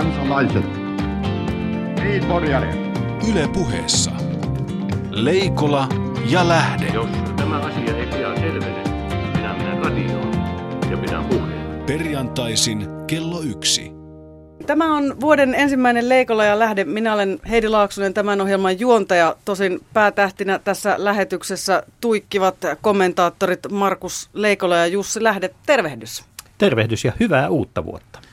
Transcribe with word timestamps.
kansalaiset, 0.00 0.64
Yle 3.30 3.48
puheessa. 3.52 4.10
Leikola 5.10 5.88
ja 6.30 6.48
Lähde. 6.48 6.86
Jos 6.86 7.10
tämä 7.36 7.56
asia 7.58 7.96
ei 7.96 8.06
pian 8.06 8.36
selvene, 8.36 8.82
minä 9.36 9.54
menen 9.54 9.78
radioon 9.78 10.32
ja 10.90 10.96
pidän 10.96 11.24
puheen. 11.24 11.84
Perjantaisin 11.86 12.86
kello 13.06 13.40
yksi. 13.42 13.92
Tämä 14.66 14.96
on 14.96 15.20
vuoden 15.20 15.54
ensimmäinen 15.54 16.08
Leikola 16.08 16.44
ja 16.44 16.58
lähde. 16.58 16.84
Minä 16.84 17.14
olen 17.14 17.40
Heidi 17.50 17.68
Laaksonen, 17.68 18.14
tämän 18.14 18.40
ohjelman 18.40 18.80
juontaja. 18.80 19.36
Tosin 19.44 19.80
päätähtinä 19.92 20.58
tässä 20.58 20.94
lähetyksessä 20.98 21.82
tuikkivat 22.00 22.56
kommentaattorit 22.80 23.60
Markus 23.70 24.30
Leikola 24.32 24.76
ja 24.76 24.86
Jussi 24.86 25.22
Lähde. 25.22 25.50
Tervehdys. 25.66 26.24
Tervehdys 26.58 27.04
ja 27.04 27.12
hyvää 27.20 27.48
uutta 27.48 27.84
vuotta. 27.84 28.29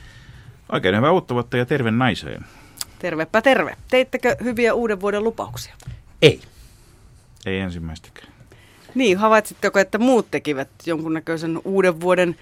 Oikein 0.71 0.95
hyvää 0.95 1.11
uutta 1.11 1.33
vuotta 1.33 1.57
ja 1.57 1.65
terve 1.65 1.91
naiseen. 1.91 2.45
Tervepä 2.99 3.41
terve. 3.41 3.75
Teittekö 3.87 4.35
hyviä 4.43 4.73
uuden 4.73 5.01
vuoden 5.01 5.23
lupauksia? 5.23 5.73
Ei. 6.21 6.41
Ei 7.45 7.59
ensimmäistäkään. 7.59 8.27
Niin, 8.95 9.17
havaitsitteko, 9.17 9.79
että 9.79 9.97
muut 9.97 10.31
tekivät 10.31 10.69
jonkunnäköisen 10.85 11.61
uuden 11.65 12.01
vuoden 12.01 12.35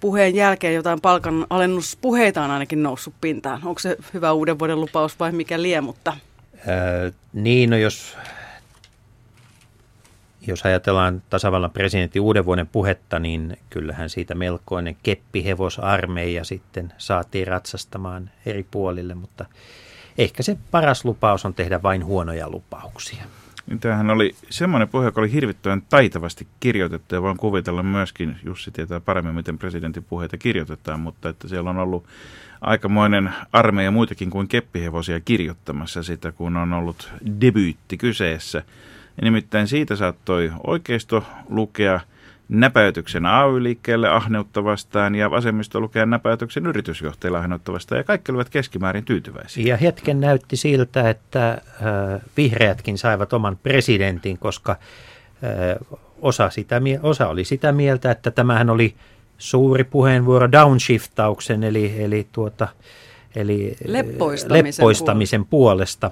puheen 0.00 0.34
jälkeen 0.34 0.74
jotain 0.74 1.00
palkanalennuspuheita 1.00 2.44
on 2.44 2.50
ainakin 2.50 2.82
noussut 2.82 3.14
pintaan. 3.20 3.60
Onko 3.64 3.78
se 3.78 3.96
hyvä 4.14 4.32
uuden 4.32 4.58
vuoden 4.58 4.80
lupaus 4.80 5.20
vai 5.20 5.32
mikä 5.32 5.62
lie, 5.62 5.80
mutta... 5.80 6.16
Öö, 6.68 7.10
niin, 7.32 7.70
no 7.70 7.76
jos, 7.76 8.16
jos 10.46 10.62
ajatellaan 10.64 11.22
tasavallan 11.30 11.70
presidentin 11.70 12.22
uuden 12.22 12.44
vuoden 12.44 12.66
puhetta, 12.66 13.18
niin 13.18 13.56
kyllähän 13.70 14.10
siitä 14.10 14.34
melkoinen 14.34 14.96
keppihevosarmeija 15.02 16.44
sitten 16.44 16.92
saatiin 16.98 17.46
ratsastamaan 17.46 18.30
eri 18.46 18.66
puolille, 18.70 19.14
mutta 19.14 19.44
ehkä 20.18 20.42
se 20.42 20.56
paras 20.70 21.04
lupaus 21.04 21.44
on 21.44 21.54
tehdä 21.54 21.82
vain 21.82 22.04
huonoja 22.04 22.50
lupauksia. 22.50 23.24
Niin 23.66 23.80
tämähän 23.80 24.10
oli 24.10 24.34
semmoinen 24.50 24.88
puhe, 24.88 25.04
joka 25.04 25.20
oli 25.20 25.32
hirvittävän 25.32 25.82
taitavasti 25.88 26.46
kirjoitettu 26.60 27.14
ja 27.14 27.22
voin 27.22 27.36
kuvitella 27.36 27.82
myöskin, 27.82 28.36
Jussi 28.44 28.70
tietää 28.70 29.00
paremmin, 29.00 29.34
miten 29.34 29.58
presidentin 29.58 30.04
puheita 30.04 30.36
kirjoitetaan, 30.38 31.00
mutta 31.00 31.28
että 31.28 31.48
siellä 31.48 31.70
on 31.70 31.78
ollut 31.78 32.06
aikamoinen 32.60 33.30
armeija 33.52 33.90
muitakin 33.90 34.30
kuin 34.30 34.48
keppihevosia 34.48 35.20
kirjoittamassa 35.20 36.02
sitä, 36.02 36.32
kun 36.32 36.56
on 36.56 36.72
ollut 36.72 37.12
debyytti 37.40 37.96
kyseessä. 37.96 38.62
Ja 39.16 39.24
nimittäin 39.24 39.68
siitä 39.68 39.96
saattoi 39.96 40.52
oikeisto 40.66 41.24
lukea 41.48 42.00
näpäytyksen 42.48 43.26
AY-liikkeelle 43.26 44.08
ahneutta 44.08 44.64
vastaan 44.64 45.14
ja 45.14 45.30
vasemmisto 45.30 45.80
lukea 45.80 46.06
näpäytyksen 46.06 46.66
yritysjohtajille 46.66 47.38
ahneutta 47.38 47.72
vastaan 47.72 47.98
ja 47.98 48.04
kaikki 48.04 48.32
olivat 48.32 48.50
keskimäärin 48.50 49.04
tyytyväisiä. 49.04 49.66
Ja 49.66 49.76
hetken 49.76 50.20
näytti 50.20 50.56
siltä, 50.56 51.10
että 51.10 51.50
äh, 51.50 51.60
vihreätkin 52.36 52.98
saivat 52.98 53.32
oman 53.32 53.58
presidentin, 53.62 54.38
koska 54.38 54.72
äh, 54.72 55.98
osa, 56.22 56.50
sitä, 56.50 56.80
osa 57.02 57.28
oli 57.28 57.44
sitä 57.44 57.72
mieltä, 57.72 58.10
että 58.10 58.30
tämähän 58.30 58.70
oli 58.70 58.94
suuri 59.38 59.84
puheenvuoro 59.84 60.52
downshiftauksen 60.52 61.64
eli, 61.64 62.02
eli, 62.02 62.26
tuota, 62.32 62.68
eli 63.36 63.76
leppoistamisen, 63.84 64.64
leppoistamisen 64.64 65.44
puolesta. 65.44 66.10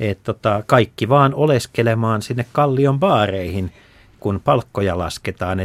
Et 0.00 0.22
tota, 0.22 0.62
kaikki 0.66 1.08
vaan 1.08 1.34
oleskelemaan 1.34 2.22
sinne 2.22 2.46
kallion 2.52 3.00
baareihin– 3.00 3.72
kun 4.24 4.40
palkkoja 4.44 4.98
lasketaan. 4.98 5.58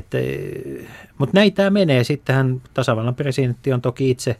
Mutta 1.17 1.37
näin 1.37 1.53
tämä 1.53 1.69
menee. 1.69 2.03
Sittenhän 2.03 2.61
tasavallan 2.73 3.15
presidentti 3.15 3.73
on 3.73 3.81
toki 3.81 4.09
itse, 4.09 4.35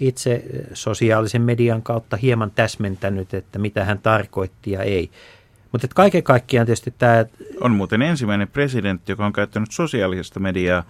itse 0.00 0.44
sosiaalisen 0.72 1.42
median 1.42 1.82
kautta 1.82 2.16
hieman 2.16 2.50
täsmentänyt, 2.50 3.34
että 3.34 3.58
mitä 3.58 3.84
hän 3.84 3.98
tarkoitti 3.98 4.70
ja 4.70 4.82
ei. 4.82 5.10
Mutta 5.72 5.88
kaiken 5.94 6.22
kaikkiaan 6.22 6.66
tietysti 6.66 6.94
tämä... 6.98 7.24
On 7.60 7.70
muuten 7.70 8.02
ensimmäinen 8.02 8.48
presidentti, 8.48 9.12
joka 9.12 9.26
on 9.26 9.32
käyttänyt 9.32 9.72
sosiaalista 9.72 10.40
mediaa 10.40 10.82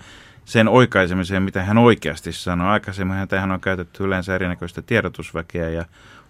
sen 0.45 0.69
oikaisemiseen, 0.69 1.43
mitä 1.43 1.63
hän 1.63 1.79
oikeasti 1.79 2.33
sanoi. 2.33 2.69
Aikaisemmin 2.69 3.29
tähän 3.29 3.51
on 3.51 3.61
käytetty 3.61 4.05
yleensä 4.05 4.35
erinäköistä 4.35 4.83
tiedotusväkeä 4.83 5.69
ja 5.69 5.85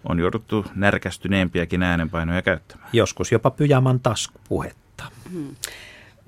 on 0.09 0.19
jouduttu 0.19 0.65
närkästyneempiäkin 0.75 1.83
äänenpainoja 1.83 2.43
käyttämään. 2.43 2.89
Joskus 2.93 3.33
jopa 3.33 3.51
pyjaman 3.51 4.01
taskupuhetta. 4.01 5.05
Hmm. 5.33 5.57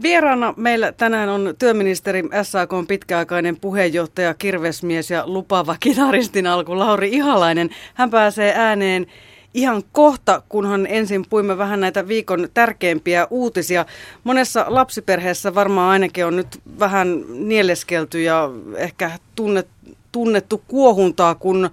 Vieraana 0.02 0.54
meillä 0.56 0.92
tänään 0.92 1.28
on 1.28 1.54
työministeri 1.58 2.22
SAK 2.42 2.72
on 2.72 2.86
pitkäaikainen 2.86 3.56
puheenjohtaja, 3.56 4.34
kirvesmies 4.34 5.10
ja 5.10 5.22
lupaava 5.26 5.76
kitaristin 5.80 6.46
alku 6.46 6.78
Lauri 6.78 7.08
Ihalainen. 7.12 7.70
Hän 7.94 8.10
pääsee 8.10 8.54
ääneen 8.56 9.06
ihan 9.54 9.82
kohta, 9.92 10.42
kunhan 10.48 10.86
ensin 10.86 11.24
puimme 11.30 11.58
vähän 11.58 11.80
näitä 11.80 12.08
viikon 12.08 12.48
tärkeimpiä 12.54 13.26
uutisia. 13.30 13.86
Monessa 14.24 14.64
lapsiperheessä 14.68 15.54
varmaan 15.54 15.90
ainakin 15.90 16.26
on 16.26 16.36
nyt 16.36 16.60
vähän 16.78 17.24
nieleskelty 17.28 18.22
ja 18.22 18.50
ehkä 18.76 19.10
tunnet, 19.34 19.68
tunnettu 20.12 20.62
kuohuntaa, 20.68 21.34
kun 21.34 21.70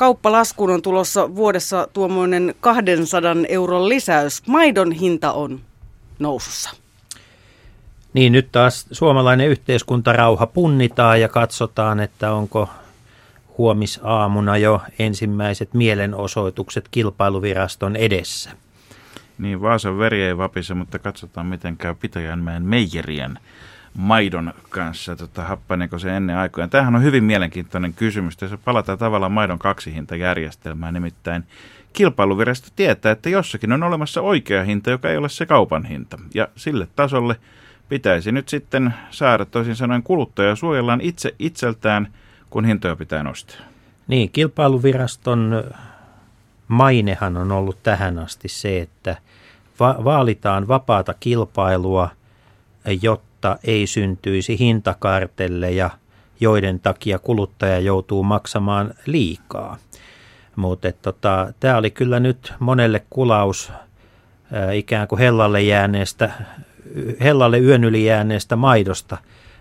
kauppalaskuun 0.00 0.70
on 0.70 0.82
tulossa 0.82 1.34
vuodessa 1.34 1.88
tuommoinen 1.92 2.54
200 2.60 3.34
euron 3.48 3.88
lisäys. 3.88 4.46
Maidon 4.46 4.92
hinta 4.92 5.32
on 5.32 5.60
nousussa. 6.18 6.70
Niin 8.12 8.32
nyt 8.32 8.52
taas 8.52 8.86
suomalainen 8.92 9.48
yhteiskuntarauha 9.48 10.46
punnitaan 10.46 11.20
ja 11.20 11.28
katsotaan, 11.28 12.00
että 12.00 12.32
onko 12.32 12.68
huomisaamuna 13.58 14.56
jo 14.56 14.82
ensimmäiset 14.98 15.74
mielenosoitukset 15.74 16.88
kilpailuviraston 16.90 17.96
edessä. 17.96 18.50
Niin, 19.38 19.62
Vaasan 19.62 19.98
veri 19.98 20.22
ei 20.22 20.36
vapise, 20.36 20.74
mutta 20.74 20.98
katsotaan 20.98 21.46
miten 21.46 21.76
käy 21.76 21.94
Pitäjänmäen 21.94 22.62
meijerien 22.62 23.38
maidon 23.94 24.52
kanssa, 24.68 25.16
tota, 25.16 25.44
happaneeko 25.44 25.98
se 25.98 26.16
ennen 26.16 26.36
aikoja. 26.36 26.68
Tämähän 26.68 26.96
on 26.96 27.02
hyvin 27.02 27.24
mielenkiintoinen 27.24 27.92
kysymys. 27.92 28.36
Tässä 28.36 28.58
palataan 28.64 28.98
tavallaan 28.98 29.32
maidon 29.32 29.58
kaksihintajärjestelmään, 29.58 30.94
nimittäin 30.94 31.44
kilpailuvirasto 31.92 32.68
tietää, 32.76 33.12
että 33.12 33.28
jossakin 33.28 33.72
on 33.72 33.82
olemassa 33.82 34.20
oikea 34.20 34.64
hinta, 34.64 34.90
joka 34.90 35.10
ei 35.10 35.16
ole 35.16 35.28
se 35.28 35.46
kaupan 35.46 35.84
hinta. 35.84 36.18
Ja 36.34 36.48
sille 36.56 36.88
tasolle 36.96 37.36
pitäisi 37.88 38.32
nyt 38.32 38.48
sitten 38.48 38.94
saada 39.10 39.44
toisin 39.44 39.76
sanoen 39.76 40.02
kuluttaja 40.02 40.56
suojellaan 40.56 41.00
itse 41.00 41.34
itseltään, 41.38 42.08
kun 42.50 42.64
hintoja 42.64 42.96
pitää 42.96 43.22
nostaa. 43.22 43.60
Niin, 44.08 44.30
kilpailuviraston 44.30 45.64
mainehan 46.68 47.36
on 47.36 47.52
ollut 47.52 47.82
tähän 47.82 48.18
asti 48.18 48.48
se, 48.48 48.80
että 48.80 49.16
va- 49.80 50.04
vaalitaan 50.04 50.68
vapaata 50.68 51.14
kilpailua, 51.20 52.08
jotta 53.02 53.29
ei 53.64 53.86
syntyisi 53.86 54.58
hintakartelleja, 54.58 55.90
joiden 56.40 56.80
takia 56.80 57.18
kuluttaja 57.18 57.78
joutuu 57.78 58.22
maksamaan 58.22 58.94
liikaa. 59.06 59.76
Mutta 60.56 60.92
tota, 60.92 61.52
tämä 61.60 61.76
oli 61.76 61.90
kyllä 61.90 62.20
nyt 62.20 62.52
monelle 62.58 63.02
kulaus 63.10 63.72
ikään 64.72 65.08
kuin 65.08 65.18
hellalle 65.18 65.62
jääneestä 65.62 66.30
hellalle 67.20 67.58
yön 67.58 67.84
yli 67.84 68.04
jääneestä 68.04 68.56
maidosta, 68.56 69.18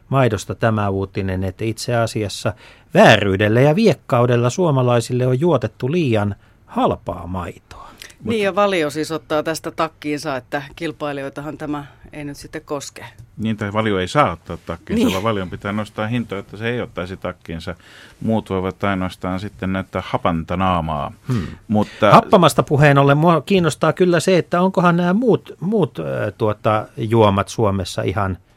maidosta 0.09 0.55
tämä 0.55 0.89
uutinen, 0.89 1.43
että 1.43 1.65
itse 1.65 1.95
asiassa 1.95 2.53
vääryydellä 2.93 3.61
ja 3.61 3.75
viekkaudella 3.75 4.49
suomalaisille 4.49 5.27
on 5.27 5.39
juotettu 5.39 5.91
liian 5.91 6.35
halpaa 6.65 7.27
maitoa. 7.27 7.89
Niin 8.23 8.43
ja 8.43 8.55
valio 8.55 8.89
siis 8.89 9.11
ottaa 9.11 9.43
tästä 9.43 9.71
takkiinsa, 9.71 10.35
että 10.35 10.61
kilpailijoitahan 10.75 11.57
tämä 11.57 11.85
ei 12.13 12.23
nyt 12.23 12.37
sitten 12.37 12.61
koske. 12.65 13.05
Niin, 13.37 13.57
tai 13.57 13.73
valio 13.73 13.99
ei 13.99 14.07
saa 14.07 14.31
ottaa 14.31 14.57
takkiinsa, 14.65 15.05
niin. 15.05 15.13
vaan 15.13 15.23
valion 15.23 15.49
pitää 15.49 15.71
nostaa 15.71 16.07
hintoja, 16.07 16.39
että 16.39 16.57
se 16.57 16.69
ei 16.69 16.81
ottaisi 16.81 17.17
takkiinsa. 17.17 17.75
Muut 18.21 18.49
voivat 18.49 18.83
ainoastaan 18.83 19.39
sitten 19.39 19.73
näyttää 19.73 20.03
hapanta 20.05 20.57
naamaa. 20.57 21.11
Hmm. 21.27 21.47
Mutta... 21.67 22.11
Happamasta 22.11 22.63
puheen 22.63 22.97
ollen 22.97 23.17
mua 23.17 23.41
kiinnostaa 23.41 23.93
kyllä 23.93 24.19
se, 24.19 24.37
että 24.37 24.61
onkohan 24.61 24.97
nämä 24.97 25.13
muut, 25.13 25.55
muut 25.59 25.99
äh, 25.99 26.05
tuota, 26.37 26.87
juomat 26.97 27.47
Suomessa 27.47 28.01
ihan– 28.01 28.37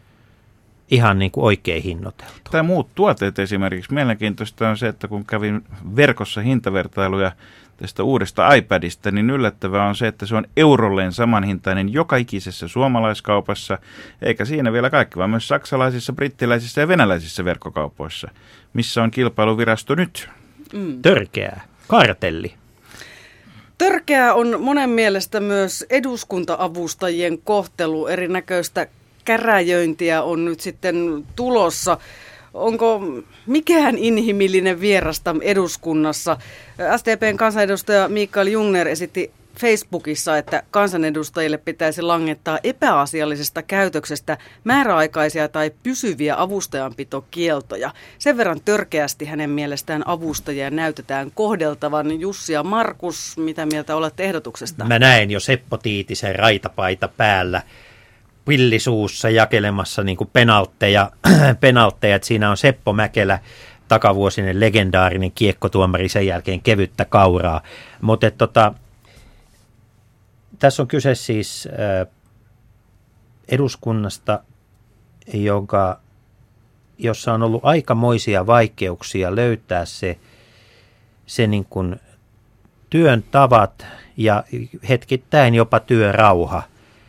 ihan 0.93 1.19
niin 1.19 1.31
kuin 1.31 1.45
oikein 1.45 1.83
hinnoiteltu. 1.83 2.51
Tai 2.51 2.63
muut 2.63 2.89
tuotteet 2.95 3.39
esimerkiksi. 3.39 3.95
Mielenkiintoista 3.95 4.69
on 4.69 4.79
se, 4.79 4.89
että 4.89 5.09
kun 5.09 5.25
kävin 5.25 5.65
verkossa 5.97 6.41
hintavertailuja 6.41 7.33
tästä 7.77 8.03
uudesta 8.03 8.55
iPadista, 8.55 9.11
niin 9.11 9.31
yllättävää 9.31 9.89
on 9.89 9.97
se, 9.97 10.07
että 10.07 10.27
se 10.27 10.35
on 10.37 10.45
eurolleen 10.57 11.13
samanhintainen 11.13 11.93
joka 11.93 12.17
ikisessä 12.17 12.69
suomalaiskaupassa, 12.69 13.79
eikä 14.23 14.45
siinä 14.45 14.73
vielä 14.73 14.91
kaikki, 14.91 15.17
vaan 15.17 15.31
myös 15.31 15.49
saksalaisissa, 15.49 16.13
brittiläisissä 16.13 16.81
ja 16.81 16.89
venäläisissä 16.89 17.45
verkkokaupoissa. 17.45 18.31
Missä 18.73 19.03
on 19.03 19.11
kilpailuvirasto 19.11 19.95
nyt? 19.95 20.29
Mm. 20.73 21.03
Törkeää. 21.03 21.61
Kartelli. 21.89 22.55
Törkeää 23.79 24.35
on 24.35 24.61
monen 24.61 24.91
mielestä 24.91 25.41
myös 25.41 25.87
eduskuntaavustajien 25.91 27.39
kohtelu. 27.39 28.07
Erinäköistä 28.07 28.87
käräjöintiä 29.25 30.23
on 30.23 30.45
nyt 30.45 30.61
sitten 30.61 31.27
tulossa. 31.37 31.99
Onko 32.55 33.01
mikään 33.47 33.99
inhimillinen 33.99 34.81
vierasta 34.81 35.37
eduskunnassa? 35.43 36.37
SDPn 36.97 37.37
kansanedustaja 37.37 38.09
Mikael 38.09 38.47
Jungner 38.47 38.89
esitti 38.89 39.33
Facebookissa, 39.59 40.39
että 40.39 40.63
kansanedustajille 40.71 41.59
pitäisi 41.59 42.03
langettaa 42.03 42.59
epäasiallisesta 42.65 43.63
käytöksestä 43.63 44.39
määräaikaisia 44.65 45.49
tai 45.49 45.71
pysyviä 45.83 46.35
avustajanpitokieltoja. 46.39 47.91
Sen 48.19 48.37
verran 48.37 48.61
törkeästi 48.65 49.25
hänen 49.25 49.51
mielestään 49.51 50.09
avustajia 50.09 50.71
näytetään 50.71 51.31
kohdeltavan. 51.35 52.21
Jussi 52.21 52.53
ja 52.53 52.63
Markus, 52.63 53.37
mitä 53.37 53.67
mieltä 53.67 53.97
olette 53.97 54.25
ehdotuksesta? 54.25 54.85
Mä 54.85 54.99
näen 54.99 55.31
jo 55.31 55.41
Seppo 55.41 55.77
Tiitisen 55.77 56.37
raitapaita 56.37 57.09
päällä 57.09 57.63
pillisuussa 58.45 59.31
jakelemassa 59.31 60.03
niin 60.03 60.19
penaltteja, 60.33 61.11
penaltteja, 61.61 62.17
että 62.17 62.29
siinä 62.29 62.51
on 62.51 62.57
Seppo 62.57 62.93
Mäkelä, 62.93 63.39
takavuosinen 63.89 64.61
legendaarinen 64.61 65.33
kiekkotuomari, 65.33 66.09
sen 66.09 66.27
jälkeen 66.27 66.63
kevyttä 66.63 67.05
kauraa. 67.05 67.63
Mutta 68.01 68.31
tota, 68.31 68.75
tässä 70.59 70.83
on 70.83 70.89
kyse 70.89 71.15
siis 71.15 71.69
eduskunnasta, 73.49 74.41
jonka, 75.35 76.01
jossa 76.99 77.35
on 77.35 77.43
ollut 77.43 77.65
aikamoisia 77.65 78.47
vaikeuksia 78.47 79.37
löytää 79.37 79.85
se, 79.85 80.19
se 81.27 81.47
niin 81.47 81.65
kuin 81.65 81.97
työn 82.91 83.25
tavat 83.31 83.87
ja 84.17 84.45
hetkittäin 84.89 85.55
jopa 85.55 85.81
työrauha. 85.81 86.63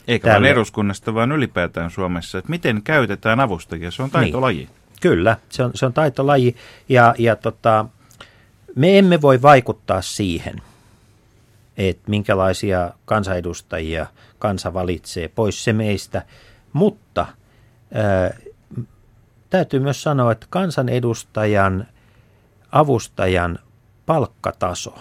Eikä 0.07 0.31
vain 0.31 0.45
eduskunnasta, 0.45 1.13
vaan 1.13 1.31
ylipäätään 1.31 1.91
Suomessa, 1.91 2.37
että 2.37 2.49
miten 2.49 2.81
käytetään 2.83 3.39
avustajia, 3.39 3.91
se 3.91 4.03
on 4.03 4.11
taitolaji. 4.11 4.57
Niin. 4.57 4.69
Kyllä, 5.01 5.37
se 5.49 5.63
on, 5.63 5.71
se 5.75 5.85
on 5.85 5.93
taitolaji 5.93 6.55
ja, 6.89 7.15
ja 7.17 7.35
tota, 7.35 7.85
me 8.75 8.97
emme 8.97 9.21
voi 9.21 9.41
vaikuttaa 9.41 10.01
siihen– 10.01 10.61
että 11.77 12.09
minkälaisia 12.09 12.93
kansanedustajia 13.05 14.07
kansa 14.39 14.73
valitsee, 14.73 15.27
pois 15.27 15.63
se 15.63 15.73
meistä. 15.73 16.21
Mutta 16.73 17.25
ää, 17.93 18.37
täytyy 19.49 19.79
myös 19.79 20.03
sanoa, 20.03 20.31
että 20.31 20.47
kansanedustajan, 20.49 21.87
avustajan 22.71 23.59
palkkataso 24.05 24.99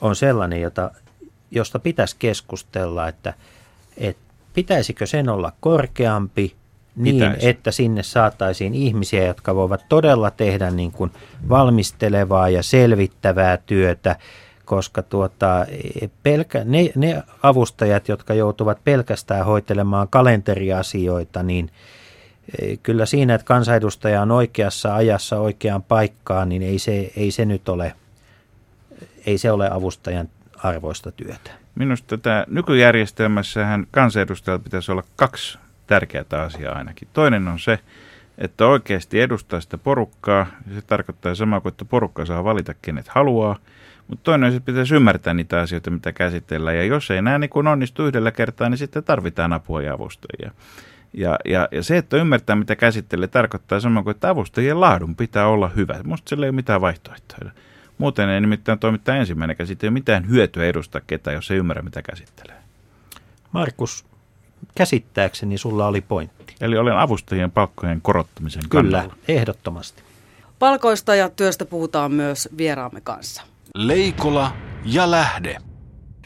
on 0.00 0.16
sellainen, 0.16 0.60
jota, 0.60 0.90
josta 1.50 1.78
pitäisi 1.78 2.16
keskustella, 2.18 3.08
että, 3.08 3.34
että 3.96 4.22
pitäisikö 4.54 5.06
sen 5.06 5.28
olla 5.28 5.52
korkeampi 5.60 6.54
niin, 6.96 7.14
Pitäisi. 7.14 7.48
että 7.48 7.70
sinne 7.70 8.02
saataisiin 8.02 8.74
ihmisiä, 8.74 9.26
jotka 9.26 9.54
voivat 9.54 9.84
todella 9.88 10.30
tehdä 10.30 10.70
niin 10.70 10.92
kuin 10.92 11.10
valmistelevaa 11.48 12.48
ja 12.48 12.62
selvittävää 12.62 13.56
työtä, 13.56 14.16
koska 14.64 15.02
tuota, 15.02 15.66
pelkä, 16.22 16.64
ne, 16.64 16.92
ne 16.94 17.22
avustajat, 17.42 18.08
jotka 18.08 18.34
joutuvat 18.34 18.84
pelkästään 18.84 19.46
hoitelemaan 19.46 20.08
kalenteriasioita, 20.08 21.42
niin 21.42 21.70
e, 22.58 22.76
kyllä 22.76 23.06
siinä, 23.06 23.34
että 23.34 23.44
kansanedustaja 23.44 24.22
on 24.22 24.30
oikeassa 24.30 24.94
ajassa 24.94 25.40
oikeaan 25.40 25.82
paikkaan, 25.82 26.48
niin 26.48 26.62
ei 26.62 26.78
se, 26.78 27.12
ei 27.16 27.30
se 27.30 27.44
nyt 27.44 27.68
ole, 27.68 27.92
ei 29.26 29.38
se 29.38 29.52
ole 29.52 29.70
avustajan 29.72 30.28
arvoista 30.64 31.12
työtä. 31.12 31.50
Minusta 31.74 32.18
tämä 32.18 32.44
nykyjärjestelmässähän 32.48 33.86
kansanedustajalla 33.90 34.64
pitäisi 34.64 34.92
olla 34.92 35.02
kaksi 35.16 35.58
tärkeää 35.86 36.24
asiaa 36.46 36.78
ainakin. 36.78 37.08
Toinen 37.12 37.48
on 37.48 37.58
se, 37.58 37.78
että 38.38 38.66
oikeasti 38.66 39.20
edustaa 39.20 39.60
sitä 39.60 39.78
porukkaa. 39.78 40.46
Se 40.74 40.82
tarkoittaa 40.82 41.34
samaa 41.34 41.60
kuin, 41.60 41.70
että 41.70 41.84
porukka 41.84 42.24
saa 42.24 42.44
valita 42.44 42.74
kenet 42.82 43.08
haluaa. 43.08 43.56
Mutta 44.08 44.24
toinen 44.24 44.50
on, 44.50 44.56
että 44.56 44.66
pitäisi 44.66 44.94
ymmärtää 44.94 45.34
niitä 45.34 45.60
asioita, 45.60 45.90
mitä 45.90 46.12
käsitellään. 46.12 46.76
Ja 46.76 46.84
jos 46.84 47.10
ei 47.10 47.22
nämä 47.22 47.38
niin 47.38 47.50
kun 47.50 47.66
onnistu 47.66 48.06
yhdellä 48.06 48.30
kertaa, 48.30 48.68
niin 48.68 48.78
sitten 48.78 49.04
tarvitaan 49.04 49.52
apua 49.52 49.82
ja 49.82 49.94
avustajia. 49.94 50.50
Ja, 51.12 51.38
ja, 51.44 51.68
ja 51.72 51.82
se, 51.82 51.96
että 51.96 52.16
ymmärtää, 52.16 52.56
mitä 52.56 52.76
käsittelee, 52.76 53.28
tarkoittaa 53.28 53.80
samoin 53.80 54.04
kuin, 54.04 54.14
että 54.14 54.30
avustajien 54.30 54.80
laadun 54.80 55.16
pitää 55.16 55.46
olla 55.46 55.68
hyvä. 55.68 56.00
Musta 56.04 56.28
sillä 56.28 56.46
ei 56.46 56.50
ole 56.50 56.56
mitään 56.56 56.80
vaihtoehtoja. 56.80 57.50
Muuten 58.00 58.28
ei 58.28 58.40
nimittäin 58.40 58.78
toimittaa 58.78 59.16
ensimmäinen 59.16 59.56
käsite. 59.56 59.86
Ei 59.86 59.88
ole 59.88 59.92
mitään 59.92 60.28
hyötyä 60.28 60.64
edustaa 60.64 61.00
ketään, 61.06 61.34
jos 61.34 61.50
ei 61.50 61.56
ymmärrä, 61.56 61.82
mitä 61.82 62.02
käsittelee. 62.02 62.56
Markus, 63.52 64.04
käsittääkseni 64.74 65.58
sulla 65.58 65.86
oli 65.86 66.00
pointti. 66.00 66.54
Eli 66.60 66.78
olen 66.78 66.98
avustajien 66.98 67.50
palkkojen 67.50 68.00
korottamisen 68.00 68.62
Kyllä, 68.68 68.98
kannalla. 68.98 69.16
ehdottomasti. 69.28 70.02
Palkoista 70.58 71.14
ja 71.14 71.28
työstä 71.28 71.64
puhutaan 71.64 72.12
myös 72.12 72.48
vieraamme 72.56 73.00
kanssa. 73.00 73.42
Leikola 73.74 74.52
ja 74.84 75.10
Lähde. 75.10 75.56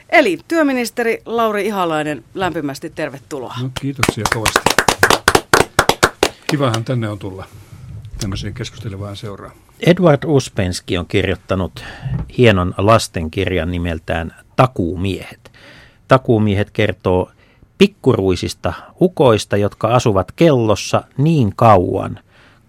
Eli 0.09 0.39
työministeri 0.49 1.23
Lauri 1.27 1.67
Ihalainen, 1.67 2.25
lämpimästi 2.35 2.91
tervetuloa. 2.91 3.55
No, 3.63 3.71
kiitoksia 3.81 4.25
kovasti. 4.35 4.61
Kivahan 6.47 6.85
tänne 6.85 7.09
on 7.09 7.19
tulla 7.19 7.47
tämmöiseen 8.21 8.55
keskustelevaan 8.55 9.17
seuraa. 9.17 9.51
Edward 9.87 10.19
Uspenski 10.27 10.99
on 10.99 11.07
kirjoittanut 11.07 11.85
hienon 12.39 12.75
lastenkirjan 12.79 13.71
nimeltään 13.71 14.35
Takuumiehet. 14.57 15.53
Takuumiehet 16.09 16.71
kertoo 16.71 17.31
pikkuruisista 17.79 18.73
ukoista, 19.01 19.57
jotka 19.57 19.89
asuvat 19.89 20.33
kellossa 20.33 21.05
niin 21.19 21.53
kauan 21.57 22.21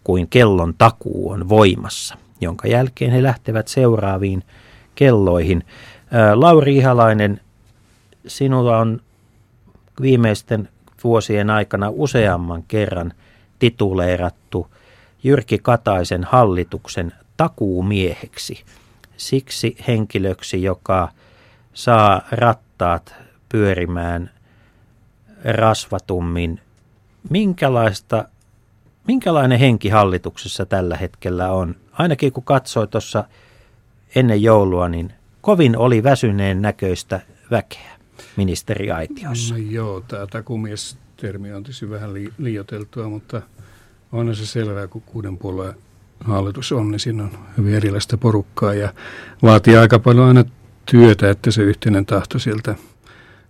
kuin 0.04 0.28
kellon 0.28 0.74
takuu 0.78 1.30
on 1.30 1.50
voimassa, 1.50 2.18
jonka 2.42 2.68
jälkeen 2.68 3.12
he 3.12 3.24
lähtevät 3.24 3.68
seuraaviin 3.68 4.44
kelloihin. 4.96 5.64
Lauri 6.36 6.76
Ihalainen, 6.78 7.42
sinulla 8.28 8.78
on 8.78 9.02
viimeisten 10.02 10.70
vuosien 11.04 11.50
aikana 11.50 11.90
useamman 11.90 12.64
kerran 12.68 13.14
tituleerattu 13.60 14.68
Jyrki 15.26 15.58
Kataisen 15.58 16.24
hallituksen 16.24 17.14
takuumieheksi. 17.38 18.64
Siksi 19.18 19.78
henkilöksi, 19.88 20.64
joka 20.64 21.12
saa 21.74 22.22
rattaat 22.32 23.16
pyörimään 23.50 24.32
rasvatummin. 25.44 26.62
Minkälaista, 27.30 28.26
minkälainen 29.08 29.60
henki 29.60 29.90
hallituksessa 29.90 30.66
tällä 30.66 30.98
hetkellä 30.98 31.52
on? 31.52 31.76
Ainakin 31.92 32.32
kun 32.32 32.44
katsoi 32.44 32.88
tuossa 32.88 33.24
ennen 34.16 34.44
joulua, 34.44 34.90
niin 34.90 35.14
kovin 35.42 35.78
oli 35.78 36.04
väsyneen 36.04 36.62
näköistä 36.62 37.22
väkeä 37.52 37.92
ministeriaitiossa. 38.36 39.54
No 39.54 39.60
joo, 39.70 40.02
tämä 40.02 40.28
takumies-termi 40.28 41.54
on 41.54 41.64
tietysti 41.64 41.90
vähän 41.90 42.14
li- 42.14 42.34
liioteltua, 42.38 43.10
mutta 43.10 43.42
on 44.12 44.36
se 44.36 44.46
selvää, 44.46 44.88
kun 44.88 45.02
kuuden 45.02 45.38
puolueen 45.38 45.76
hallitus 46.20 46.72
on, 46.72 46.92
niin 46.92 47.00
siinä 47.00 47.24
on 47.24 47.32
hyvin 47.58 47.74
erilaista 47.74 48.18
porukkaa 48.18 48.74
ja 48.74 48.94
vaatii 49.44 49.78
aika 49.78 50.00
paljon 50.00 50.28
aina 50.28 50.46
työtä, 50.86 51.30
että 51.30 51.52
se 51.52 51.62
yhteinen 51.62 52.06
tahto 52.06 52.40
sieltä 52.40 52.76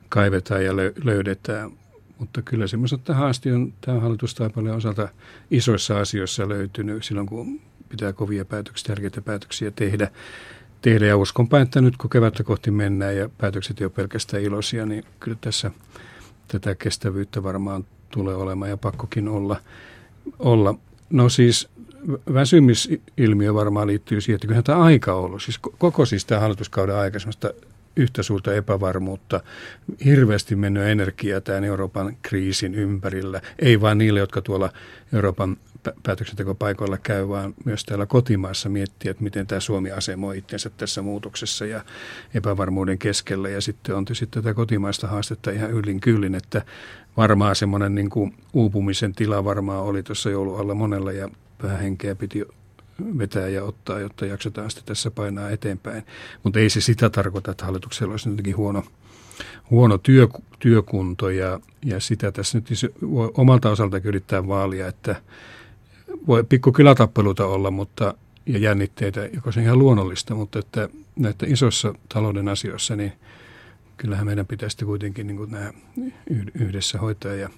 kaivetaan 0.09 0.65
ja 0.65 0.75
löydetään. 1.03 1.71
Mutta 2.19 2.41
kyllä 2.41 2.67
semmoista 2.67 2.97
tähän 2.97 3.27
asti 3.27 3.51
on 3.51 3.73
tämä 3.81 3.99
hallitus 3.99 4.35
paljon 4.55 4.75
osalta 4.75 5.09
isoissa 5.51 5.99
asioissa 5.99 6.49
löytynyt 6.49 7.03
silloin, 7.03 7.27
kun 7.27 7.61
pitää 7.89 8.13
kovia 8.13 8.45
päätöksiä, 8.45 8.87
tärkeitä 8.87 9.21
päätöksiä 9.21 9.71
tehdä. 9.71 10.11
tehdä. 10.81 11.05
Ja 11.05 11.17
uskonpa, 11.17 11.59
että 11.59 11.81
nyt 11.81 11.97
kun 11.97 12.09
kevättä 12.09 12.43
kohti 12.43 12.71
mennään 12.71 13.17
ja 13.17 13.29
päätökset 13.37 13.81
ei 13.81 13.85
ole 13.85 13.91
pelkästään 13.95 14.43
iloisia, 14.43 14.85
niin 14.85 15.03
kyllä 15.19 15.37
tässä 15.41 15.71
tätä 16.47 16.75
kestävyyttä 16.75 17.43
varmaan 17.43 17.85
tulee 18.09 18.35
olemaan 18.35 18.69
ja 18.69 18.77
pakkokin 18.77 19.27
olla. 19.27 19.59
Olla. 20.39 20.75
No 21.09 21.29
siis 21.29 21.69
väsymisilmiö 22.33 23.53
varmaan 23.53 23.87
liittyy 23.87 24.21
siihen, 24.21 24.35
että 24.35 24.47
kyllä 24.47 24.61
tämä 24.61 24.83
aika 24.83 25.13
on 25.13 25.23
ollut. 25.23 25.43
Siis 25.43 25.59
koko 25.77 26.05
siis 26.05 26.25
tämä 26.25 26.41
hallituskauden 26.41 26.95
aika 26.95 27.19
yhtä 27.95 28.23
suurta 28.23 28.53
epävarmuutta, 28.53 29.41
hirveästi 30.05 30.55
mennyt 30.55 30.83
energiaa 30.83 31.41
tämän 31.41 31.63
Euroopan 31.63 32.17
kriisin 32.21 32.75
ympärillä. 32.75 33.41
Ei 33.59 33.81
vain 33.81 33.97
niille, 33.97 34.19
jotka 34.19 34.41
tuolla 34.41 34.69
Euroopan 35.13 35.57
päätöksentekopaikoilla 36.03 36.97
käy, 36.97 37.27
vaan 37.27 37.53
myös 37.65 37.83
täällä 37.83 38.05
kotimaassa 38.05 38.69
miettiä, 38.69 39.11
että 39.11 39.23
miten 39.23 39.47
tämä 39.47 39.59
Suomi 39.59 39.91
asemoi 39.91 40.37
itsensä 40.37 40.69
tässä 40.69 41.01
muutoksessa 41.01 41.65
ja 41.65 41.81
epävarmuuden 42.33 42.97
keskellä. 42.97 43.49
Ja 43.49 43.61
sitten 43.61 43.95
on 43.95 44.05
tietysti 44.05 44.27
tätä 44.27 44.53
kotimaista 44.53 45.07
haastetta 45.07 45.51
ihan 45.51 45.71
yllin 45.71 45.99
kyllin, 45.99 46.35
että 46.35 46.61
varmaan 47.17 47.55
semmoinen 47.55 47.95
niin 47.95 48.09
kuin 48.09 48.35
uupumisen 48.53 49.13
tila 49.13 49.43
varmaan 49.43 49.83
oli 49.83 50.03
tuossa 50.03 50.29
joulualla 50.29 50.75
monella 50.75 51.11
ja 51.11 51.29
vähän 51.63 51.79
henkeä 51.79 52.15
piti 52.15 52.45
vetää 53.17 53.47
ja 53.47 53.63
ottaa, 53.63 53.99
jotta 53.99 54.25
jaksetaan 54.25 54.69
sitten 54.69 54.85
tässä 54.85 55.11
painaa 55.11 55.49
eteenpäin. 55.49 56.03
Mutta 56.43 56.59
ei 56.59 56.69
se 56.69 56.81
sitä 56.81 57.09
tarkoita, 57.09 57.51
että 57.51 57.65
hallituksella 57.65 58.13
olisi 58.13 58.29
jotenkin 58.29 58.57
huono, 58.57 58.83
huono 59.69 59.97
työ, 59.97 60.27
työkunto 60.59 61.29
ja, 61.29 61.59
ja 61.85 61.99
sitä 61.99 62.31
tässä 62.31 62.57
nyt 62.57 62.69
omalta 63.37 63.69
osalta 63.69 64.01
yrittää 64.03 64.47
vaalia, 64.47 64.87
että 64.87 65.15
voi 66.27 66.43
pikkukylä-tappeluita 66.43 67.45
olla, 67.45 67.71
mutta 67.71 68.13
ja 68.45 68.59
jännitteitä, 68.59 69.25
joka 69.33 69.51
on 69.57 69.63
ihan 69.63 69.79
luonnollista, 69.79 70.35
mutta 70.35 70.59
että 70.59 70.89
näitä 71.15 71.45
isossa 71.49 71.93
talouden 72.13 72.47
asioissa, 72.47 72.95
niin 72.95 73.13
kyllähän 73.97 74.25
meidän 74.25 74.47
pitäisi 74.47 74.85
kuitenkin 74.85 75.27
niin 75.27 75.51
nämä 75.51 75.73
yhdessä 76.55 76.99
hoitaa 76.99 77.33
ja 77.33 77.49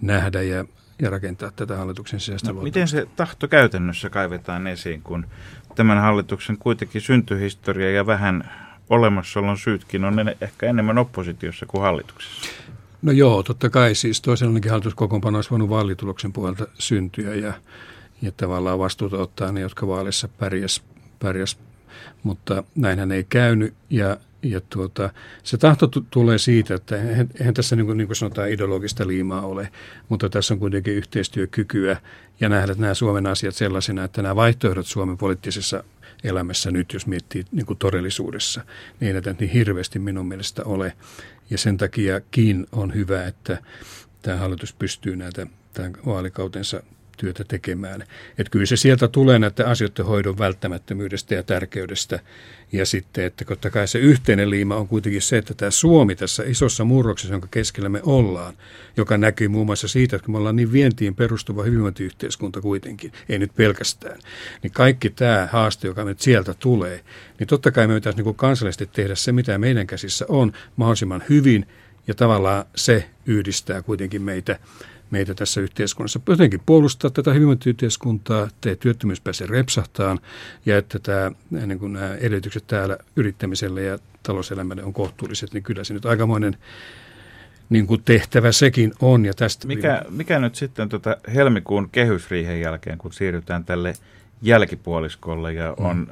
nähdä 0.00 0.42
ja, 0.42 0.64
ja 1.02 1.10
rakentaa 1.10 1.50
tätä 1.50 1.76
hallituksen 1.76 2.20
sisäistä 2.20 2.52
no, 2.52 2.62
Miten 2.62 2.88
se 2.88 3.06
tahto 3.16 3.48
käytännössä 3.48 4.10
kaivetaan 4.10 4.66
esiin, 4.66 5.02
kun 5.02 5.26
tämän 5.74 5.98
hallituksen 5.98 6.58
kuitenkin 6.58 7.00
syntyhistoria 7.00 7.90
ja 7.90 8.06
vähän 8.06 8.50
olemassaolon 8.90 9.58
syytkin 9.58 10.04
on 10.04 10.34
ehkä 10.40 10.66
enemmän 10.66 10.98
oppositiossa 10.98 11.66
kuin 11.66 11.82
hallituksessa? 11.82 12.50
No 13.02 13.12
joo, 13.12 13.42
totta 13.42 13.70
kai. 13.70 13.94
Siis 13.94 14.20
toisenlainenkin 14.20 14.70
hallituskokoonpano 14.70 15.38
olisi 15.38 15.50
voinut 15.50 15.68
vaalituloksen 15.68 16.32
puolelta 16.32 16.66
syntyä 16.78 17.34
ja, 17.34 17.52
ja 18.22 18.32
tavallaan 18.36 18.78
vastuuta 18.78 19.16
ottaa 19.16 19.52
ne, 19.52 19.60
jotka 19.60 19.86
vaalissa 19.86 20.28
pärjäs, 20.28 20.82
pärjäs. 21.18 21.58
Mutta 22.22 22.64
näinhän 22.74 23.12
ei 23.12 23.24
käynyt 23.28 23.74
ja, 23.90 24.16
ja 24.44 24.60
tuota, 24.60 25.10
se 25.42 25.58
tahto 25.58 25.86
t- 25.86 26.06
tulee 26.10 26.38
siitä, 26.38 26.74
että 26.74 26.96
eihän 27.40 27.54
tässä 27.54 27.76
niin 27.76 27.86
kuin, 27.86 27.98
niin 27.98 28.06
kuin 28.06 28.16
sanotaan 28.16 28.50
ideologista 28.50 29.06
liimaa 29.06 29.40
ole, 29.40 29.68
mutta 30.08 30.28
tässä 30.28 30.54
on 30.54 30.60
kuitenkin 30.60 30.94
yhteistyökykyä 30.94 31.96
ja 32.40 32.48
nähdä 32.48 32.74
nämä 32.78 32.94
Suomen 32.94 33.26
asiat 33.26 33.54
sellaisena, 33.54 34.04
että 34.04 34.22
nämä 34.22 34.36
vaihtoehdot 34.36 34.86
Suomen 34.86 35.18
poliittisessa 35.18 35.84
elämässä 36.24 36.70
nyt, 36.70 36.92
jos 36.92 37.06
miettii 37.06 37.44
niin 37.52 37.66
kuin 37.66 37.78
todellisuudessa, 37.78 38.64
niin 39.00 39.16
ei 39.16 39.22
niin 39.40 39.50
hirveästi 39.50 39.98
minun 39.98 40.26
mielestä 40.26 40.64
ole. 40.64 40.92
Ja 41.50 41.58
sen 41.58 41.76
takiakin 41.76 42.66
on 42.72 42.94
hyvä, 42.94 43.26
että 43.26 43.58
tämä 44.22 44.36
hallitus 44.36 44.72
pystyy 44.72 45.16
näitä 45.16 45.46
tämän 45.72 45.92
vaalikautensa 46.06 46.82
työtä 47.16 47.44
tekemään. 47.44 48.00
Että 48.38 48.50
kyllä 48.50 48.66
se 48.66 48.76
sieltä 48.76 49.08
tulee 49.08 49.38
näiden 49.38 49.66
asioiden 49.66 50.06
hoidon 50.06 50.38
välttämättömyydestä 50.38 51.34
ja 51.34 51.42
tärkeydestä. 51.42 52.20
Ja 52.72 52.86
sitten, 52.86 53.24
että 53.24 53.44
totta 53.44 53.70
kai 53.70 53.88
se 53.88 53.98
yhteinen 53.98 54.50
liima 54.50 54.76
on 54.76 54.88
kuitenkin 54.88 55.22
se, 55.22 55.38
että 55.38 55.54
tämä 55.54 55.70
Suomi 55.70 56.16
tässä 56.16 56.42
isossa 56.46 56.84
murroksessa, 56.84 57.34
jonka 57.34 57.48
keskellä 57.50 57.88
me 57.88 58.00
ollaan, 58.02 58.54
joka 58.96 59.18
näkyy 59.18 59.48
muun 59.48 59.66
muassa 59.66 59.88
siitä, 59.88 60.16
että 60.16 60.30
me 60.30 60.38
ollaan 60.38 60.56
niin 60.56 60.72
vientiin 60.72 61.14
perustuva 61.14 61.62
hyvinvointiyhteiskunta 61.62 62.60
kuitenkin, 62.60 63.12
ei 63.28 63.38
nyt 63.38 63.54
pelkästään, 63.56 64.18
niin 64.62 64.72
kaikki 64.72 65.10
tämä 65.10 65.48
haaste, 65.52 65.88
joka 65.88 66.04
nyt 66.04 66.20
sieltä 66.20 66.54
tulee, 66.54 67.04
niin 67.38 67.46
totta 67.46 67.70
kai 67.70 67.86
me 67.86 67.94
pitäisi 67.94 68.22
niin 68.22 68.34
kansallisesti 68.34 68.86
tehdä 68.86 69.14
se, 69.14 69.32
mitä 69.32 69.58
meidän 69.58 69.86
käsissä 69.86 70.24
on, 70.28 70.52
mahdollisimman 70.76 71.24
hyvin, 71.28 71.66
ja 72.06 72.14
tavallaan 72.14 72.64
se 72.76 73.08
yhdistää 73.26 73.82
kuitenkin 73.82 74.22
meitä 74.22 74.58
meitä 75.14 75.34
tässä 75.34 75.60
yhteiskunnassa. 75.60 76.20
Jotenkin 76.28 76.60
puolustaa 76.66 77.10
tätä 77.10 77.32
hyvinvointiyhteiskuntaa, 77.32 78.42
että 78.44 78.76
työttömyys 78.76 79.20
pääsee 79.20 79.46
repsahtaan 79.46 80.18
ja 80.66 80.78
että 80.78 80.98
tämä, 80.98 81.32
niin 81.66 81.78
kuin 81.78 81.92
nämä 81.92 82.14
edellytykset 82.14 82.66
täällä 82.66 82.98
yrittämiselle 83.16 83.82
ja 83.82 83.98
talouselämälle 84.22 84.84
on 84.84 84.92
kohtuulliset, 84.92 85.52
niin 85.52 85.62
kyllä 85.62 85.84
se 85.84 85.94
nyt 85.94 86.06
aikamoinen 86.06 86.56
niin 87.70 87.86
kuin 87.86 88.02
tehtävä 88.04 88.52
sekin 88.52 88.92
on. 89.00 89.24
Ja 89.24 89.34
tästä 89.34 89.66
mikä, 89.66 90.02
mikä 90.10 90.38
nyt 90.38 90.54
sitten 90.54 90.88
tota 90.88 91.16
helmikuun 91.34 91.88
kehysriihen 91.92 92.60
jälkeen, 92.60 92.98
kun 92.98 93.12
siirrytään 93.12 93.64
tälle 93.64 93.94
jälkipuoliskolle 94.42 95.52
ja 95.52 95.74
mm. 95.78 95.84
on 95.84 95.96
mm. 95.96 96.06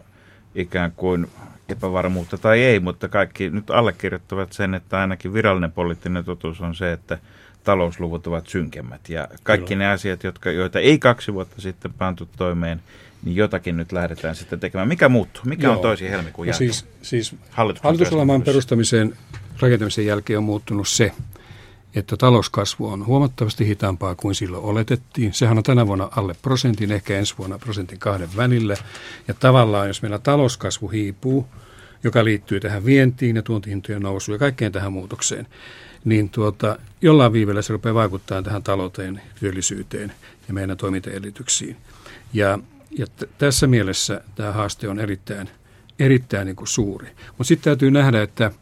ikään 0.54 0.92
kuin 0.96 1.26
epävarmuutta 1.68 2.38
tai 2.38 2.60
ei, 2.60 2.80
mutta 2.80 3.08
kaikki 3.08 3.50
nyt 3.50 3.70
allekirjoittavat 3.70 4.52
sen, 4.52 4.74
että 4.74 5.00
ainakin 5.00 5.34
virallinen 5.34 5.72
poliittinen 5.72 6.24
totuus 6.24 6.60
on 6.60 6.74
se, 6.74 6.92
että– 6.92 7.18
talousluvut 7.64 8.26
ovat 8.26 8.46
synkemmät. 8.46 9.08
Ja 9.08 9.28
kaikki 9.42 9.68
Kyllä. 9.68 9.84
ne 9.84 9.90
asiat, 9.90 10.24
jotka, 10.24 10.50
joita 10.50 10.78
ei 10.78 10.98
kaksi 10.98 11.34
vuotta 11.34 11.60
sitten 11.60 11.92
pantu 11.92 12.28
toimeen, 12.36 12.82
niin 13.24 13.36
jotakin 13.36 13.76
nyt 13.76 13.92
lähdetään 13.92 14.34
sitten 14.36 14.60
tekemään. 14.60 14.88
Mikä 14.88 15.08
muuttuu? 15.08 15.42
Mikä 15.46 15.66
Joo. 15.66 15.74
on 15.74 15.80
toisi 15.80 16.10
helmikuun 16.10 16.46
no 16.46 16.50
jälkeen? 16.50 16.72
Siis, 16.72 16.86
siis 17.02 17.34
hallitusohjelman 17.80 18.42
perustamisen 18.42 19.16
rakentamisen 19.60 20.06
jälkeen 20.06 20.38
on 20.38 20.44
muuttunut 20.44 20.88
se, 20.88 21.12
että 21.94 22.16
talouskasvu 22.16 22.88
on 22.88 23.06
huomattavasti 23.06 23.66
hitaampaa 23.66 24.14
kuin 24.14 24.34
silloin 24.34 24.64
oletettiin. 24.64 25.34
Sehän 25.34 25.58
on 25.58 25.64
tänä 25.64 25.86
vuonna 25.86 26.08
alle 26.16 26.34
prosentin, 26.42 26.92
ehkä 26.92 27.18
ensi 27.18 27.34
vuonna 27.38 27.58
prosentin 27.58 27.98
kahden 27.98 28.28
välillä. 28.36 28.76
Ja 29.28 29.34
tavallaan, 29.34 29.86
jos 29.86 30.02
meillä 30.02 30.18
talouskasvu 30.18 30.88
hiipuu, 30.88 31.46
joka 32.04 32.24
liittyy 32.24 32.60
tähän 32.60 32.84
vientiin 32.84 33.36
ja 33.36 33.42
tuontihintojen 33.42 34.02
nousuun 34.02 34.34
ja 34.34 34.38
kaikkeen 34.38 34.72
tähän 34.72 34.92
muutokseen, 34.92 35.46
niin 36.04 36.30
tuota, 36.30 36.78
jollain 37.02 37.32
viivellä 37.32 37.62
se 37.62 37.72
rupeaa 37.72 37.94
vaikuttaa 37.94 38.42
tähän 38.42 38.62
talouteen, 38.62 39.20
työllisyyteen 39.40 40.12
ja 40.48 40.54
meidän 40.54 40.76
toimintaedellytyksiin. 40.76 41.76
Ja, 42.32 42.58
ja 42.90 43.06
t- 43.06 43.38
tässä 43.38 43.66
mielessä 43.66 44.20
tämä 44.34 44.52
haaste 44.52 44.88
on 44.88 45.00
erittäin, 45.00 45.50
erittäin 45.98 46.46
niin 46.46 46.56
kuin 46.56 46.68
suuri. 46.68 47.08
Mutta 47.28 47.44
sitten 47.44 47.64
täytyy 47.64 47.90
nähdä, 47.90 48.22
että 48.22 48.52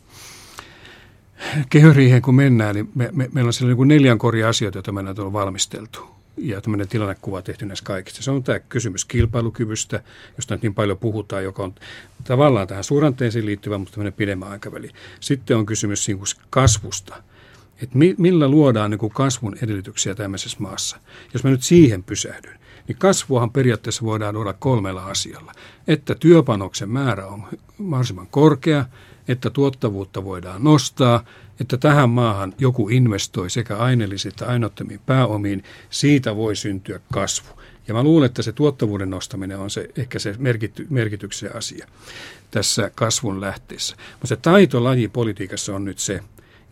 kehöriiheen 1.71 2.23
kun 2.23 2.35
mennään, 2.35 2.75
niin 2.75 2.91
me, 2.95 3.11
me, 3.13 3.29
meillä 3.33 3.49
on 3.49 3.53
siellä 3.53 3.71
niin 3.71 3.77
kuin 3.77 3.89
neljän 3.89 4.19
korja 4.19 4.49
asioita, 4.49 4.79
joita 4.79 4.93
meillä 4.93 5.15
on 5.19 5.33
valmisteltu 5.33 6.21
ja 6.37 6.61
tämmöinen 6.61 6.89
tilannekuva 6.89 7.43
tehty 7.43 7.67
näissä 7.67 7.85
kaikista. 7.85 8.23
Se 8.23 8.31
on 8.31 8.43
tämä 8.43 8.59
kysymys 8.59 9.05
kilpailukyvystä, 9.05 10.03
josta 10.37 10.55
nyt 10.55 10.63
niin 10.63 10.75
paljon 10.75 10.99
puhutaan, 10.99 11.45
joka 11.45 11.63
on 11.63 11.75
tavallaan 12.25 12.67
tähän 12.67 12.85
suhdanteeseen 12.85 13.47
liittyvä, 13.47 13.79
mutta 13.79 13.93
tämmöinen 13.93 14.13
pidemmän 14.13 14.51
aikaväli. 14.51 14.91
Sitten 15.21 15.57
on 15.57 15.67
kysymys 15.67 16.09
niin 16.09 16.19
kasvusta, 16.51 17.23
että 17.83 17.99
millä 18.19 18.49
luodaan 18.49 18.91
niin 18.91 18.99
kuin 18.99 19.13
kasvun 19.13 19.57
edellytyksiä 19.63 20.15
tämmöisessä 20.15 20.59
maassa. 20.61 20.97
Jos 21.33 21.45
mä 21.45 21.51
nyt 21.51 21.63
siihen 21.63 22.03
pysähdyn, 22.03 22.59
niin 22.89 22.99
kasvuahan 22.99 23.51
periaatteessa 23.51 24.05
voidaan 24.05 24.35
luoda 24.35 24.53
kolmella 24.53 25.05
asialla. 25.05 25.53
Että 25.89 26.15
työpanoksen 26.15 26.91
määrä 26.91 27.27
on 27.27 27.45
mahdollisimman 27.79 28.27
korkea, 28.27 28.85
että 29.29 29.51
tuottavuutta 29.51 30.25
voidaan 30.25 30.65
nostaa, 30.65 31.25
että 31.61 31.77
tähän 31.77 32.11
maahan 32.11 32.55
joku 32.59 32.89
investoi 32.89 33.51
sekä 33.51 33.77
aineellisesti 33.77 34.29
että 34.29 34.53
ainottomiin 34.53 35.01
pääomiin, 35.07 35.65
siitä 35.91 36.37
voi 36.37 36.57
syntyä 36.57 37.01
kasvu. 37.13 37.61
Ja 37.89 37.95
mä 37.95 38.03
luulen, 38.03 38.27
että 38.27 38.43
se 38.43 38.53
tuottavuuden 38.53 39.11
nostaminen 39.11 39.59
on 39.59 39.71
se, 39.71 39.89
ehkä 39.97 40.19
se 40.19 40.35
merkity, 40.39 40.87
merkityksen 40.91 41.57
asia 41.57 41.87
tässä 42.51 42.91
kasvun 42.95 43.41
lähteessä. 43.41 43.97
Mutta 44.13 44.27
se 44.27 44.37
taitolaji 44.37 45.09
politiikassa 45.09 45.75
on 45.75 45.85
nyt 45.85 45.99
se, 45.99 46.21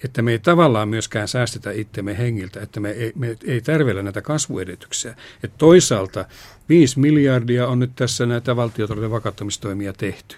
että 0.04 0.22
me 0.22 0.32
ei 0.32 0.38
tavallaan 0.38 0.88
myöskään 0.88 1.28
säästetä 1.28 1.70
itsemme 1.70 2.18
hengiltä, 2.18 2.60
että 2.60 2.80
me 2.80 2.90
ei, 2.90 3.12
me 3.16 3.36
ei 3.44 3.60
tärveillä 3.60 4.02
näitä 4.02 4.22
kasvuedetyksiä. 4.22 5.14
Että 5.44 5.58
toisaalta 5.58 6.24
5 6.68 7.00
miljardia 7.00 7.68
on 7.68 7.78
nyt 7.78 7.92
tässä 7.96 8.26
näitä 8.26 8.56
valtiotalouden 8.56 9.10
vakauttamistoimia 9.10 9.92
tehty 9.92 10.36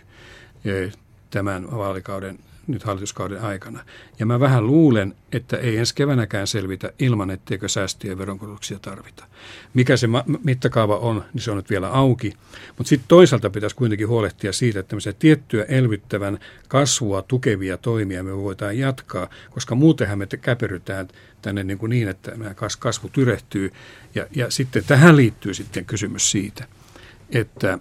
tämän 1.30 1.70
vaalikauden 1.70 2.38
nyt 2.66 2.82
hallituskauden 2.82 3.40
aikana. 3.40 3.84
Ja 4.18 4.26
mä 4.26 4.40
vähän 4.40 4.66
luulen, 4.66 5.14
että 5.32 5.56
ei 5.56 5.76
ensi 5.76 5.94
keväänäkään 5.94 6.46
selvitä 6.46 6.92
ilman, 6.98 7.30
etteikö 7.30 7.68
säästöjä 7.68 8.12
ja 8.12 8.18
veronkorotuksia 8.18 8.78
tarvita. 8.78 9.24
Mikä 9.74 9.96
se 9.96 10.08
mittakaava 10.44 10.96
on, 10.96 11.24
niin 11.34 11.42
se 11.42 11.50
on 11.50 11.56
nyt 11.56 11.70
vielä 11.70 11.88
auki. 11.88 12.32
Mutta 12.78 12.88
sitten 12.88 13.08
toisaalta 13.08 13.50
pitäisi 13.50 13.76
kuitenkin 13.76 14.08
huolehtia 14.08 14.52
siitä, 14.52 14.80
että 14.80 14.90
tämmöisiä 14.90 15.12
tiettyä 15.12 15.64
elvyttävän 15.64 16.38
kasvua 16.68 17.22
tukevia 17.22 17.76
toimia 17.76 18.22
me 18.22 18.36
voidaan 18.36 18.78
jatkaa, 18.78 19.28
koska 19.50 19.74
muutenhan 19.74 20.18
me 20.18 20.26
käperytään 20.26 21.08
tänne 21.42 21.64
niin, 21.64 21.78
kuin 21.78 21.90
niin 21.90 22.08
että 22.08 22.32
kasvu 22.78 23.08
tyrehtyy. 23.08 23.72
Ja, 24.14 24.26
ja 24.36 24.50
sitten 24.50 24.84
tähän 24.84 25.16
liittyy 25.16 25.54
sitten 25.54 25.84
kysymys 25.84 26.30
siitä, 26.30 26.66
että 27.30 27.78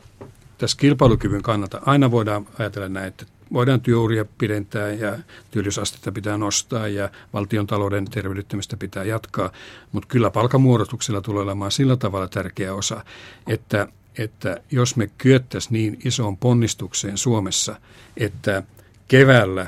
tässä 0.58 0.78
kilpailukyvyn 0.78 1.42
kannalta 1.42 1.82
aina 1.86 2.12
voidaan 2.12 2.48
ajatella 2.60 2.90
näin, 2.90 3.08
että 3.08 3.26
voidaan 3.54 3.82
työuria 3.82 4.26
pidentää 4.38 4.90
ja 4.90 5.18
työllisyysastetta 5.52 6.12
pitää 6.12 6.38
nostaa 6.38 6.88
ja 6.88 7.10
valtion 7.34 7.68
talouden 7.68 8.06
tervehdyttämistä 8.06 8.78
pitää 8.78 9.04
jatkaa, 9.04 9.52
mutta 9.92 10.08
kyllä 10.08 10.30
palkamuodostuksella 10.30 11.22
tulee 11.22 11.44
olemaan 11.44 11.72
sillä 11.72 11.98
tavalla 11.98 12.28
tärkeä 12.28 12.74
osa, 12.74 13.06
että, 13.48 13.88
että 14.18 14.62
jos 14.72 14.96
me 14.96 15.10
kyettäisiin 15.18 15.74
niin 15.74 16.00
isoon 16.06 16.38
ponnistukseen 16.38 17.18
Suomessa, 17.18 17.76
että 18.18 18.64
keväällä 19.08 19.68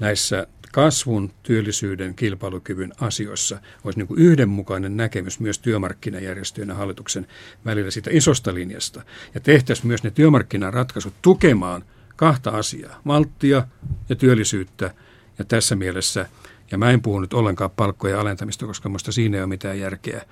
näissä 0.00 0.46
kasvun, 0.72 1.30
työllisyyden, 1.42 2.14
kilpailukyvyn 2.14 2.92
asioissa 3.00 3.58
olisi 3.84 3.98
niin 3.98 4.06
kuin 4.06 4.20
yhdenmukainen 4.20 4.96
näkemys 4.96 5.40
myös 5.40 5.58
työmarkkinajärjestöjen 5.58 6.68
ja 6.68 6.74
hallituksen 6.74 7.26
välillä 7.64 7.90
siitä 7.90 8.10
isosta 8.12 8.54
linjasta. 8.54 9.02
Ja 9.34 9.40
tehtäisiin 9.40 9.86
myös 9.86 10.02
ne 10.02 10.10
työmarkkinaratkaisut 10.10 11.14
tukemaan 11.22 11.84
kahta 12.16 12.50
asiaa, 12.50 13.00
malttia 13.04 13.66
ja 14.08 14.16
työllisyyttä. 14.16 14.94
Ja 15.38 15.44
tässä 15.44 15.76
mielessä, 15.76 16.26
ja 16.70 16.78
mä 16.78 16.90
en 16.90 17.02
puhu 17.02 17.20
nyt 17.20 17.34
ollenkaan 17.34 17.70
palkkojen 17.70 18.18
alentamista, 18.18 18.66
koska 18.66 18.88
minusta 18.88 19.12
siinä 19.12 19.36
ei 19.36 19.42
ole 19.42 19.48
mitään 19.48 19.80
järkeä, 19.80 20.24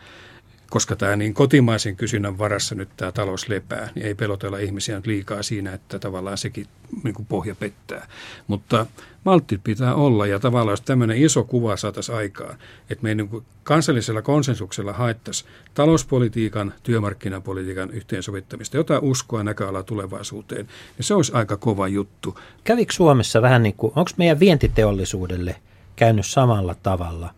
koska 0.72 0.96
tämä 0.96 1.16
niin 1.16 1.34
kotimaisen 1.34 1.96
kysynnän 1.96 2.38
varassa 2.38 2.74
nyt 2.74 2.88
tämä 2.96 3.12
talous 3.12 3.48
lepää, 3.48 3.88
niin 3.94 4.06
ei 4.06 4.14
pelotella 4.14 4.58
ihmisiä 4.58 4.96
nyt 4.96 5.06
liikaa 5.06 5.42
siinä, 5.42 5.72
että 5.72 5.98
tavallaan 5.98 6.38
sekin 6.38 6.66
niin 7.04 7.14
kuin 7.14 7.26
pohja 7.26 7.54
pettää. 7.54 8.06
Mutta 8.46 8.86
maltti 9.24 9.58
pitää 9.64 9.94
olla 9.94 10.26
ja 10.26 10.38
tavallaan 10.38 10.72
jos 10.72 10.80
tämmöinen 10.80 11.16
iso 11.16 11.44
kuva 11.44 11.76
saataisiin 11.76 12.16
aikaan, 12.16 12.58
että 12.90 13.02
me 13.02 13.14
niin 13.14 13.28
kuin 13.28 13.44
kansallisella 13.62 14.22
konsensuksella 14.22 14.92
haettaisiin 14.92 15.50
talouspolitiikan, 15.74 16.74
työmarkkinapolitiikan 16.82 17.90
yhteensovittamista, 17.90 18.76
jota 18.76 18.98
uskoa 18.98 19.42
näköala 19.42 19.82
tulevaisuuteen, 19.82 20.66
niin 20.66 21.04
se 21.04 21.14
olisi 21.14 21.32
aika 21.34 21.56
kova 21.56 21.88
juttu. 21.88 22.38
Kävikö 22.64 22.92
Suomessa 22.92 23.42
vähän 23.42 23.62
niin 23.62 23.76
kuin, 23.76 23.92
onko 23.96 24.10
meidän 24.16 24.40
vientiteollisuudelle 24.40 25.56
käynyt 25.96 26.26
samalla 26.26 26.74
tavalla 26.82 27.34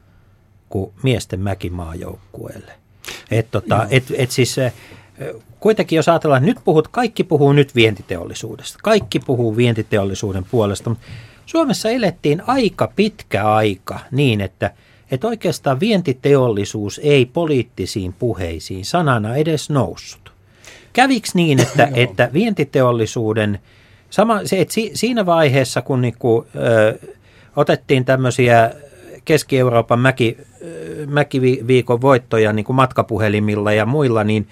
kuin 0.69 0.93
miesten 1.03 1.41
mäkimaajoukkueelle? 1.41 2.84
Et, 3.31 3.51
tota, 3.51 3.87
et, 3.91 4.05
et 4.15 4.31
siis, 4.31 4.57
kuitenkin 5.61 5.97
jos 5.97 6.09
ajatellaan, 6.09 6.43
että 6.43 6.51
nyt 6.51 6.65
puhut, 6.65 6.89
kaikki 6.89 7.25
puhuu 7.25 7.53
nyt 7.53 7.75
vientiteollisuudesta. 7.75 8.79
Kaikki 8.83 9.19
puhuu 9.19 9.57
vientiteollisuuden 9.57 10.45
puolesta, 10.51 10.91
mutta 10.91 11.07
Suomessa 11.47 11.91
elettiin 11.91 12.43
aika 12.47 12.93
pitkä 12.97 13.45
aika 13.45 14.01
niin, 14.11 14.41
että, 14.41 14.71
että 15.11 15.27
oikeastaan 15.27 15.81
vientiteollisuus 15.81 17.01
ei 17.03 17.27
poliittisiin 17.27 18.13
puheisiin 18.13 18.85
sanana 18.85 19.37
edes 19.37 19.71
noussut. 19.71 20.33
Käviks 20.93 21.35
niin, 21.35 21.61
että, 21.61 21.89
että 21.95 22.31
vientiteollisuuden, 22.33 23.59
sama, 24.11 24.41
se, 24.45 24.61
että 24.61 24.75
si, 24.75 24.91
siinä 24.95 25.27
vaiheessa 25.27 25.83
kun 25.83 26.01
niinku, 26.01 26.47
ö, 26.57 26.99
otettiin 27.57 28.05
tämmöisiä 28.05 28.71
Keski-Euroopan 29.25 29.99
mäki, 29.99 30.39
mäkiviikon 31.07 32.01
voittoja 32.01 32.53
niin 32.53 32.65
kuin 32.65 32.77
matkapuhelimilla 32.77 33.73
ja 33.73 33.87
muilla, 33.87 34.25
niin, 34.25 34.49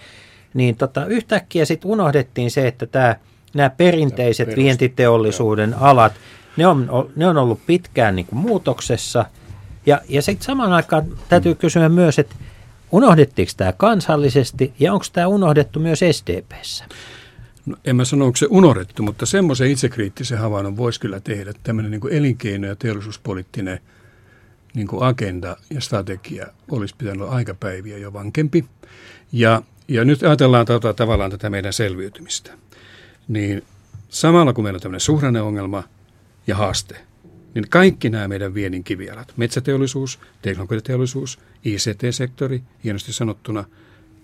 niin 0.55 0.77
tota, 0.77 1.07
yhtäkkiä 1.07 1.65
sitten 1.65 1.91
unohdettiin 1.91 2.51
se, 2.51 2.69
että 2.69 2.87
tämä, 2.87 3.17
nämä 3.55 3.71
perinteiset 3.71 4.47
Perust, 4.47 4.63
vientiteollisuuden 4.63 5.71
joo. 5.71 5.81
alat, 5.81 6.13
ne 6.57 6.67
on, 6.67 7.11
ne 7.17 7.27
on 7.27 7.37
ollut 7.37 7.67
pitkään 7.67 8.17
niin 8.17 8.27
kuin 8.27 8.39
muutoksessa. 8.39 9.25
Ja, 9.87 10.01
ja 10.09 10.23
sitten 10.23 10.47
samaan 10.47 10.73
aikaan 10.73 11.05
täytyy 11.29 11.55
kysyä 11.55 11.89
myös, 11.89 12.19
että 12.19 12.37
unohdettiinko 12.93 13.53
tämä 13.57 13.73
kansallisesti 13.73 14.73
ja 14.79 14.93
onko 14.93 15.05
tämä 15.13 15.27
unohdettu 15.27 15.81
myös 15.81 16.01
SDPssä? 16.13 16.85
No, 17.67 17.77
en 17.85 17.97
mä 17.97 18.05
sano, 18.05 18.25
onko 18.25 18.37
se 18.37 18.47
unohdettu, 18.51 19.03
mutta 19.03 19.27
semmoisen 19.27 19.71
itsekriittisen 19.71 20.39
havainnon 20.39 20.77
voisi 20.77 21.01
kyllä 21.01 21.21
tehdä. 21.21 21.53
Tämmöinen 21.63 21.91
niin 21.91 22.13
elinkeino- 22.13 22.67
ja 22.67 22.77
teollisuuspoliittinen– 22.77 23.81
niin 24.75 24.87
kuin 24.87 25.03
agenda 25.03 25.57
ja 25.71 25.81
strategia 25.81 26.47
olisi 26.71 26.95
pitänyt 26.99 27.23
olla 27.23 27.35
aikapäiviä 27.35 27.99
jo 27.99 28.13
vankempi. 28.13 28.65
Ja, 29.33 29.63
ja 29.89 30.05
nyt 30.05 30.23
ajatellaan 30.23 30.67
tota, 30.67 30.95
tavallaan 30.95 31.31
tätä 31.31 31.51
meidän 31.51 31.73
selviytymistä. 31.73 32.53
Niin 33.29 33.63
samalla 34.09 34.53
kun 34.53 34.65
meillä 34.65 34.77
on 34.77 34.83
tämmöinen 34.83 35.01
suhdanneongelma 35.01 35.83
ja 36.47 36.57
haaste, 36.57 36.97
niin 37.55 37.69
kaikki 37.71 38.11
nämä 38.11 38.29
meidän 38.29 38.55
viennin 38.55 38.85
kivialat, 38.85 39.33
metsäteollisuus, 39.37 40.19
teknologiateollisuus, 40.43 41.39
ICT-sektori, 41.65 42.63
hienosti 42.85 43.13
sanottuna, 43.13 43.65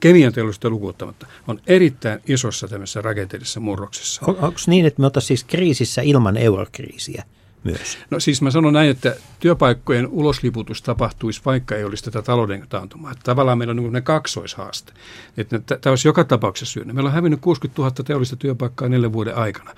kemian 0.01 0.33
teollisuutta 0.33 0.71
lukuuttamatta, 0.71 1.27
on 1.49 1.61
erittäin 1.67 2.21
isossa 2.27 2.69
tämmöisessä 2.69 3.03
rakenteellisessa 3.03 3.61
murroksessa. 3.61 4.23
On, 4.27 4.37
onko 4.37 4.59
niin, 4.67 4.87
että 4.87 5.01
me 5.01 5.07
oltaisiin 5.07 5.29
siis 5.29 5.45
kriisissä 5.45 6.03
ilman 6.03 6.37
eurokriisiä? 6.37 7.25
Myös? 7.65 7.99
No 8.11 8.21
siis 8.21 8.43
mä 8.43 8.51
sanon 8.51 8.73
näin, 8.73 8.91
että 8.91 9.17
työpaikkojen 9.41 10.07
ulosliputus 10.07 10.83
tapahtuisi, 10.83 11.41
vaikka 11.45 11.77
ei 11.77 11.85
olisi 11.85 12.05
tätä 12.05 12.23
talouden 12.23 12.67
taantumaa. 12.69 13.13
Että 13.13 13.25
tavallaan 13.25 13.59
meillä 13.59 13.71
on 13.71 13.77
niin 13.77 13.93
ne 13.93 14.01
kaksoishaaste. 14.01 14.93
Että 15.37 15.59
tämä 15.59 15.93
olisi 15.93 16.09
joka 16.09 16.25
tapauksessa 16.25 16.73
syynä. 16.73 16.93
Meillä 16.93 17.09
on 17.09 17.15
hävinnyt 17.15 17.41
60 17.41 17.83
000 17.83 17.95
teollista 18.05 18.37
työpaikkaa 18.37 18.89
neljän 18.89 19.13
vuoden 19.13 19.37
aikana. 19.37 19.75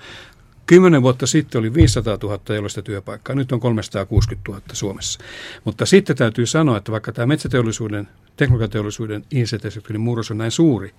Kymmenen 0.65 1.01
vuotta 1.01 1.27
sitten 1.27 1.59
oli 1.59 1.73
500 1.73 2.17
000 2.23 2.37
teollista 2.37 2.81
työpaikkaa, 2.81 3.35
nyt 3.35 3.51
on 3.51 3.59
360 3.59 4.51
000 4.51 4.61
Suomessa. 4.73 5.19
Mutta 5.63 5.85
sitten 5.85 6.15
täytyy 6.15 6.45
sanoa, 6.45 6.77
että 6.77 6.91
vaikka 6.91 7.11
tämä 7.11 7.25
metsäteollisuuden, 7.25 8.07
teknologiateollisuuden, 8.37 9.25
ICT-sektorin 9.31 10.01
murros 10.01 10.31
on 10.31 10.37
näin 10.37 10.51
suuri, 10.51 10.93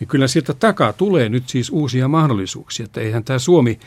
niin 0.00 0.08
kyllä 0.08 0.28
sieltä 0.28 0.54
takaa 0.54 0.92
tulee 0.92 1.28
nyt 1.28 1.48
siis 1.48 1.70
uusia 1.70 2.08
mahdollisuuksia. 2.08 2.84
Että 2.84 3.00
eihän 3.00 3.24
tämä 3.24 3.38
Suomi 3.38 3.78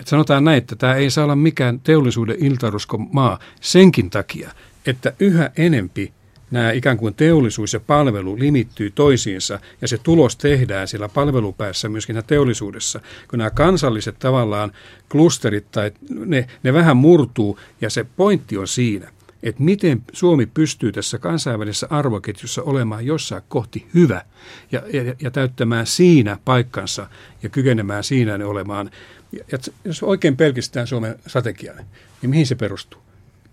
että 0.00 0.10
sanotaan 0.10 0.44
näin, 0.44 0.58
että 0.58 0.76
tämä 0.76 0.94
ei 0.94 1.10
saa 1.10 1.24
olla 1.24 1.36
mikään 1.36 1.80
teollisuuden 1.80 2.44
iltarusko 2.44 2.98
maa 2.98 3.38
senkin 3.60 4.10
takia, 4.10 4.50
että 4.86 5.12
yhä 5.20 5.50
enempi 5.56 6.12
nämä 6.50 6.72
ikään 6.72 6.96
kuin 6.96 7.14
teollisuus 7.14 7.72
ja 7.72 7.80
palvelu 7.80 8.38
limittyy 8.38 8.90
toisiinsa 8.90 9.60
ja 9.80 9.88
se 9.88 9.98
tulos 9.98 10.36
tehdään 10.36 10.88
siellä 10.88 11.08
palvelupäässä 11.08 11.88
myöskin 11.88 12.22
teollisuudessa, 12.26 13.00
kun 13.30 13.38
nämä 13.38 13.50
kansalliset 13.50 14.18
tavallaan 14.18 14.72
klusterit 15.08 15.70
tai 15.70 15.92
ne, 16.10 16.46
ne 16.62 16.72
vähän 16.72 16.96
murtuu 16.96 17.58
ja 17.80 17.90
se 17.90 18.06
pointti 18.16 18.56
on 18.58 18.68
siinä, 18.68 19.10
että 19.42 19.62
miten 19.62 20.02
Suomi 20.12 20.46
pystyy 20.46 20.92
tässä 20.92 21.18
kansainvälisessä 21.18 21.86
arvoketjussa 21.90 22.62
olemaan 22.62 23.06
jossain 23.06 23.42
kohti 23.48 23.86
hyvä 23.94 24.22
ja, 24.72 24.82
ja, 24.92 25.14
ja 25.22 25.30
täyttämään 25.30 25.86
siinä 25.86 26.38
paikkansa 26.44 27.08
ja 27.42 27.48
kykenemään 27.48 28.04
siinä 28.04 28.38
olemaan 28.46 28.90
ja 29.52 29.58
jos 29.84 30.02
oikein 30.02 30.36
pelkistään 30.36 30.86
Suomen 30.86 31.18
strategiaa, 31.26 31.76
niin 32.22 32.30
mihin 32.30 32.46
se 32.46 32.54
perustuu? 32.54 33.00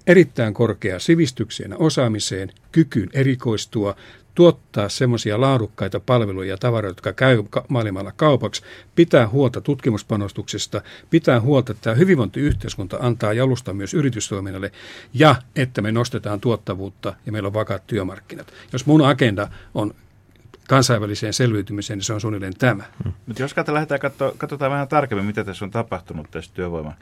Erittäin 0.07 0.53
korkea 0.53 0.99
sivistykseen 0.99 1.81
osaamiseen, 1.81 2.51
kykyyn 2.71 3.09
erikoistua, 3.13 3.95
tuottaa 4.35 4.89
semmoisia 4.89 5.41
laadukkaita 5.41 5.99
palveluja 5.99 6.49
ja 6.49 6.57
tavaroita, 6.57 6.91
jotka 6.91 7.13
käy 7.13 7.43
maailmalla 7.67 8.11
kaupaksi, 8.15 8.61
pitää 8.95 9.27
huolta 9.27 9.61
tutkimuspanostuksesta, 9.61 10.81
pitää 11.09 11.41
huolta, 11.41 11.71
että 11.71 11.81
tämä 11.83 11.95
hyvinvointiyhteiskunta 11.95 12.97
antaa 12.99 13.33
jalusta 13.33 13.73
myös 13.73 13.93
yritystoiminnalle 13.93 14.71
ja 15.13 15.35
että 15.55 15.81
me 15.81 15.91
nostetaan 15.91 16.41
tuottavuutta 16.41 17.13
ja 17.25 17.31
meillä 17.31 17.47
on 17.47 17.53
vakaat 17.53 17.87
työmarkkinat. 17.87 18.53
Jos 18.73 18.85
mun 18.85 19.05
agenda 19.05 19.47
on 19.73 19.93
kansainväliseen 20.71 21.34
selviytymiseen, 21.34 21.97
niin 21.97 22.05
se 22.05 22.13
on 22.13 22.21
suunnilleen 22.21 22.53
tämä. 22.57 22.84
Hmm. 23.03 23.13
Mutta 23.25 23.41
jos 23.41 23.55
lähdetään 23.67 23.99
katsoa, 23.99 24.31
katsotaan 24.38 24.71
vähän 24.71 24.88
tarkemmin, 24.88 25.25
mitä 25.25 25.43
tässä 25.43 25.65
on 25.65 25.71
tapahtunut 25.71 26.31
tässä 26.31 26.51
työvoiman, 26.53 26.93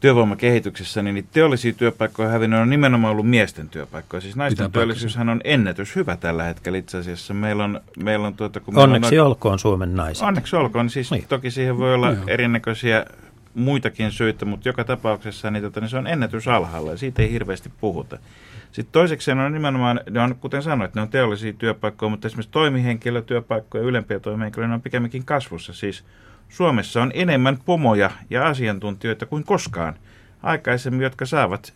työvoimakehityksessä, 0.00 1.02
niin 1.02 1.28
teollisia 1.32 1.72
työpaikkoja 1.72 2.28
hävinnyt 2.28 2.60
on 2.60 2.70
nimenomaan 2.70 3.12
ollut 3.12 3.28
miesten 3.28 3.68
työpaikkoja. 3.68 4.20
Siis 4.20 4.36
naisten 4.36 4.66
Mitä 4.66 4.72
työllisyyshän 4.72 5.28
on 5.28 5.40
ennätys 5.44 5.96
hyvä 5.96 6.16
tällä 6.16 6.44
hetkellä 6.44 6.78
itse 6.78 6.98
asiassa. 6.98 7.34
Meillä 7.34 7.64
on, 7.64 7.80
meillä 8.02 8.26
on 8.26 8.34
tuota, 8.34 8.60
kun 8.60 8.78
onneksi 8.78 9.18
on, 9.18 9.26
olkoon 9.26 9.58
Suomen 9.58 9.96
naiset. 9.96 10.26
Onneksi 10.26 10.56
olkoon. 10.56 10.90
Siis 10.90 11.10
niin. 11.10 11.26
toki 11.28 11.50
siihen 11.50 11.78
voi 11.78 11.94
olla 11.94 12.10
no, 12.10 12.22
erinäköisiä 12.26 13.06
muitakin 13.54 14.12
syitä, 14.12 14.44
mutta 14.44 14.68
joka 14.68 14.84
tapauksessa 14.84 15.50
niin, 15.50 15.62
tota, 15.62 15.80
niin 15.80 15.90
se 15.90 15.96
on 15.96 16.06
ennätys 16.06 16.48
alhaalla 16.48 16.90
ja 16.90 16.98
siitä 16.98 17.22
ei 17.22 17.30
hirveästi 17.30 17.72
puhuta. 17.80 18.18
Sitten 18.72 18.92
toiseksi 18.92 19.30
on 19.30 19.52
nimenomaan, 19.52 20.00
ne 20.10 20.20
on, 20.20 20.36
kuten 20.36 20.62
sanoit, 20.62 20.94
ne 20.94 21.00
on 21.00 21.08
teollisia 21.08 21.52
työpaikkoja, 21.52 22.10
mutta 22.10 22.26
esimerkiksi 22.26 22.52
toimihenkilötyöpaikkoja 22.52 23.84
ja 23.84 23.88
ylempiä 23.88 24.20
toimihenkilöitä 24.20 24.74
on 24.74 24.82
pikemminkin 24.82 25.24
kasvussa. 25.24 25.72
Siis 25.72 26.04
Suomessa 26.48 27.02
on 27.02 27.10
enemmän 27.14 27.58
pomoja 27.64 28.10
ja 28.30 28.46
asiantuntijoita 28.46 29.26
kuin 29.26 29.44
koskaan 29.44 29.94
aikaisemmin, 30.42 31.02
jotka 31.02 31.26
saavat 31.26 31.72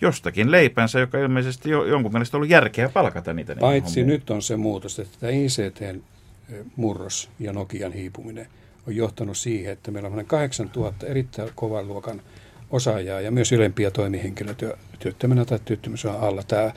jostakin 0.00 0.50
leipänsä, 0.50 1.00
joka 1.00 1.18
ilmeisesti 1.18 1.70
jo, 1.70 1.84
jonkun 1.84 2.12
mielestä 2.12 2.36
on 2.36 2.38
ollut 2.38 2.50
järkeä 2.50 2.88
palkata 2.88 3.32
niitä. 3.32 3.56
Paitsi 3.60 4.04
nyt 4.04 4.30
on 4.30 4.42
se 4.42 4.56
muutos, 4.56 4.98
että 4.98 5.18
tämä 5.20 5.32
ICT-murros 5.32 7.30
ja 7.38 7.52
Nokian 7.52 7.92
hiipuminen 7.92 8.46
on 8.86 8.96
johtanut 8.96 9.36
siihen, 9.36 9.72
että 9.72 9.90
meillä 9.90 10.08
on 10.08 10.26
8000 10.26 11.06
erittäin 11.06 11.50
kovan 11.54 11.88
luokan 11.88 12.22
osaajaa 12.70 13.20
ja 13.20 13.30
myös 13.30 13.52
ylempiä 13.52 13.90
toimihenkilötyöttömänä 13.90 15.44
tai 15.44 15.58
työttömyys 15.64 16.04
on 16.04 16.20
alla. 16.20 16.42
Tämä, 16.42 16.72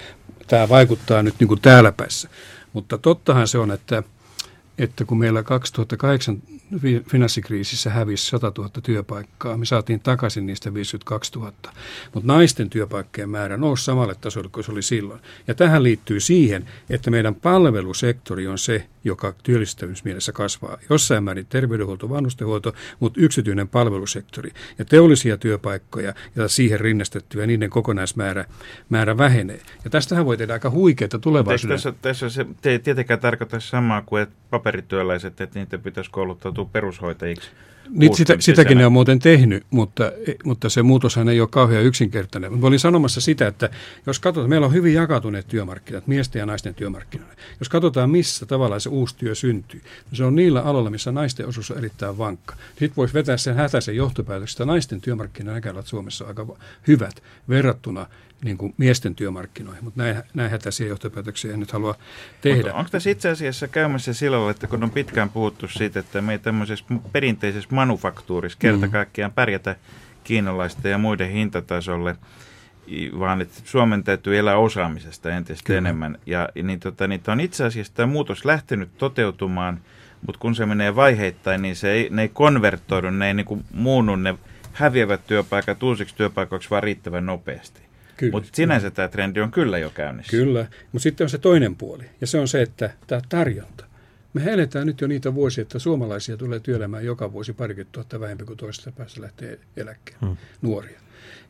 tämä 0.48 0.70
vaikuttaa 0.70 1.24
nyt 1.24 1.36
niin 1.40 1.48
kuin 1.48 1.62
täällä 1.62 1.92
päässä. 1.92 2.30
Mutta 2.74 2.98
tottahan 2.98 3.48
se 3.48 3.58
on, 3.58 3.72
että, 3.72 4.04
että 4.78 5.06
kun 5.06 5.20
meillä 5.20 5.44
2008 5.44 6.42
finanssikriisissä 7.10 7.90
hävisi 7.90 8.26
100 8.26 8.52
000 8.58 8.70
työpaikkaa. 8.84 9.58
Me 9.58 9.66
saatiin 9.66 10.00
takaisin 10.00 10.46
niistä 10.46 10.74
52 10.74 11.32
000. 11.40 11.54
Mutta 12.14 12.34
naisten 12.34 12.70
työpaikkojen 12.70 13.30
määrä 13.30 13.58
nousi 13.58 13.86
samalle 13.86 14.16
tasolle 14.22 14.50
kuin 14.50 14.64
se 14.64 14.72
oli 14.72 14.82
silloin. 14.82 15.20
Ja 15.48 15.56
tähän 15.56 15.84
liittyy 15.84 16.20
siihen, 16.20 16.66
että 16.90 17.12
meidän 17.12 17.36
palvelusektori 17.36 18.48
on 18.48 18.58
se, 18.58 18.88
joka 19.04 19.34
työllistävyysmielessä 19.44 20.32
kasvaa. 20.32 20.78
Jossain 20.90 21.24
määrin 21.24 21.46
terveydenhuolto, 21.46 22.10
vanhustenhuolto, 22.10 22.74
mutta 23.00 23.22
yksityinen 23.22 23.68
palvelusektori. 23.68 24.52
Ja 24.80 24.86
teollisia 24.86 25.38
työpaikkoja 25.38 26.14
ja 26.36 26.48
siihen 26.48 26.80
rinnastettuja, 26.80 27.48
niiden 27.48 27.70
kokonaismäärä 27.70 28.46
määrä 28.90 29.18
vähenee. 29.18 29.60
Ja 29.84 29.90
tästähän 29.90 30.26
voi 30.26 30.38
tehdä 30.38 30.54
aika 30.54 30.70
huikeita 30.70 31.20
tulevaisuuden. 31.20 31.76
Tässä, 31.76 31.94
tässä 32.02 32.30
se 32.30 32.46
ei 32.66 32.80
tietenkään 32.80 33.20
tarkoita 33.20 33.60
samaa 33.60 34.02
kuin 34.02 34.24
että 34.24 34.41
paperityöläiset, 34.52 35.42
että 35.42 35.60
niitä 35.60 35.78
pitäisi 35.78 36.12
kouluttautua 36.12 36.70
perushoitajiksi 36.74 37.50
Niin 37.90 38.16
sitä, 38.16 38.36
sitäkin 38.40 38.78
ne 38.78 38.86
on 38.86 38.92
muuten 38.92 39.20
tehnyt, 39.20 39.64
mutta, 39.70 40.12
mutta 40.44 40.70
se 40.70 40.84
muutoshan 40.84 41.30
ei 41.30 41.42
ole 41.42 41.50
kauhean 41.52 41.84
yksinkertainen. 41.84 42.60
Mä 42.60 42.68
olin 42.68 42.80
sanomassa 42.80 43.22
sitä, 43.22 43.48
että 43.48 43.70
jos 44.06 44.20
katsotaan, 44.20 44.50
meillä 44.50 44.68
on 44.68 44.74
hyvin 44.74 44.94
jakautuneet 44.94 45.48
työmarkkinat, 45.48 46.08
miesten 46.08 46.40
ja 46.40 46.46
naisten 46.46 46.76
työmarkkinoille. 46.76 47.36
Jos 47.60 47.70
katsotaan, 47.70 48.10
missä 48.10 48.46
tavallaan 48.46 48.82
se 48.82 48.90
uusi 48.90 49.16
työ 49.18 49.36
syntyy, 49.36 49.82
niin 49.82 50.18
se 50.18 50.24
on 50.24 50.36
niillä 50.36 50.62
aloilla, 50.62 50.90
missä 50.90 51.12
naisten 51.12 51.48
osuus 51.48 51.72
on 51.72 51.78
erittäin 51.78 52.18
vankka. 52.18 52.56
Sitten 52.70 52.96
voisi 52.98 53.14
vetää 53.14 53.38
sen 53.38 53.56
hätäisen 53.56 53.96
johtopäätöksen, 53.96 54.56
että 54.56 54.66
naisten 54.66 55.02
työmarkkinanäköalat 55.02 55.88
Suomessa 55.88 56.26
on 56.26 56.28
aika 56.28 56.48
hyvät 56.88 57.24
verrattuna 57.50 58.06
niin 58.44 58.58
kuin 58.58 58.74
miesten 58.78 59.16
työmarkkinoihin, 59.16 59.84
mutta 59.84 60.04
näin, 60.04 60.24
näin 60.34 60.52
hätäisiä 60.52 60.88
johtopäätöksiä 60.88 61.54
en 61.54 61.60
nyt 61.60 61.72
halua 61.72 61.96
tehdä. 62.42 62.58
Mutta 62.58 62.74
onko 62.74 62.90
tässä 62.90 63.10
itse 63.10 63.30
asiassa 63.30 63.68
käymässä 63.68 64.14
sillä 64.14 64.38
lailla, 64.38 64.52
että 64.52 64.68
kun 64.68 64.84
on 64.84 64.92
pitkään 64.92 65.30
puhuttu 65.30 65.68
siitä, 65.68 66.00
että 66.00 66.22
me 66.22 66.32
ei 66.32 66.40
tämmöisessä 66.40 66.86
perinteisessä 67.12 67.70
manufaktuurissa 67.72 68.60
kerta 68.60 68.86
Mm. 68.86 68.92
kaikkiaan 68.92 69.32
pärjätä 69.32 69.76
kiinalaisten 70.24 70.92
ja 70.92 70.98
muiden 70.98 71.30
hintatasolle, 71.30 72.16
vaan 73.20 73.42
että 73.42 73.62
Suomen 73.64 74.04
täytyy 74.04 74.38
elää 74.38 74.58
osaamisesta 74.58 75.30
entistä 75.32 75.68
Kyllä. 75.68 75.78
enemmän. 75.78 76.18
Ja 76.26 76.50
niin, 76.64 76.80
tota, 76.80 77.08
niin 77.08 77.22
on 77.28 77.40
itse 77.40 77.64
asiassa 77.66 77.94
tämä 77.94 78.06
muutos 78.14 78.46
lähtenyt 78.46 78.90
toteutumaan, 78.98 79.80
mutta 80.26 80.40
kun 80.40 80.56
se 80.56 80.66
menee 80.66 80.96
vaiheittain, 80.96 81.62
niin 81.62 81.76
se 81.76 81.92
ei, 81.92 82.08
ne 82.12 82.22
ei 82.22 82.30
konvertoidu, 82.30 83.10
ne 83.10 83.28
ei 83.28 83.34
niin 83.34 83.66
muunnu 83.74 84.16
ne 84.16 84.36
häviävät 84.74 85.28
työpaikat 85.28 85.84
uusiksi 85.84 86.16
työpaikoiksi 86.16 86.70
vaan 86.70 86.84
riittävän 86.84 87.26
nopeasti. 87.26 87.82
Kyllä. 88.22 88.32
Mutta 88.32 88.50
sinänsä 88.54 88.92
tämä 88.92 89.08
trendi 89.08 89.40
on 89.40 89.52
kyllä 89.52 89.78
jo 89.78 89.90
käynnissä. 89.90 90.32
Kyllä, 90.32 90.68
mutta 90.92 91.04
sitten 91.04 91.26
on 91.26 91.30
se 91.30 91.38
toinen 91.38 91.76
puoli, 91.76 92.04
ja 92.22 92.28
se 92.28 92.40
on 92.40 92.48
se, 92.48 92.62
että 92.62 92.90
tämä 93.08 93.22
tarjonta. 93.30 93.86
Me 94.34 94.44
eletään 94.54 94.88
nyt 94.88 95.02
jo 95.02 95.08
niitä 95.08 95.36
vuosia, 95.36 95.62
että 95.62 95.80
suomalaisia 95.80 96.38
tulee 96.38 96.60
työelämään 96.60 97.06
joka 97.06 97.32
vuosi 97.32 97.54
parikymmentä 97.54 97.92
tuhatta 97.92 98.20
vähempi 98.20 98.46
kuin 98.46 98.58
toisesta 98.58 98.92
päästä 98.92 99.22
lähtee 99.22 99.60
eläkkeelle 99.78 100.26
Hmm. 100.26 100.38
nuoria. 100.62 101.00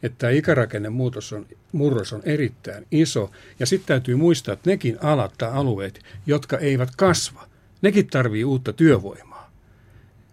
Että 0.04 0.18
tämä 0.18 0.32
ikärakenne 0.32 0.90
muutos 0.90 1.34
on, 1.34 1.46
murros 1.72 2.14
on 2.14 2.22
erittäin 2.26 2.88
iso, 2.92 3.32
ja 3.60 3.66
sitten 3.66 3.88
täytyy 3.88 4.16
muistaa, 4.16 4.54
että 4.54 4.70
nekin 4.70 4.98
alat 5.02 5.34
tai 5.38 5.52
alueet, 5.52 6.00
jotka 6.26 6.58
eivät 6.58 6.90
kasva, 6.98 7.48
nekin 7.82 8.08
tarvii 8.08 8.44
uutta 8.44 8.74
työvoimaa, 8.74 9.31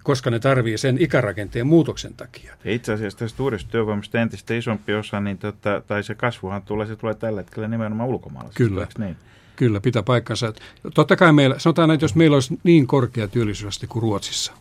koska 0.09 0.31
ne 0.31 0.38
tarvii 0.38 0.79
sen 0.79 0.97
ikärakenteen 1.01 1.66
muutoksen 1.66 2.14
takia. 2.14 2.55
Ja 2.64 2.73
itse 2.73 2.92
asiassa 2.92 3.18
tästä 3.18 3.42
uudesta 3.42 3.71
työvoimasta 3.71 4.21
entistä 4.21 4.55
isompi 4.55 4.94
osa, 4.94 5.21
niin 5.21 5.38
tota, 5.38 5.83
tai 5.87 6.03
se 6.03 6.14
kasvuhan 6.14 6.62
tulee, 6.62 6.87
se 6.87 6.97
tulee 6.97 7.14
tällä 7.14 7.40
hetkellä 7.40 7.68
nimenomaan 7.68 8.09
ulkomaalaisista. 8.09 8.59
Kyllä. 8.59 8.87
Niin. 8.99 9.16
Kyllä, 9.57 9.81
pitää 9.81 10.03
paikkansa. 10.03 10.53
Totta 10.94 11.16
kai 11.16 11.33
meillä, 11.33 11.59
sanotaan, 11.59 11.90
että 11.90 12.05
jos 12.05 12.14
meillä 12.14 12.35
olisi 12.35 12.59
niin 12.64 12.87
korkea 12.87 13.29
työllisyysaste 13.29 13.87
kuin 13.87 14.03
Ruotsissa, 14.03 14.53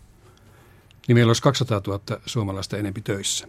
niin 1.08 1.16
meillä 1.16 1.30
olisi 1.30 1.42
200 1.42 1.82
000 1.88 2.02
suomalaista 2.26 2.78
enempi 2.78 3.02
töissä. 3.02 3.48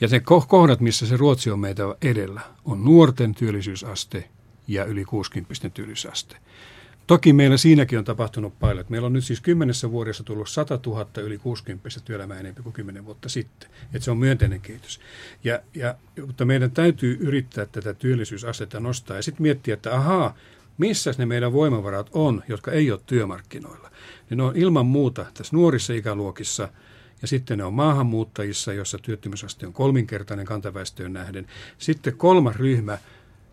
Ja 0.00 0.08
ne 0.10 0.18
ko- 0.18 0.46
kohdat, 0.48 0.80
missä 0.80 1.06
se 1.06 1.16
Ruotsi 1.16 1.50
on 1.50 1.58
meitä 1.58 1.82
edellä, 2.02 2.40
on 2.64 2.84
nuorten 2.84 3.34
työllisyysaste 3.34 4.28
ja 4.68 4.84
yli 4.84 5.04
60 5.04 5.70
työllisyysaste. 5.70 6.36
Toki 7.08 7.32
meillä 7.32 7.56
siinäkin 7.56 7.98
on 7.98 8.04
tapahtunut 8.04 8.58
paljon. 8.58 8.86
Meillä 8.88 9.06
on 9.06 9.12
nyt 9.12 9.24
siis 9.24 9.40
kymmenessä 9.40 9.90
vuodessa 9.90 10.24
tullut 10.24 10.48
100 10.48 10.80
000 10.86 11.08
yli 11.16 11.38
60 11.38 11.88
työelämää 12.04 12.40
enemmän 12.40 12.62
kuin 12.62 12.72
10 12.72 13.04
vuotta 13.04 13.28
sitten. 13.28 13.70
Että 13.84 14.04
se 14.04 14.10
on 14.10 14.18
myönteinen 14.18 14.60
kehitys. 14.60 15.00
Ja, 15.44 15.60
ja, 15.74 15.94
mutta 16.26 16.44
meidän 16.44 16.70
täytyy 16.70 17.16
yrittää 17.20 17.66
tätä 17.66 17.94
työllisyysastetta 17.94 18.80
nostaa 18.80 19.16
ja 19.16 19.22
sitten 19.22 19.42
miettiä, 19.42 19.74
että 19.74 19.94
ahaa, 19.94 20.36
missä 20.78 21.14
ne 21.18 21.26
meidän 21.26 21.52
voimavarat 21.52 22.10
on, 22.12 22.42
jotka 22.48 22.70
ei 22.70 22.90
ole 22.90 23.00
työmarkkinoilla. 23.06 23.90
Niin 24.30 24.38
ne 24.38 24.44
on 24.44 24.56
ilman 24.56 24.86
muuta 24.86 25.26
tässä 25.34 25.56
nuorissa 25.56 25.92
ikäluokissa 25.92 26.68
ja 27.22 27.28
sitten 27.28 27.58
ne 27.58 27.64
on 27.64 27.74
maahanmuuttajissa, 27.74 28.72
jossa 28.72 28.98
työttömyysaste 28.98 29.66
on 29.66 29.72
kolminkertainen 29.72 30.46
kantaväestöön 30.46 31.12
nähden. 31.12 31.46
Sitten 31.78 32.16
kolmas 32.16 32.56
ryhmä, 32.56 32.98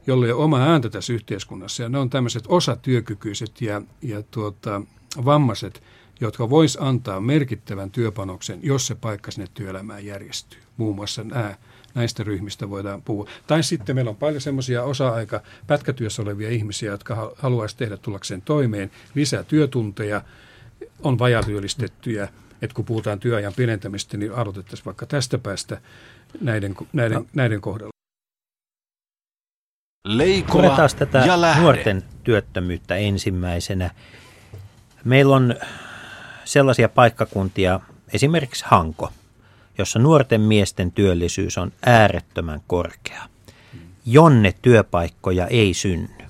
jolle 0.08 0.26
ei 0.26 0.32
ole 0.32 0.44
oma 0.44 0.60
ääntä 0.60 0.90
tässä 0.90 1.14
yhteiskunnassa. 1.14 1.84
Ja 1.84 1.90
ne 1.90 1.98
on 1.98 2.10
tämmöiset 2.10 2.44
osatyökykyiset 2.48 3.62
ja, 3.62 3.82
ja 4.02 4.24
tuota, 4.32 4.82
vammaiset, 5.26 5.84
jotka 6.22 6.50
vois 6.50 6.78
antaa 6.82 7.20
merkittävän 7.20 7.92
työpanoksen, 7.92 8.60
jos 8.64 8.88
se 8.88 8.96
paikka 8.96 9.32
sinne 9.32 9.48
työelämään 9.54 10.06
järjestyy. 10.06 10.60
Muun 10.78 10.96
muassa 10.96 11.24
nämä, 11.24 11.56
näistä 11.96 12.24
ryhmistä 12.24 12.70
voidaan 12.70 13.02
puhua. 13.02 13.30
Tai 13.48 13.64
sitten 13.64 13.96
meillä 13.96 14.10
on 14.10 14.16
paljon 14.16 14.42
semmoisia 14.42 14.84
osa-aika 14.84 15.42
pätkätyössä 15.68 16.22
olevia 16.22 16.50
ihmisiä, 16.50 16.92
jotka 16.92 17.34
haluaisivat 17.38 17.80
tehdä 17.80 17.98
tullakseen 17.98 18.42
toimeen 18.42 18.92
lisää 19.16 19.44
työtunteja, 19.44 20.22
on 21.04 21.20
vajatyöllistettyjä, 21.20 22.30
että 22.62 22.76
kun 22.76 22.86
puhutaan 22.86 23.20
työajan 23.20 23.54
pidentämistä, 23.54 24.18
niin 24.18 24.32
aloitettaisiin 24.32 24.86
vaikka 24.86 25.06
tästä 25.06 25.38
päästä 25.38 25.82
näiden, 26.42 26.76
näiden, 26.94 27.18
no. 27.18 27.26
näiden 27.34 27.62
kohdalla. 27.62 27.95
Leikola 30.06 30.64
Puretaan 30.64 30.90
tätä 30.98 31.18
ja 31.18 31.42
lähde. 31.42 31.62
nuorten 31.62 32.04
työttömyyttä 32.24 32.96
ensimmäisenä. 32.96 33.92
Meillä 35.04 35.36
on 35.36 35.56
sellaisia 36.44 36.90
paikkakuntia, 36.90 37.80
esimerkiksi 38.14 38.66
Hanko, 38.68 39.12
jossa 39.78 40.00
nuorten 40.00 40.42
miesten 40.42 40.92
työllisyys 40.92 41.58
on 41.58 41.72
äärettömän 41.86 42.62
korkea, 42.68 43.24
jonne 44.06 44.54
työpaikkoja 44.62 45.48
ei 45.48 45.74
synny. 45.74 46.26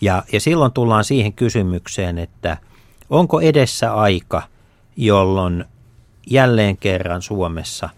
Ja, 0.00 0.22
ja 0.32 0.40
silloin 0.40 0.72
tullaan 0.72 1.04
siihen 1.04 1.32
kysymykseen, 1.32 2.18
että 2.18 2.56
onko 3.10 3.40
edessä 3.40 3.94
aika, 3.94 4.42
jolloin 4.96 5.64
jälleen 6.30 6.76
kerran 6.76 7.22
Suomessa 7.22 7.88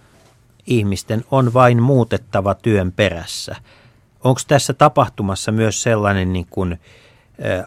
ihmisten 0.66 1.24
on 1.30 1.54
vain 1.54 1.82
muutettava 1.82 2.54
työn 2.54 2.92
perässä. 2.92 3.56
Onko 4.24 4.40
tässä 4.48 4.72
tapahtumassa 4.72 5.52
myös 5.52 5.82
sellainen 5.82 6.32
niin 6.32 6.46
kuin, 6.50 6.78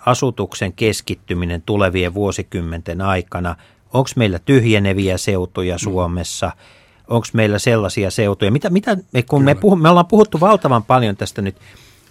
asutuksen 0.06 0.74
keskittyminen 0.74 1.62
tulevien 1.62 2.13
vuosikymmenten 2.13 3.02
aikana? 3.02 3.56
Onko 3.94 4.10
meillä 4.16 4.39
tyhjeneviä 4.39 5.18
seutuja 5.18 5.78
Suomessa? 5.78 6.52
Onko 7.08 7.28
meillä 7.34 7.60
sellaisia 7.60 8.12
seutuja? 8.12 8.52
Mitä, 8.52 8.70
mitä, 8.70 8.98
me, 9.13 9.24
kun 9.24 9.44
me, 9.44 9.56
puhu, 9.56 9.76
me 9.76 9.89
ollaan 9.89 10.08
puhuttu 10.08 10.39
valtavan 10.39 10.84
paljon 10.84 11.18
tästä 11.18 11.42
nyt, 11.42 11.56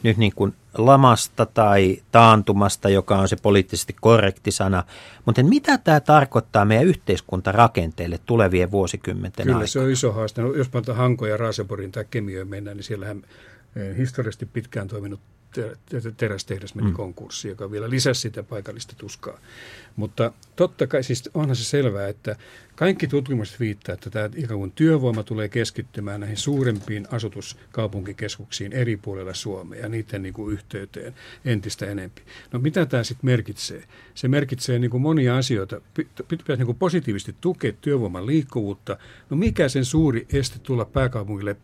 nyt 0.03 0.17
niin 0.17 0.33
kuin 0.37 0.55
lamasta 0.79 1.47
tai 1.47 2.03
taantumasta, 2.13 2.89
joka 2.89 3.19
on 3.19 3.29
se 3.29 3.37
poliittisesti 3.37 3.97
korrekti 4.01 4.51
sana, 4.51 4.85
mutta 5.27 5.43
mitä 5.43 5.79
tämä 5.79 6.01
tarkoittaa 6.01 6.65
meidän 6.65 6.87
yhteiskuntarakenteelle 6.87 8.19
tulevien 8.27 8.71
vuosikymmenten 8.71 9.43
Kyllä 9.43 9.57
aikana? 9.57 9.67
se 9.67 9.81
on 9.81 9.91
iso 9.91 10.13
haaste. 10.13 10.43
No, 10.43 10.55
jos 10.55 10.73
mä 10.73 10.95
Hanko 10.95 11.27
ja 11.27 11.37
Raaseporin 11.37 11.93
tai 11.93 12.05
Kemiöön 12.11 12.49
mennään, 12.49 12.77
niin 12.77 12.85
siellähän 12.85 13.23
historiallisesti 13.97 14.47
pitkään 14.47 14.89
toiminut 14.89 15.21
ter- 15.55 15.77
ter- 15.89 16.13
terästehdas 16.17 16.75
meni 16.75 16.89
mm. 16.89 16.95
konkurssiin, 16.95 17.51
joka 17.51 17.71
vielä 17.71 17.91
lisäsi 17.91 18.21
sitä 18.21 18.43
paikallista 18.43 18.95
tuskaa. 18.97 19.39
Mutta 19.97 20.33
totta 20.57 20.87
kai, 20.87 21.03
siis 21.03 21.31
onhan 21.35 21.57
se 21.57 21.65
selvää, 21.65 22.09
että 22.09 22.37
kaikki 22.75 23.07
tutkimukset 23.07 23.61
viittaa, 23.61 23.93
että 23.93 24.11
tämä 24.11 24.31
ikään 24.37 24.59
kuin 24.59 24.73
työvoima 24.73 25.23
tulee 25.23 25.49
keskittymään 25.49 26.21
näihin 26.21 26.37
suurempiin 26.37 27.07
asutuskaupunkikeskuksiin 27.11 28.73
eri 28.73 28.97
puolilla 28.97 29.35
Suomea 29.35 29.81
ja 29.81 29.89
niiden 29.89 30.23
niin 30.23 30.35
kuin 30.35 30.53
yhteyteen 30.53 31.15
entistä 31.45 31.87
enempi. 31.87 32.23
No 32.53 32.59
mitä 32.59 32.87
tämä 32.87 33.05
sitten 33.05 33.27
merkitsee? 33.27 33.85
Se 34.15 34.29
merkitsee 34.29 34.79
niin 34.79 34.91
kuin 34.91 35.03
monia 35.03 35.37
asioita. 35.37 35.81
Pitäisi 36.29 36.61
niin 36.61 36.67
kuin 36.67 36.79
positiivisesti 36.79 37.37
tukea 37.41 37.73
työvoiman 37.81 38.27
liikkuvuutta. 38.27 38.99
No 39.31 39.37
mikä 39.37 39.69
sen 39.69 39.85
suuri 39.85 40.27
este 40.33 40.59
tulla 40.59 40.85
pääkaupungille 40.85 41.57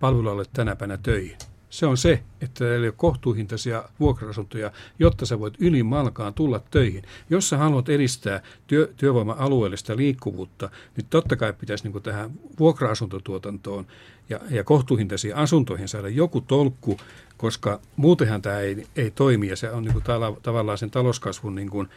palvelualle 0.00 0.44
tänä 0.52 0.76
päivänä 0.76 0.98
töihin? 1.02 1.51
Se 1.72 1.86
on 1.86 1.96
se, 1.96 2.22
että 2.40 2.72
ei 2.72 2.78
ole 2.78 2.92
kohtuuhintaisia 2.92 3.84
vuokra-asuntoja, 4.00 4.70
jotta 4.98 5.26
sä 5.26 5.38
voit 5.38 5.54
ylimalkaan 5.58 6.34
tulla 6.34 6.60
töihin. 6.70 7.02
Jos 7.30 7.48
sä 7.48 7.56
haluat 7.56 7.88
edistää 7.88 8.42
työ, 8.66 8.92
työvoima-alueellista 8.96 9.96
liikkuvuutta, 9.96 10.70
niin 10.96 11.06
totta 11.10 11.36
kai 11.36 11.52
pitäisi 11.52 11.88
niin 11.88 12.02
tähän 12.02 12.30
vuokra-asuntotuotantoon 12.58 13.86
ja, 14.28 14.40
ja 14.50 14.64
kohtuuhintaisiin 14.64 15.36
asuntoihin 15.36 15.88
saada 15.88 16.08
joku 16.08 16.40
tolkku, 16.40 16.96
koska 17.36 17.80
muutenhan 17.96 18.42
tämä 18.42 18.58
ei, 18.58 18.86
ei 18.96 19.10
toimi 19.10 19.48
ja 19.48 19.56
se 19.56 19.70
on 19.70 19.84
niin 19.84 20.02
tala, 20.02 20.36
tavallaan 20.42 20.78
sen 20.78 20.90
talouskasvun 20.90 21.54
niin 21.54 21.70
kuin 21.70 21.88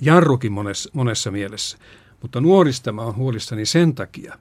jarrukin 0.00 0.52
monessa, 0.52 0.90
monessa 0.92 1.30
mielessä. 1.30 1.78
Mutta 2.22 2.40
nuorista 2.40 2.92
mä 2.92 3.02
oon 3.02 3.16
huolissani 3.16 3.66
sen 3.66 3.94
takia, 3.94 4.38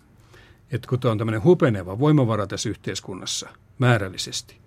että 0.71 0.87
kun 0.89 0.99
tämä 0.99 1.11
on 1.11 1.17
tämmöinen 1.17 1.43
hupeneva 1.43 1.99
voimavara 1.99 2.47
tässä 2.47 2.69
yhteiskunnassa 2.69 3.49
määrällisesti, 3.79 4.66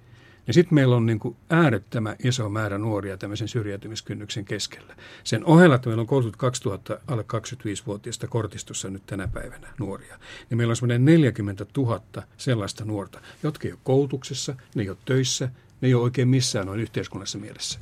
ja 0.51 0.55
sitten 0.55 0.75
meillä 0.75 0.97
on 0.97 1.07
niin 1.07 1.19
kuin 1.19 1.37
äärettömän 1.51 2.17
iso 2.25 2.49
määrä 2.49 2.79
nuoria 2.79 3.17
tämmöisen 3.17 3.49
syrjäytymiskynnyksen 3.49 4.45
keskellä. 4.45 4.97
Sen 5.25 5.45
ohella, 5.45 5.75
että 5.75 5.89
meillä 5.89 6.01
on 6.01 6.07
32 6.07 6.65
000 6.65 6.81
alle 7.07 7.23
25-vuotiaista 7.23 8.29
kortistossa 8.29 8.91
nyt 8.91 9.03
tänä 9.07 9.29
päivänä 9.29 9.69
nuoria, 9.79 10.19
niin 10.51 10.59
meillä 10.59 10.73
on 10.73 10.77
semmoinen 10.77 11.05
40 11.05 11.67
000 11.77 12.03
sellaista 12.37 12.85
nuorta, 12.85 13.21
jotka 13.43 13.69
ei 13.69 13.73
ole 13.73 13.81
koulutuksessa, 13.85 14.55
ne 14.75 14.83
ei 14.83 14.89
ole 14.91 14.97
töissä, 15.05 15.49
ne 15.81 15.89
ei 15.89 15.95
ole 15.95 16.03
oikein 16.03 16.29
missään 16.29 16.67
noin 16.67 16.81
yhteiskunnassa 16.81 17.39
mielessä. 17.39 17.79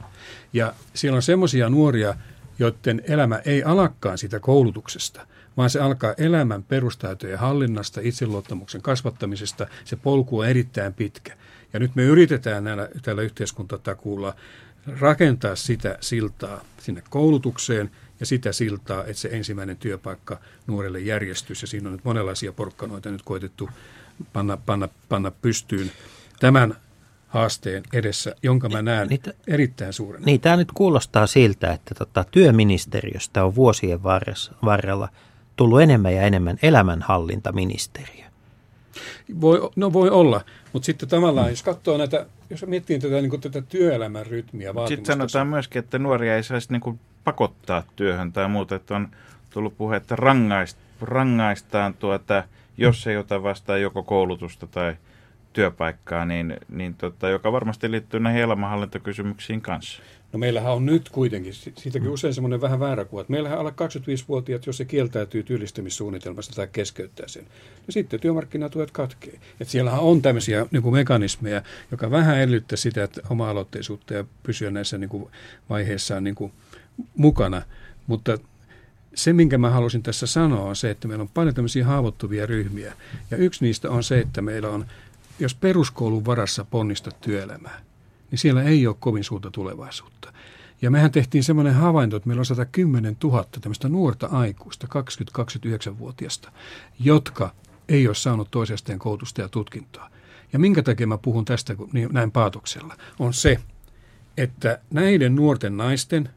Ja 0.53 0.75
siellä 0.95 1.17
on 1.17 1.23
semmoisia 1.23 1.69
nuoria, 1.69 2.15
joiden 2.59 3.03
elämä 3.09 3.41
ei 3.45 3.63
alakkaan 3.63 4.19
sitä 4.19 4.41
koulutuksesta, 4.41 5.27
vaan 5.57 5.71
se 5.71 5.81
alkaa 5.81 6.15
elämän 6.19 6.63
perustaitojen 6.63 7.39
hallinnasta, 7.39 8.01
itseluottamuksen 8.05 8.83
kasvattamisesta. 8.83 9.67
Se 9.85 9.97
polku 9.97 10.39
on 10.39 10.49
erittäin 10.49 10.95
pitkä. 10.95 11.37
Ja 11.73 11.81
nyt 11.81 11.95
me 11.95 12.03
yritetään 12.03 12.65
näillä, 12.65 12.89
tällä 13.03 13.23
yhteiskuntatakuulla 13.23 14.35
rakentaa 15.01 15.57
sitä 15.57 15.99
siltaa 16.01 16.65
sinne 16.79 17.03
koulutukseen 17.11 17.91
ja 18.21 18.27
sitä 18.27 18.53
siltaa, 18.53 19.01
että 19.01 19.15
se 19.15 19.29
ensimmäinen 19.33 19.77
työpaikka 19.77 20.39
nuorelle 20.67 21.01
järjestyisi. 21.01 21.63
Ja 21.63 21.69
siinä 21.69 21.89
on 21.89 21.93
nyt 21.93 22.05
monenlaisia 22.05 22.53
porkkanoita 22.53 23.11
nyt 23.11 23.23
koitettu 23.25 23.69
panna, 24.33 24.57
panna, 24.57 24.89
panna 25.09 25.31
pystyyn 25.31 25.91
tämän 26.41 26.75
haasteen 27.29 27.83
edessä, 27.93 28.35
jonka 28.43 28.69
mä 28.69 28.83
näen 28.83 29.09
Niitä, 29.09 29.35
erittäin 29.47 29.93
suurena. 29.93 30.25
Niin, 30.27 30.41
tämä 30.41 30.57
nyt 30.57 30.73
kuulostaa 30.75 31.27
siltä, 31.27 31.73
että 31.73 31.95
tota, 31.95 32.25
työministeriöstä 32.31 33.45
on 33.45 33.55
vuosien 33.55 34.03
varrella 34.65 35.09
tullut 35.57 35.81
enemmän 35.81 36.15
ja 36.15 36.23
enemmän 36.23 36.59
elämänhallintaministeriö. 36.63 38.25
Voi, 39.41 39.71
no 39.77 39.93
voi 39.93 40.11
olla, 40.11 40.45
mutta 40.73 40.87
sitten 40.87 41.09
tavallaan, 41.09 41.51
jos 41.51 41.63
katsoo 41.63 41.99
näitä, 41.99 42.27
jos 42.51 42.67
miettii 42.67 42.99
tätä, 42.99 43.21
niin 43.21 43.41
tätä 43.41 43.63
työelämän 43.63 44.27
rytmiä, 44.27 44.73
Sitten 44.89 45.07
sanotaan 45.07 45.47
myöskin, 45.47 45.81
että 45.81 45.99
nuoria 45.99 46.37
ei 46.37 46.43
saisi 46.43 46.73
niin 46.73 47.01
pakottaa 47.25 47.83
työhön 47.97 48.33
tai 48.33 48.49
muuta, 48.49 48.75
että 48.75 48.97
on 48.97 49.09
tullut 49.51 49.77
puhe, 49.79 49.97
että 49.97 50.17
rangaist, 50.17 50.79
rangaistaan 51.01 51.95
tuota, 51.95 52.45
jos 52.77 53.07
ei 53.07 53.17
ota 53.17 53.43
vastaan 53.43 53.83
joko 53.83 54.03
koulutusta 54.03 54.67
tai 54.67 54.97
työpaikkaa, 55.53 56.25
niin, 56.25 56.57
niin 56.69 56.95
tota, 56.95 57.29
joka 57.29 57.53
varmasti 57.53 57.91
liittyy 57.91 58.21
näihin 58.21 58.43
elämänhallintakysymyksiin 58.43 59.61
kanssa. 59.61 60.03
No 60.33 60.39
meillähän 60.39 60.73
on 60.73 60.87
nyt 60.87 61.09
kuitenkin, 61.09 61.55
siitäkin 61.55 62.09
usein 62.09 62.35
semmoinen 62.35 62.61
vähän 62.61 62.81
väärä 62.81 63.05
kuva, 63.05 63.21
että 63.21 63.31
meillähän 63.31 63.59
alle 63.59 63.71
25-vuotiaat, 63.71 64.67
jos 64.67 64.77
se 64.77 64.85
kieltäytyy 64.85 65.43
työllistämissuunnitelmasta 65.43 66.55
tai 66.55 66.69
keskeyttää 66.73 67.29
sen, 67.29 67.43
niin 67.43 67.93
sitten 67.93 68.21
työmarkkinatuet 68.21 68.91
katkee. 68.91 69.35
Että 69.61 69.73
siellähän 69.73 70.01
on 70.01 70.23
tämmöisiä 70.23 70.67
niin 70.71 70.83
kuin 70.83 70.95
mekanismeja, 70.95 71.63
joka 71.91 72.11
vähän 72.11 72.39
edellyttää 72.39 72.77
sitä, 72.77 73.05
että 73.05 73.21
oma-aloitteisuutta 73.31 74.15
ja 74.15 74.25
pysyä 74.43 74.71
näissä 74.71 74.99
niin 74.99 75.11
kuin 75.11 75.29
vaiheissaan 75.69 76.25
niin 76.25 76.35
kuin 76.35 76.53
mukana. 77.17 77.63
Mutta 78.07 78.39
se, 79.15 79.33
minkä 79.33 79.59
mä 79.59 79.71
halusin 79.71 80.03
tässä 80.03 80.27
sanoa, 80.27 80.65
on 80.65 80.77
se, 80.77 80.91
että 80.91 81.09
meillä 81.09 81.23
on 81.23 81.29
paljon 81.29 81.55
tämmöisiä 81.55 81.85
haavoittuvia 81.85 82.47
ryhmiä. 82.47 82.93
Ja 83.31 83.37
yksi 83.37 83.65
niistä 83.65 83.91
on 83.91 84.05
se, 84.05 84.19
että 84.19 84.43
meillä 84.43 84.69
on, 84.69 84.87
jos 85.39 85.55
peruskoulun 85.55 86.25
varassa 86.25 86.65
ponnistat 86.65 87.21
työelämää, 87.21 87.81
niin 88.31 88.39
siellä 88.39 88.63
ei 88.63 88.87
ole 88.87 88.97
kovin 89.01 89.25
suurta 89.25 89.51
tulevaisuutta. 89.51 90.33
Ja 90.83 90.91
mehän 90.91 91.11
tehtiin 91.11 91.45
semmoinen 91.45 91.75
havainto, 91.75 92.17
että 92.17 92.27
meillä 92.27 92.41
on 92.41 92.47
110 92.47 93.17
000 93.25 93.45
tämmöistä 93.61 93.89
nuorta 93.89 94.27
aikuista, 94.27 94.87
20-29-vuotiasta, 95.41 96.53
jotka 97.01 97.55
ei 97.89 98.07
ole 98.07 98.15
saanut 98.15 98.51
toisesteen 98.51 98.99
koulutusta 98.99 99.41
ja 99.41 99.49
tutkintoa. 99.49 100.11
Ja 100.53 100.59
minkä 100.59 100.83
takia 100.83 101.07
mä 101.07 101.19
puhun 101.19 101.45
tästä 101.45 101.77
niin 101.93 102.09
näin 102.13 102.31
paatoksella, 102.31 102.97
on 103.19 103.35
se, 103.35 103.59
että 104.37 104.79
näiden 104.91 105.35
nuorten 105.35 105.77
naisten 105.77 106.29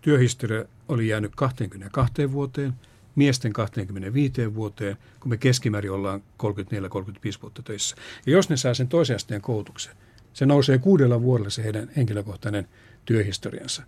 työhistoria 0.00 0.64
oli 0.88 1.08
jäänyt 1.08 1.32
22 1.36 2.32
vuoteen, 2.32 2.74
miesten 3.14 3.52
25 3.52 4.54
vuoteen, 4.54 4.96
kun 5.20 5.30
me 5.30 5.36
keskimäärin 5.36 5.90
ollaan 5.90 6.22
34-35 6.42 7.42
vuotta 7.42 7.62
töissä. 7.62 7.96
Ja 8.26 8.32
jos 8.32 8.48
ne 8.48 8.56
saa 8.56 8.74
sen 8.74 8.88
toisen 8.88 9.16
asteen 9.16 9.42
koulutuksen, 9.42 9.96
se 10.32 10.46
nousee 10.46 10.78
kuudella 10.78 11.22
vuodella 11.22 11.50
se 11.50 11.64
heidän 11.64 11.90
henkilökohtainen 11.96 12.68
työhistoriansa. 13.04 13.82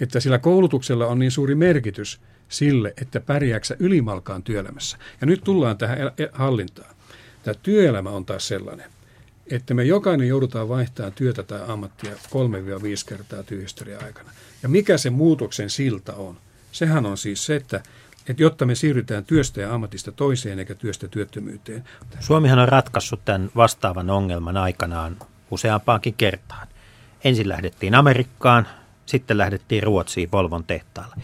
Että 0.00 0.20
sillä 0.20 0.38
koulutuksella 0.38 1.06
on 1.06 1.18
niin 1.18 1.30
suuri 1.30 1.54
merkitys 1.54 2.20
sille, 2.48 2.94
että 3.00 3.20
pärjääksä 3.20 3.76
ylimalkaan 3.78 4.42
työelämässä. 4.42 4.98
Ja 5.20 5.26
nyt 5.26 5.44
tullaan 5.44 5.78
tähän 5.78 5.98
hallintaan. 6.32 6.94
Tämä 7.42 7.54
työelämä 7.62 8.10
on 8.10 8.26
taas 8.26 8.48
sellainen, 8.48 8.86
että 9.50 9.74
me 9.74 9.84
jokainen 9.84 10.28
joudutaan 10.28 10.68
vaihtamaan 10.68 11.12
työtä 11.12 11.42
tai 11.42 11.60
ammattia 11.68 12.14
3-5 12.14 12.16
kertaa 13.06 13.42
työhistorian 13.42 14.04
aikana. 14.04 14.30
Ja 14.62 14.68
mikä 14.68 14.98
se 14.98 15.10
muutoksen 15.10 15.70
silta 15.70 16.14
on? 16.14 16.36
Sehän 16.72 17.06
on 17.06 17.18
siis 17.18 17.46
se, 17.46 17.56
että, 17.56 17.82
että 18.28 18.42
jotta 18.42 18.66
me 18.66 18.74
siirrytään 18.74 19.24
työstä 19.24 19.60
ja 19.60 19.74
ammatista 19.74 20.12
toiseen 20.12 20.58
eikä 20.58 20.74
työstä 20.74 21.08
työttömyyteen. 21.08 21.84
Suomihan 22.20 22.58
on 22.58 22.68
ratkaissut 22.68 23.24
tämän 23.24 23.50
vastaavan 23.56 24.10
ongelman 24.10 24.56
aikanaan 24.56 25.16
useampaankin 25.50 26.14
kertaan. 26.14 26.66
Ensin 27.24 27.48
lähdettiin 27.48 27.94
Amerikkaan, 27.94 28.66
sitten 29.06 29.38
lähdettiin 29.38 29.82
Ruotsiin 29.82 30.28
Volvon 30.32 30.64
tehtaalle. 30.64 31.14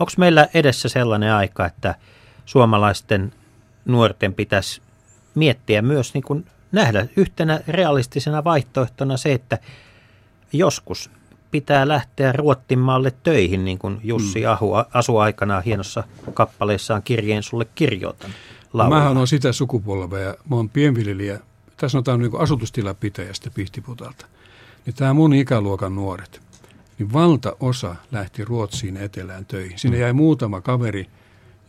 Onko 0.00 0.12
meillä 0.16 0.48
edessä 0.54 0.88
sellainen 0.88 1.32
aika, 1.32 1.66
että 1.66 1.94
suomalaisten 2.44 3.32
nuorten 3.84 4.34
pitäisi 4.34 4.82
miettiä 5.34 5.82
myös 5.82 6.14
niin 6.14 6.24
kuin 6.24 6.46
nähdä 6.72 7.06
yhtenä 7.16 7.60
realistisena 7.68 8.44
vaihtoehtona 8.44 9.16
se, 9.16 9.32
että 9.32 9.58
joskus 10.52 11.10
pitää 11.50 11.88
lähteä 11.88 12.32
Ruottimaalle 12.32 13.12
töihin, 13.22 13.64
niin 13.64 13.78
kuin 13.78 14.00
Jussi 14.04 14.40
mm. 14.40 14.50
Ahu 14.50 14.72
asui 14.94 15.22
aikanaan 15.22 15.62
hienossa 15.62 16.04
kappaleessaan 16.34 17.02
kirjeen 17.02 17.42
sulle 17.42 17.66
kirjoitan. 17.74 18.30
Laulaa. 18.72 18.98
Mähän 18.98 19.16
on 19.16 19.26
sitä 19.26 19.52
sukupolvea 19.52 20.20
ja 20.20 20.34
mä 20.50 20.56
oon 20.56 20.68
pienviljelijä 20.68 21.40
tässä 21.76 21.92
sanotaan 21.92 22.20
niin 22.20 22.40
asutustilapitäjästä 22.40 23.50
Pihtiputalta, 23.50 24.26
niin 24.86 24.94
tämä 24.94 25.14
mun 25.14 25.34
ikäluokan 25.34 25.94
nuoret, 25.94 26.40
niin 26.98 27.12
valtaosa 27.12 27.96
lähti 28.12 28.44
Ruotsiin 28.44 28.96
etelään 28.96 29.46
töihin. 29.46 29.78
Sinne 29.78 29.98
jäi 29.98 30.12
muutama 30.12 30.60
kaveri 30.60 31.06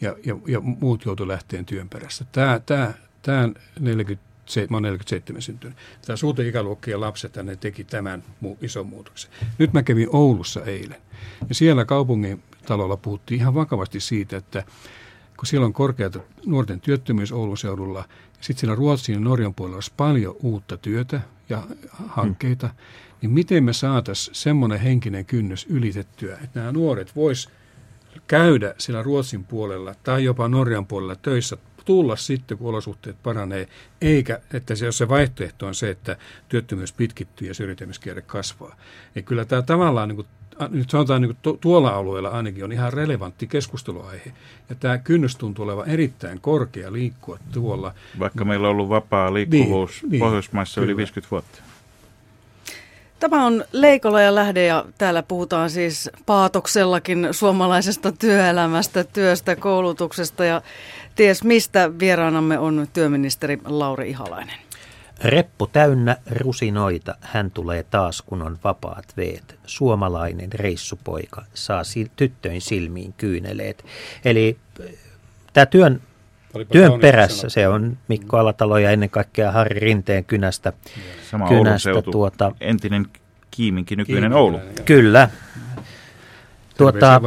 ja, 0.02 0.16
ja, 0.26 0.36
ja 0.48 0.60
muut 0.62 1.06
joutui 1.06 1.28
lähteen 1.28 1.66
työn 1.66 1.90
perässä. 1.90 2.26
Tämä, 2.32 2.62
tämä, 2.66 2.94
tämä 3.22 3.50
40, 3.80 4.26
mä 4.70 4.78
olen 4.78 4.84
47 4.84 5.42
syntynyt. 5.42 5.78
Tämä 6.06 6.18
suurten 6.18 6.48
ikäluokkien 6.48 7.02
lapset 7.02 7.36
ne 7.36 7.56
teki 7.56 7.84
tämän 7.84 8.24
mu, 8.40 8.58
ison 8.62 8.88
muutoksen. 8.88 9.32
Nyt 9.58 9.74
mä 9.74 9.84
kävin 9.84 10.10
Oulussa 10.12 10.64
eilen. 10.64 11.02
Ja 11.50 11.56
siellä 11.56 11.86
kaupungin 11.86 12.44
talolla 12.66 12.98
puhuttiin 12.98 13.40
ihan 13.40 13.56
vakavasti 13.56 14.00
siitä, 14.00 14.38
että 14.38 14.64
kun 15.38 15.46
siellä 15.46 15.66
on 15.66 15.74
korkeata 15.74 16.20
nuorten 16.46 16.82
työttömyys 16.82 17.32
Oulun 17.32 17.58
seudulla– 17.58 18.06
sitten 18.46 18.60
siellä 18.60 18.76
Ruotsin 18.76 19.14
ja 19.14 19.20
Norjan 19.20 19.54
puolella 19.54 19.78
olisi 19.78 19.94
paljon 19.98 20.36
uutta 20.44 20.78
työtä 20.78 21.22
ja 21.50 21.64
hankkeita, 22.08 22.68
hmm. 22.68 22.78
niin 23.22 23.32
miten 23.32 23.64
me 23.64 23.74
saataisiin 23.74 24.36
semmoinen 24.36 24.80
henkinen 24.80 25.26
kynnys 25.26 25.66
ylitettyä, 25.70 26.38
että 26.44 26.60
nämä 26.60 26.72
nuoret 26.72 27.16
vois 27.16 27.50
käydä 28.28 28.76
siellä 28.78 29.04
Ruotsin 29.04 29.44
puolella 29.44 29.96
tai 30.04 30.24
jopa 30.24 30.48
Norjan 30.48 30.86
puolella 30.86 31.16
töissä, 31.16 31.58
tulla 31.86 32.16
sitten, 32.16 32.58
kun 32.58 32.70
olosuhteet 32.70 33.24
paranee, 33.24 33.68
eikä, 34.02 34.40
että 34.54 34.76
se, 34.76 34.86
jos 34.86 34.98
se 34.98 35.10
vaihtoehto 35.10 35.68
on 35.68 35.76
se, 35.76 35.90
että 35.90 36.18
työttömyys 36.50 36.94
pitkittyy 36.94 37.48
ja 37.48 37.54
syrjintämiskierre 37.54 38.22
kasvaa. 38.22 38.76
Ja 39.16 39.22
kyllä 39.22 39.46
tämä 39.46 39.62
tavallaan 39.62 40.10
niin 40.10 40.26
nyt 40.70 40.90
sanotaan 40.90 41.22
niin 41.22 41.36
kuin 41.44 41.60
tuolla 41.60 41.90
alueella 41.90 42.30
ainakin 42.30 42.64
on 42.64 42.72
ihan 42.72 42.94
relevantti 42.94 43.48
keskusteluaihe. 43.48 44.32
Ja 44.70 44.76
tämä 44.76 44.98
kynnys 44.98 45.36
tuntuu 45.36 45.66
olevan 45.66 45.90
erittäin 45.90 46.42
korkea 46.42 46.94
liikkua 46.94 47.40
tuolla. 47.54 47.94
Vaikka 48.20 48.46
meillä 48.46 48.68
on 48.68 48.72
ollut 48.72 48.90
vapaa 48.90 49.34
liikkuvuus 49.34 50.00
niin, 50.02 50.12
niin 50.12 50.20
Pohjoismaissa 50.20 50.82
niin, 50.82 50.86
yli 50.86 50.98
50 50.98 51.32
vuotta. 51.32 51.62
Tämä 53.20 53.46
on 53.46 53.66
Leikola 53.72 54.22
ja 54.22 54.36
Lähde 54.36 54.66
ja 54.66 54.86
täällä 54.98 55.24
puhutaan 55.24 55.70
siis 55.70 56.10
paatoksellakin 56.26 57.28
suomalaisesta 57.32 58.12
työelämästä, 58.12 59.04
työstä, 59.04 59.56
koulutuksesta 59.56 60.46
ja 60.46 60.62
ties 61.16 61.44
mistä 61.44 62.00
vieraanamme 62.00 62.60
on 62.60 62.88
työministeri 62.94 63.60
Lauri 63.66 64.10
Ihalainen. 64.10 64.65
Reppu 65.24 65.68
täynnä 65.68 66.18
rusinoita, 66.32 67.16
hän 67.22 67.52
tulee 67.52 67.84
taas 67.84 68.22
kun 68.22 68.42
on 68.42 68.58
vapaat 68.64 69.06
veet. 69.18 69.60
Suomalainen 69.66 70.54
reissupoika 70.54 71.46
saa 71.54 71.82
tyttöin 72.16 72.62
silmiin 72.62 73.14
kyyneleet. 73.18 73.86
Eli 74.26 74.58
tämä 75.54 75.66
työn, 75.66 76.02
työn 76.72 77.00
perässä 77.00 77.50
se 77.50 77.68
on 77.68 77.98
Mikko 78.08 78.38
Alatalo 78.38 78.78
ja 78.78 78.92
ennen 78.92 79.10
kaikkea 79.10 79.52
Harri 79.52 79.80
Rinteen 79.80 80.26
kynästä. 80.26 80.74
Sama 81.32 81.48
kynästä, 81.48 81.84
seutu, 81.84 82.12
tuota, 82.12 82.52
entinen 82.62 83.08
Kiiminki, 83.52 83.96
nykyinen 83.96 84.32
Kiiminki, 84.32 84.40
Oulu. 84.40 84.60
Kyllä. 84.86 85.30
Tuota, 86.78 87.22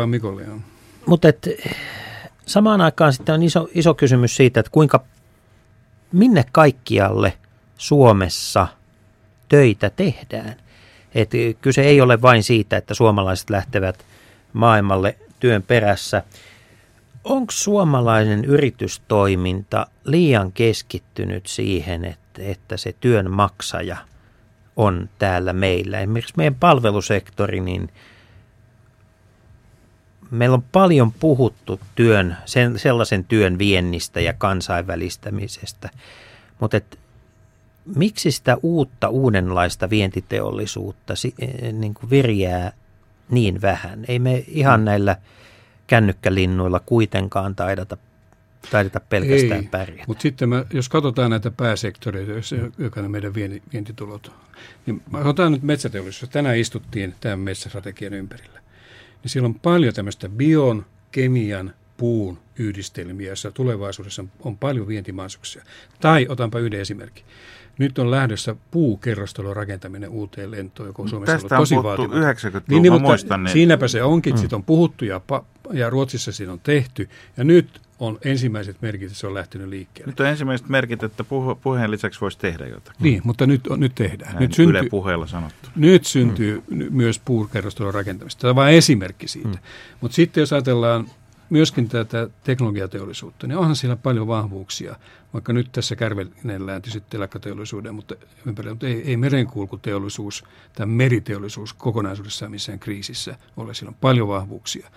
mutta 1.07 1.29
et, 1.29 1.49
samaan 2.47 2.81
aikaan 2.81 3.13
sitten 3.13 3.35
on 3.35 3.43
iso, 3.43 3.69
iso 3.75 3.95
kysymys 3.95 4.37
siitä, 4.37 4.61
että 4.61 4.73
kuinka, 4.73 5.05
minne 6.13 6.45
kaikkialle– 6.53 7.33
Suomessa 7.79 8.69
töitä 9.49 9.91
tehdään. 9.91 10.57
Et 11.15 11.31
kyse 11.61 11.83
ei 11.83 12.01
ole 12.01 12.23
vain 12.23 12.43
siitä, 12.43 12.77
että 12.77 12.95
suomalaiset 12.95 13.51
lähtevät 13.51 14.05
maailmalle 14.53 15.17
työn 15.41 15.63
perässä. 15.63 16.23
Onko 17.25 17.53
suomalainen 17.53 18.45
yritystoiminta 18.45 19.87
liian 20.05 20.53
keskittynyt 20.53 21.47
siihen, 21.47 22.05
että, 22.05 22.43
että 22.43 22.77
se 22.77 22.95
työn 23.01 23.31
maksaja 23.31 23.97
on 24.77 25.09
täällä 25.19 25.53
meillä? 25.53 26.01
Esimerkiksi 26.01 26.35
meidän 26.37 26.55
palvelusektori, 26.55 27.61
niin 27.61 27.91
meillä 30.31 30.55
on 30.55 30.65
paljon 30.73 31.13
puhuttu 31.13 31.81
työn, 31.95 32.37
sen, 32.45 32.79
sellaisen 32.79 33.25
työn 33.25 33.59
viennistä 33.59 34.21
ja 34.21 34.33
kansainvälistämisestä, 34.33 35.91
mutta 36.61 36.77
et, 36.77 36.99
miksi 37.97 38.31
sitä 38.31 38.57
uutta, 38.63 39.09
uudenlaista 39.09 39.91
vientiteollisuutta 39.91 41.15
eh, 41.39 41.73
niin 41.73 41.95
kuin 41.95 42.11
virjää 42.11 42.73
niin 43.31 43.63
vähän? 43.63 44.05
Ei 44.09 44.19
me 44.19 44.45
ihan 44.49 44.81
mm. 44.81 44.85
näillä 44.85 45.17
kännykkälinnuilla 45.87 46.81
kuitenkaan 46.81 47.55
taidata 47.55 47.97
taideta 48.71 49.01
pelkästään 49.01 49.65
Ei, 49.65 49.69
pärjätä. 49.71 50.05
Mutta 50.07 50.23
sitten 50.23 50.49
mä, 50.49 50.65
jos 50.73 50.89
katsotaan 50.89 51.31
näitä 51.31 51.51
pääsektoreita, 51.51 52.33
joka 52.79 53.03
ne 53.03 53.09
meidän 53.09 53.35
vientitulot, 53.73 54.33
niin 54.87 55.03
otan 55.25 55.53
nyt 55.53 55.63
metsäteollisuus. 55.63 56.31
Tänään 56.31 56.57
istuttiin 56.57 57.15
tämän 57.21 57.41
metsästrategian 57.41 58.15
ympärillä. 58.15 58.61
Niin 59.23 59.31
siellä 59.31 59.47
on 59.47 59.55
paljon 59.55 59.95
tämmöistä 59.95 60.29
bion, 60.29 60.87
kemian, 61.13 61.75
puun 61.97 62.39
yhdistelmiä, 62.59 63.27
joissa 63.27 63.51
tulevaisuudessa 63.51 64.25
on 64.41 64.59
paljon 64.59 64.89
vientimahdollisuuksia. 64.89 65.65
Tai 66.01 66.27
otanpa 66.29 66.59
yhden 66.59 66.81
esimerkin. 66.81 67.25
Nyt 67.79 67.99
on 67.99 68.11
lähdössä 68.11 68.57
puukerrostalon 68.71 69.57
rakentaminen 69.57 70.11
uuteen 70.11 70.51
lentoon, 70.51 70.87
joka 70.87 71.03
on 71.03 71.09
Suomessa 71.09 71.33
Tästä 71.33 71.57
ollut 71.57 71.69
tosi 71.69 71.83
vaatimaton. 71.83 72.23
90-luvulla, 72.23 72.63
niin, 72.69 72.83
niin, 72.83 72.93
mutta 72.93 73.09
muistan. 73.09 73.45
Niin... 73.45 73.53
Siinäpä 73.53 73.89
se 73.89 74.03
onkin, 74.03 74.35
mm. 74.35 74.39
siitä 74.39 74.57
on 74.57 74.65
puhuttu 74.65 75.05
ja, 75.05 75.21
ja 75.73 75.91
Ruotsissa 75.91 76.33
siinä 76.33 76.53
on 76.53 76.61
tehty. 76.61 77.09
Ja 77.37 77.45
nyt 77.45 77.81
on 77.99 78.19
ensimmäiset 78.25 78.77
merkit, 78.83 79.07
että 79.07 79.19
se 79.19 79.27
on 79.27 79.35
lähtenyt 79.35 79.69
liikkeelle. 79.69 80.11
Nyt 80.11 80.21
on 80.21 80.27
ensimmäiset 80.27 80.69
merkit, 80.69 81.03
että 81.03 81.25
puheen 81.63 81.91
lisäksi 81.91 82.21
voisi 82.21 82.39
tehdä 82.39 82.67
jotakin. 82.67 83.05
Niin, 83.05 83.21
mutta 83.25 83.47
nyt, 83.47 83.61
nyt 83.77 83.95
tehdään. 83.95 84.33
Näin 84.33 84.43
nyt 84.43 84.55
syntyy, 84.55 84.81
Yle 84.81 84.89
puheella 84.89 85.27
sanottu. 85.27 85.69
Nyt 85.77 86.05
syntyy 86.05 86.63
mm. 86.71 86.87
myös 86.91 87.19
puukerrostalon 87.25 87.95
rakentamista. 87.95 88.41
Tämä 88.41 88.51
on 88.51 88.57
vain 88.57 88.77
esimerkki 88.77 89.29
siitä. 89.29 89.49
Mm. 89.49 89.59
Mutta 90.01 90.15
sitten 90.15 90.41
jos 90.41 90.53
ajatellaan 90.53 91.09
myöskin 91.51 91.89
tätä 91.89 92.29
teknologiateollisuutta, 92.45 93.47
niin 93.47 93.59
onhan 93.59 93.77
siellä 93.77 93.97
paljon 93.97 94.27
vahvuuksia, 94.27 94.97
vaikka 95.33 95.53
nyt 95.53 95.73
tässä 95.73 95.97
kärvenellään 95.97 96.83
tietysti 96.83 97.11
telakkateollisuuden, 97.11 97.95
mutta, 97.95 98.15
ympärillä, 98.47 98.75
mutta 98.75 98.87
ei, 98.87 99.03
ei 99.03 99.17
merenkulkuteollisuus 99.17 100.45
tai 100.73 100.87
meriteollisuus 100.87 101.73
kokonaisuudessaan 101.73 102.51
missään 102.51 102.79
kriisissä 102.79 103.37
ole. 103.57 103.75
Siellä 103.75 103.91
on 103.91 103.97
paljon 104.01 104.29
vahvuuksia. 104.29 104.91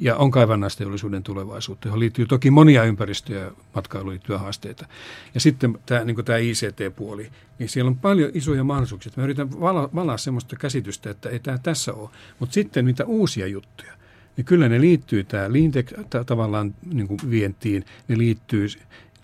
Ja 0.00 0.16
on 0.16 0.30
kaivannaisteollisuuden 0.30 1.22
tulevaisuutta, 1.22 1.88
johon 1.88 2.00
liittyy 2.00 2.26
toki 2.26 2.50
monia 2.50 2.84
ympäristöjä 2.84 3.40
ja 3.40 3.50
matkailuun 3.74 4.10
liittyviä 4.10 4.38
haasteita. 4.38 4.86
Ja 5.34 5.40
sitten 5.40 5.78
tämä, 5.86 6.04
niin 6.04 6.24
tämä 6.24 6.38
ICT-puoli, 6.38 7.30
niin 7.58 7.68
siellä 7.68 7.88
on 7.88 7.98
paljon 7.98 8.30
isoja 8.34 8.64
mahdollisuuksia. 8.64 9.12
Mä 9.16 9.24
yritän 9.24 9.60
valaa, 9.60 9.88
valaa 9.94 10.16
sellaista 10.16 10.56
käsitystä, 10.56 11.10
että 11.10 11.28
ei 11.28 11.38
tämä 11.38 11.58
tässä 11.58 11.94
ole. 11.94 12.10
Mutta 12.38 12.52
sitten 12.52 12.84
mitä 12.84 13.04
uusia 13.04 13.46
juttuja 13.46 13.98
niin 14.38 14.44
kyllä 14.44 14.68
ne 14.68 14.80
liittyy 14.80 15.24
tämä 15.24 15.52
Leantech 15.52 15.94
tavallaan 16.26 16.74
niin 16.92 17.08
kuin 17.08 17.18
vientiin, 17.30 17.84
ne 18.08 18.18
liittyy, 18.18 18.68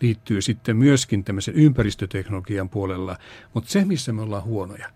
liittyy 0.00 0.42
sitten 0.42 0.76
myöskin 0.76 1.24
tämmöisen 1.24 1.54
ympäristöteknologian 1.54 2.68
puolella, 2.68 3.16
mutta 3.54 3.70
se, 3.70 3.84
missä 3.84 4.12
me 4.12 4.22
ollaan 4.22 4.44
huonoja, 4.44 4.90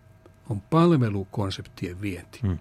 on 0.50 0.60
palvelukonseptien 0.60 2.00
vienti. 2.00 2.38
Hmm. 2.42 2.58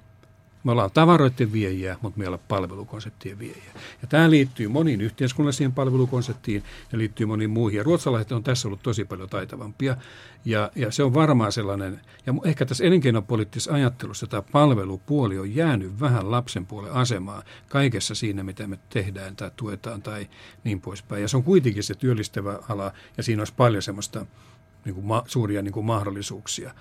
Me 0.68 0.72
ollaan 0.72 0.92
tavaroiden 0.92 1.52
viejiä, 1.52 1.98
mutta 2.02 2.20
me 2.20 2.28
ollaan 2.28 2.44
palvelukonseptien 2.48 3.40
viejiä. 3.40 3.74
Ja 4.02 4.08
tämä 4.08 4.30
liittyy 4.30 4.68
moniin 4.68 5.02
yhteiskunnallisiin 5.02 5.72
palvelukonseptiin 5.72 6.64
ja 6.92 6.98
liittyy 6.98 7.26
moniin 7.26 7.50
muihin. 7.50 7.78
Ja 7.78 7.84
ruotsalaiset 7.84 8.32
on 8.32 8.44
tässä 8.44 8.68
ollut 8.68 8.84
tosi 8.84 9.06
paljon 9.06 9.30
taitavampia. 9.30 9.98
Ja, 10.46 10.72
ja 10.76 10.92
se 10.92 11.04
on 11.04 11.14
varmaan 11.14 11.52
sellainen, 11.52 12.02
ja 12.26 12.34
ehkä 12.46 12.66
tässä 12.66 12.84
elinkeinopoliittisessa 12.84 13.74
ajattelussa 13.74 14.28
tämä 14.28 14.42
palvelupuoli 14.52 15.40
on 15.40 15.56
jäänyt 15.56 16.00
vähän 16.00 16.32
lapsen 16.32 16.66
puolen 16.66 16.92
asemaan 16.92 17.44
kaikessa 17.70 18.16
siinä, 18.16 18.44
mitä 18.44 18.68
me 18.68 18.80
tehdään 18.90 19.36
tai 19.36 19.52
tuetaan 19.56 20.02
tai 20.02 20.28
niin 20.64 20.82
poispäin. 20.82 21.22
Ja 21.22 21.28
se 21.28 21.38
on 21.38 21.44
kuitenkin 21.44 21.84
se 21.84 21.96
työllistävä 21.96 22.60
ala 22.70 22.94
ja 23.18 23.24
siinä 23.24 23.42
olisi 23.42 23.54
paljon 23.58 23.84
semmoista 23.84 24.26
niin 24.86 24.96
kuin 24.96 25.06
ma- 25.06 25.24
suuria 25.28 25.62
niin 25.62 25.74
kuin 25.74 25.86
mahdollisuuksia. 25.86 26.74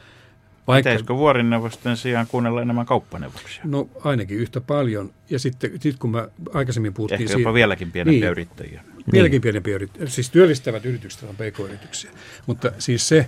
Vaikka, 0.66 0.90
Pitäisikö 0.90 1.16
vuorineuvosten 1.16 1.96
sijaan 1.96 2.26
kuunnella 2.26 2.62
enemmän 2.62 2.86
kauppaneuvoksia? 2.86 3.62
No 3.64 3.88
ainakin 4.04 4.38
yhtä 4.38 4.60
paljon. 4.60 5.10
Ja 5.30 5.38
sitten 5.38 5.70
sit 5.80 5.98
kun 5.98 6.10
mä 6.10 6.28
aikaisemmin 6.54 6.94
puhuttiin... 6.94 7.20
Ehkä 7.20 7.32
jopa 7.32 7.38
siitä, 7.38 7.54
vieläkin 7.54 7.92
pienempiä 7.92 8.20
niin, 8.20 8.30
yrittäjiä. 8.30 8.82
Vieläkin 9.12 9.32
niin. 9.32 9.42
pienempiä 9.42 9.74
yrittäjiä. 9.74 10.08
Siis 10.08 10.30
työllistävät 10.30 10.84
yritykset 10.84 11.22
on 11.22 11.34
pk-yrityksiä. 11.34 12.10
Mutta 12.46 12.72
siis 12.78 13.08
se, 13.08 13.26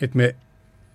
että 0.00 0.16
me 0.16 0.34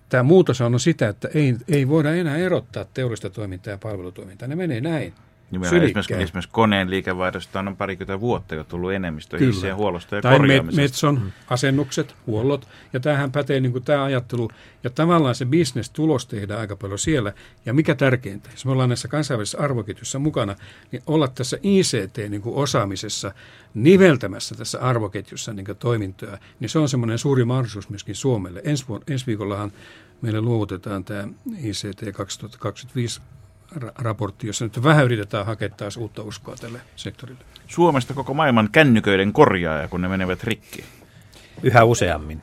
tämä 0.08 0.22
muutos 0.22 0.60
on 0.60 0.80
sitä, 0.80 1.08
että 1.08 1.28
ei, 1.34 1.56
ei 1.68 1.88
voida 1.88 2.14
enää 2.14 2.36
erottaa 2.36 2.84
teollista 2.94 3.30
toimintaa 3.30 3.70
ja 3.70 3.78
palvelutoimintaa. 3.78 4.48
Ne 4.48 4.56
menee 4.56 4.80
näin. 4.80 5.14
Esimerkiksi, 5.62 6.14
esimerkiksi 6.14 6.50
koneen 6.52 6.90
liikevaihdosta 6.90 7.60
on 7.60 7.76
parikymmentä 7.76 8.20
vuotta 8.20 8.54
jo 8.54 8.64
tullut 8.64 8.92
enemmistö 8.92 9.38
hissien 9.38 9.76
huollosta 9.76 10.16
ja 10.16 10.22
tai 10.22 10.36
korjaamisesta. 10.36 10.82
Metson 10.82 11.20
mm. 11.20 11.32
asennukset, 11.50 12.14
huollot. 12.26 12.68
Ja 12.92 13.00
tämähän 13.00 13.32
pätee 13.32 13.60
niin 13.60 13.72
kuin 13.72 13.84
tämä 13.84 14.04
ajattelu. 14.04 14.50
Ja 14.84 14.90
tavallaan 14.90 15.34
se 15.34 15.44
bisnestulos 15.44 16.26
tehdään 16.26 16.60
aika 16.60 16.76
paljon 16.76 16.98
siellä. 16.98 17.32
Ja 17.66 17.74
mikä 17.74 17.94
tärkeintä, 17.94 18.50
jos 18.50 18.66
me 18.66 18.72
ollaan 18.72 18.88
näissä 18.88 19.08
kansainvälisissä 19.08 19.58
arvoketjussa 19.58 20.18
mukana, 20.18 20.56
niin 20.92 21.02
olla 21.06 21.28
tässä 21.28 21.58
ICT-osaamisessa 21.62 23.32
niin 23.74 23.84
niveltämässä 23.84 24.54
tässä 24.54 24.80
arvoketjussa 24.80 25.52
niin 25.52 25.66
toimintoja, 25.78 26.38
niin 26.60 26.68
se 26.68 26.78
on 26.78 26.88
semmoinen 26.88 27.18
suuri 27.18 27.44
mahdollisuus 27.44 27.88
myöskin 27.88 28.14
Suomelle. 28.14 28.62
Ensi, 28.64 28.84
ensi 29.08 29.26
viikollahan 29.26 29.72
meille 30.22 30.40
luovutetaan 30.40 31.04
tämä 31.04 31.28
ICT 31.56 32.16
2025 32.16 33.20
raportti, 33.98 34.46
jossa 34.46 34.64
nyt 34.64 34.82
vähän 34.82 35.04
yritetään 35.04 35.46
hakea 35.46 35.68
taas 35.68 35.96
uutta 35.96 36.22
uskoa 36.22 36.56
tälle 36.56 36.80
sektorille. 36.96 37.40
Suomesta 37.66 38.14
koko 38.14 38.34
maailman 38.34 38.68
kännyköiden 38.72 39.32
korjaaja, 39.32 39.88
kun 39.88 40.02
ne 40.02 40.08
menevät 40.08 40.44
rikki. 40.44 40.84
Yhä 41.62 41.84
useammin. 41.84 42.42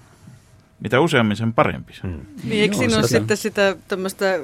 Mitä 0.79 0.99
useammin, 0.99 1.37
sen 1.37 1.53
parempi. 1.53 1.93
Hmm. 2.03 2.19
Niin, 2.43 2.61
eikö 2.61 2.75
siinä 2.75 2.97
ole 2.97 3.07
sitten 3.07 3.37
sitä 3.37 3.75
tämmöistä 3.87 4.39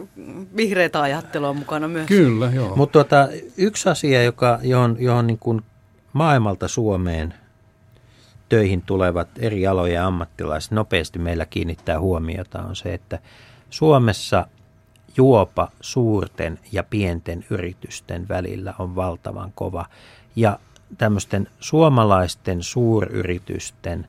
vihreätä 0.56 1.02
ajattelua 1.02 1.54
mukana 1.54 1.88
myös? 1.88 2.08
Kyllä, 2.08 2.52
joo. 2.54 2.76
Mutta 2.76 2.93
tuota, 2.93 3.28
yksi 3.58 3.89
asia, 3.89 4.23
joka, 4.23 4.60
johon, 4.62 4.95
johon 5.00 5.28
niin 5.28 5.39
kuin 5.39 5.62
maailmalta 6.13 6.67
Suomeen 6.67 7.34
töihin 8.50 8.82
tulevat 8.82 9.28
eri 9.39 9.67
alojen 9.67 10.02
ammattilaiset 10.02 10.71
nopeasti 10.71 11.19
meillä 11.19 11.45
kiinnittää 11.45 12.00
huomiota, 12.00 12.62
on 12.62 12.76
se, 12.76 12.93
että 12.93 13.19
Suomessa 13.69 14.47
juopa 15.17 15.72
suurten 15.82 16.60
ja 16.72 16.84
pienten 16.84 17.46
yritysten 17.50 18.28
välillä 18.28 18.74
on 18.80 18.96
valtavan 18.96 19.52
kova. 19.56 19.86
Ja 20.36 20.60
tämmöisten 20.98 21.48
suomalaisten 21.60 22.63
suuryritysten 22.63 24.08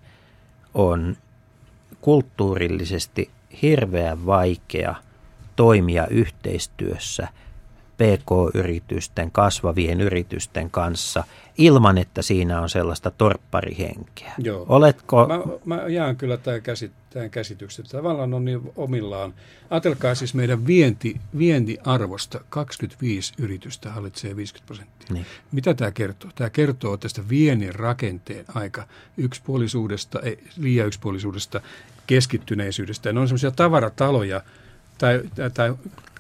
on 0.75 1.17
kulttuurillisesti 2.01 3.31
hirveän 3.63 4.27
vaikea 4.27 4.95
toimia 5.57 6.07
yhteistyössä 6.07 7.29
PK-yritysten, 7.99 9.31
kasvavien 9.31 10.01
yritysten 10.01 10.71
kanssa 10.71 11.25
ilman, 11.59 11.99
että 11.99 12.23
siinä 12.23 12.61
on 12.61 12.69
sellaista 12.69 13.11
torpparihenkeä. 13.11 14.33
Joo. 14.39 14.67
Oletko... 14.69 15.27
Mä, 15.27 15.77
mä 15.77 15.89
jään 15.89 16.17
kyllä 16.17 16.37
tämän, 16.37 16.63
käsit, 16.63 16.93
tämän 17.11 17.31
käsityksen. 17.31 17.85
Tavallaan 17.93 18.35
on 18.35 18.45
niin 18.45 18.73
omillaan. 18.77 19.35
Ajatelkaa 19.71 20.15
siis 20.15 20.35
meidän 20.35 20.67
vienti, 20.67 21.21
vientiarvosta 21.39 22.41
25 22.49 23.33
yritystä 23.39 23.93
hallitsee 23.93 24.37
50 24.37 24.67
prosenttia. 24.67 25.09
Niin. 25.11 25.27
Mitä 25.53 25.75
tämä 25.75 25.91
kertoo? 25.91 26.31
Tämä 26.35 26.51
kertoo 26.51 26.97
tästä 26.97 27.23
viennin 27.29 27.75
rakenteen 27.75 28.45
aika 28.55 28.87
yksipuolisuudesta, 29.17 30.21
ei, 30.21 30.45
liian 30.57 30.87
yksipuolisuudesta, 30.87 31.61
keskittyneisyydestä. 32.07 33.13
Ne 33.13 33.21
on 33.21 33.29
sellaisia 33.29 33.51
tavarataloja, 33.51 34.43
tai, 34.99 35.23
tai 35.55 35.75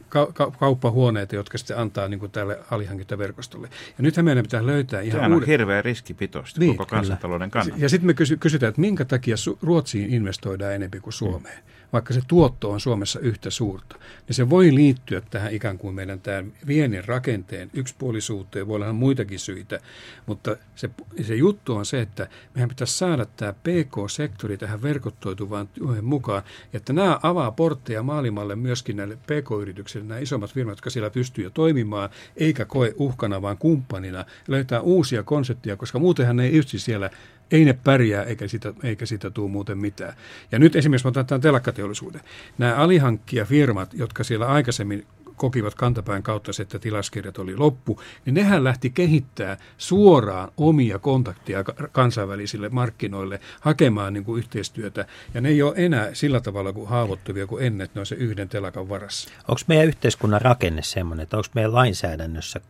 ka- 0.08 0.28
ka- 0.34 0.50
kauppahuoneita, 0.50 1.34
jotka 1.34 1.58
sitten 1.58 1.78
antaa 1.78 2.08
niin 2.08 2.20
kuin 2.20 2.32
tälle 2.32 2.58
alihankintaverkostolle. 2.70 3.68
Ja 3.98 4.02
nythän 4.02 4.24
meidän 4.24 4.42
pitää 4.42 4.66
löytää 4.66 5.00
ihan 5.00 5.18
Sehän 5.18 5.32
on 5.32 5.46
hirveä 5.46 5.82
riskipitoista 5.82 6.60
niin, 6.60 6.76
koko 6.76 6.90
kansantalouden 6.90 7.50
kannalta. 7.50 7.82
Ja 7.82 7.88
sitten 7.88 8.06
me 8.06 8.14
kysy- 8.14 8.36
kysytään, 8.36 8.68
että 8.68 8.80
minkä 8.80 9.04
takia 9.04 9.36
Ruotsiin 9.62 10.14
investoidaan 10.14 10.74
enemmän 10.74 11.02
kuin 11.02 11.12
Suomeen. 11.12 11.58
Mm 11.58 11.77
vaikka 11.92 12.14
se 12.14 12.20
tuotto 12.28 12.70
on 12.70 12.80
Suomessa 12.80 13.20
yhtä 13.20 13.50
suurta, 13.50 13.96
niin 14.28 14.34
se 14.34 14.50
voi 14.50 14.74
liittyä 14.74 15.20
tähän 15.20 15.52
ikään 15.52 15.78
kuin 15.78 15.94
meidän 15.94 16.20
tämän 16.20 16.52
viennin 16.66 17.04
rakenteen 17.04 17.70
yksipuolisuuteen, 17.74 18.66
voi 18.66 18.76
olla 18.76 18.92
muitakin 18.92 19.38
syitä, 19.38 19.80
mutta 20.26 20.56
se, 20.76 20.90
se 21.22 21.34
juttu 21.34 21.74
on 21.74 21.86
se, 21.86 22.00
että 22.00 22.28
meidän 22.54 22.68
pitäisi 22.68 22.98
saada 22.98 23.26
tämä 23.26 23.52
PK-sektori 23.52 24.56
tähän 24.56 24.82
verkottoituvaan 24.82 25.68
työhön 25.68 26.04
mukaan, 26.04 26.42
että 26.72 26.92
nämä 26.92 27.20
avaa 27.22 27.50
portteja 27.50 28.02
maailmalle 28.02 28.56
myöskin 28.56 28.96
näille 28.96 29.16
PK-yrityksille, 29.16 30.06
nämä 30.06 30.20
isommat 30.20 30.52
firmat, 30.52 30.72
jotka 30.72 30.90
siellä 30.90 31.10
pystyy 31.10 31.44
jo 31.44 31.50
toimimaan, 31.50 32.10
eikä 32.36 32.64
koe 32.64 32.94
uhkana, 32.96 33.42
vaan 33.42 33.58
kumppanina, 33.58 34.24
löytää 34.48 34.80
uusia 34.80 35.22
konsepteja, 35.22 35.76
koska 35.76 35.98
muutenhan 35.98 36.36
ne 36.36 36.44
ei 36.44 36.52
yksin 36.52 36.80
siellä 36.80 37.10
ei 37.50 37.64
ne 37.64 37.78
pärjää 37.84 38.24
eikä 38.24 38.48
sitä, 38.48 38.72
eikä 38.82 39.06
sitä 39.06 39.30
tule 39.30 39.50
muuten 39.50 39.78
mitään. 39.78 40.14
Ja 40.52 40.58
nyt 40.58 40.76
esimerkiksi 40.76 41.08
otetaan 41.08 41.40
telakkateollisuuden. 41.40 42.20
Nämä 42.58 42.74
alihankkijafirmat, 42.74 43.94
jotka 43.94 44.24
siellä 44.24 44.46
aikaisemmin 44.46 45.06
kokivat 45.38 45.74
kantapään 45.74 46.22
kautta 46.22 46.52
se, 46.52 46.62
että 46.62 46.78
tilaskirjat 46.78 47.38
oli 47.38 47.56
loppu, 47.56 48.00
niin 48.24 48.34
nehän 48.34 48.64
lähti 48.64 48.90
kehittää 48.90 49.56
suoraan 49.78 50.48
omia 50.56 50.98
kontakteja 50.98 51.64
kansainvälisille 51.92 52.68
markkinoille 52.68 53.40
hakemaan 53.60 54.12
niin 54.12 54.24
kuin 54.24 54.38
yhteistyötä. 54.38 55.06
Ja 55.34 55.40
ne 55.40 55.48
ei 55.48 55.62
ole 55.62 55.72
enää 55.76 56.14
sillä 56.14 56.40
tavalla 56.40 56.72
kuin 56.72 56.88
haavoittuvia 56.88 57.46
kuin 57.46 57.64
ennen, 57.64 57.84
että 57.84 57.98
ne 57.98 58.00
on 58.00 58.06
se 58.06 58.14
yhden 58.14 58.48
telakan 58.48 58.88
varassa. 58.88 59.30
Onko 59.48 59.60
meidän 59.66 59.86
yhteiskunnan 59.86 60.40
rakenne 60.40 60.82
sellainen, 60.82 61.22
että 61.22 61.36
onko 61.36 61.48
meidän 61.54 61.74
lainsäädännössä 61.74 62.60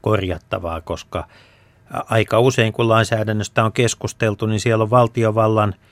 korjattavaa, 0.00 0.80
koska 0.80 1.28
aika 2.10 2.40
usein 2.40 2.72
kun 2.72 2.88
lainsäädännöstä 2.88 3.64
on 3.64 3.72
keskusteltu, 3.72 4.46
niin 4.46 4.60
siellä 4.60 4.82
on 4.82 4.90
valtiovallan– 4.90 5.74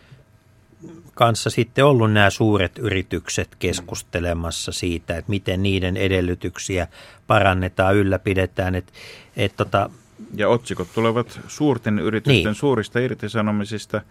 kanssa 1.15 1.51
sitten 1.51 1.85
ollut 1.85 2.13
nämä 2.13 2.31
suuret 2.31 2.79
yritykset 2.79 3.57
keskustelemassa 3.59 4.73
siitä, 4.73 5.17
että 5.17 5.31
miten 5.31 5.63
niiden 5.63 5.97
edellytyksiä 5.97 6.89
parannetaan, 7.27 7.97
ylläpidetään. 7.97 8.75
Et, 8.75 8.93
et 9.37 9.57
tota, 9.57 9.91
ja 10.35 10.49
otsikot 10.49 10.89
tulevat 10.95 11.41
suurten 11.49 11.99
yritysten 11.99 12.45
niin. 12.45 12.55
suurista 12.55 12.99
irtisanomisista. 12.99 14.03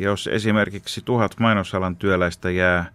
Jos 0.00 0.26
esimerkiksi 0.26 1.02
tuhat 1.04 1.40
mainosalan 1.40 1.96
työläistä 1.96 2.50
jää, 2.50 2.92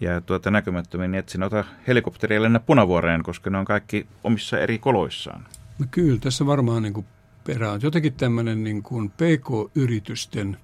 jää 0.00 0.20
tuota 0.20 0.50
näkymättömiin, 0.50 1.10
niin 1.10 1.18
et 1.18 1.28
sinä 1.28 1.46
ota 1.46 1.64
helikopteria 1.86 2.42
lennä 2.42 2.60
punavuoreen, 2.60 3.22
koska 3.22 3.50
ne 3.50 3.58
on 3.58 3.64
kaikki 3.64 4.06
omissa 4.24 4.58
eri 4.58 4.78
koloissaan. 4.78 5.46
No 5.78 5.86
kyllä, 5.90 6.18
tässä 6.20 6.46
varmaan 6.46 6.82
niin 6.82 6.92
kuin 6.92 7.06
perään. 7.46 7.80
Jotenkin 7.82 8.12
tämmöinen 8.12 8.64
niin 8.64 8.82
kuin 8.82 9.10
PK-yritysten 9.10 10.56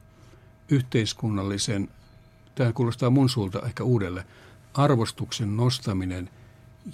yhteiskunnallisen 0.68 1.88
tämä 2.54 2.72
kuulostaa 2.72 3.10
mun 3.10 3.28
suulta 3.28 3.62
ehkä 3.66 3.84
uudelle, 3.84 4.24
arvostuksen 4.74 5.56
nostaminen 5.56 6.30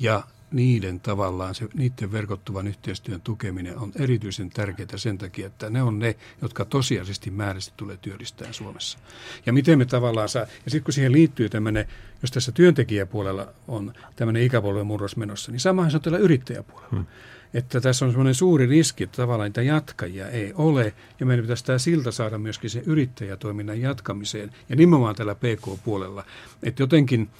ja 0.00 0.22
niiden 0.50 1.00
tavallaan, 1.00 1.54
se, 1.54 1.68
niiden 1.74 2.12
verkottuvan 2.12 2.66
yhteistyön 2.66 3.20
tukeminen 3.20 3.78
on 3.78 3.92
erityisen 3.96 4.50
tärkeää 4.50 4.96
sen 4.96 5.18
takia, 5.18 5.46
että 5.46 5.70
ne 5.70 5.82
on 5.82 5.98
ne, 5.98 6.16
jotka 6.42 6.64
tosiasiallisesti 6.64 7.30
määräisesti 7.30 7.74
tulee 7.76 7.96
työllistää 7.96 8.52
Suomessa. 8.52 8.98
Ja 9.46 9.52
miten 9.52 9.78
me 9.78 9.84
tavallaan 9.84 10.28
saa, 10.28 10.42
ja 10.42 10.70
sitten 10.70 10.84
kun 10.84 10.94
siihen 10.94 11.12
liittyy 11.12 11.48
tämmöinen, 11.48 11.86
jos 12.22 12.30
tässä 12.30 12.52
työntekijäpuolella 12.52 13.48
on 13.68 13.92
tämmöinen 14.16 14.42
ikäpolven 14.42 14.86
murros 14.86 15.16
menossa, 15.16 15.52
niin 15.52 15.60
samahan 15.60 15.90
se 15.90 15.96
on 15.96 16.02
tällä 16.02 16.18
yrittäjäpuolella. 16.18 16.90
Hmm 16.90 17.06
että 17.54 17.80
tässä 17.80 18.04
on 18.04 18.10
semmoinen 18.10 18.34
suuri 18.34 18.66
riski, 18.66 19.04
että 19.04 19.16
tavallaan 19.16 19.48
niitä 19.48 19.62
jatkajia 19.62 20.28
ei 20.28 20.52
ole, 20.54 20.94
ja 21.20 21.26
meidän 21.26 21.44
pitäisi 21.44 21.64
tämä 21.64 21.78
silta 21.78 22.12
saada 22.12 22.38
myöskin 22.38 22.70
sen 22.70 22.82
yrittäjätoiminnan 22.86 23.80
jatkamiseen, 23.80 24.50
ja 24.68 24.76
nimenomaan 24.76 25.14
tällä 25.14 25.34
PK-puolella. 25.34 26.24
Että 26.62 26.82
jotenkin, 26.82 27.30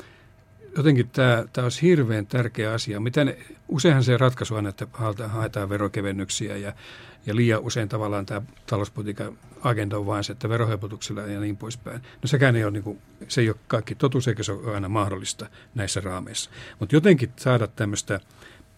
jotenkin 0.76 1.08
tämä, 1.08 1.44
tämä 1.52 1.64
olisi 1.64 1.82
hirveän 1.82 2.26
tärkeä 2.26 2.72
asia. 2.72 3.00
Miten, 3.00 3.36
useinhan 3.68 4.04
se 4.04 4.16
ratkaisu 4.16 4.54
on, 4.54 4.66
että 4.66 4.86
haetaan 5.26 5.68
verokevennyksiä, 5.68 6.56
ja, 6.56 6.72
ja 7.26 7.36
liian 7.36 7.60
usein 7.60 7.88
tavallaan 7.88 8.26
tämä 8.26 8.42
talouspolitiikan 8.66 9.38
agenda 9.62 9.98
on 9.98 10.06
vain 10.06 10.24
se, 10.24 10.32
että 10.32 10.48
verohelpotuksilla 10.48 11.22
ja 11.22 11.40
niin 11.40 11.56
poispäin. 11.56 12.00
No 12.22 12.26
sekään 12.26 12.56
ei 12.56 12.64
ole, 12.64 12.70
niin 12.70 12.82
kuin, 12.82 12.98
se 13.28 13.40
ei 13.40 13.48
ole 13.48 13.56
kaikki 13.66 13.94
totuus, 13.94 14.28
eikä 14.28 14.42
se 14.42 14.52
ole 14.52 14.74
aina 14.74 14.88
mahdollista 14.88 15.46
näissä 15.74 16.00
raameissa. 16.00 16.50
Mutta 16.78 16.96
jotenkin 16.96 17.32
saada 17.36 17.66
tämmöistä 17.66 18.20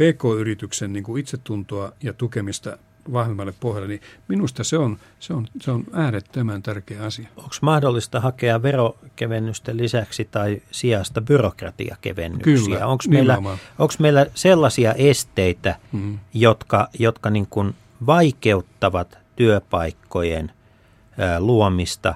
PK-yrityksen 0.01 0.93
niin 0.93 1.05
kuin 1.05 1.21
itsetuntoa 1.21 1.93
ja 2.03 2.13
tukemista 2.13 2.79
vahvemmalle 3.13 3.55
pohjalle, 3.61 3.89
niin 3.89 4.01
minusta 4.29 4.65
se 4.65 4.79
on, 4.79 4.99
se 5.21 5.33
on, 5.33 5.47
se 5.61 5.71
on 5.71 5.85
äärettömän 5.93 6.63
tärkeä 6.63 7.03
asia. 7.03 7.29
Onko 7.37 7.55
mahdollista 7.63 8.21
hakea 8.21 8.63
verokevennysten 8.63 9.77
lisäksi 9.77 10.29
tai 10.31 10.63
sijasta 10.71 11.21
byrokratiakevennyksiä? 11.21 12.87
Onko 12.87 13.05
meillä, 13.09 13.37
onko 13.79 13.95
meillä 13.99 14.27
sellaisia 14.35 14.95
esteitä, 14.95 15.77
mm. 15.93 16.19
jotka, 16.35 16.89
jotka 16.99 17.31
niin 17.31 17.47
kuin 17.51 17.75
vaikeuttavat 18.07 19.19
työpaikkojen 19.37 20.53
ää, 21.19 21.41
luomista? 21.41 22.15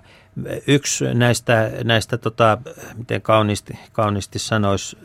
Yksi 0.67 1.05
näistä, 1.15 1.71
näistä 1.85 2.19
tota, 2.19 2.59
miten 2.97 3.23
kauniisti, 3.23 3.79
kauniisti 3.93 4.39
sanoisi, 4.39 4.97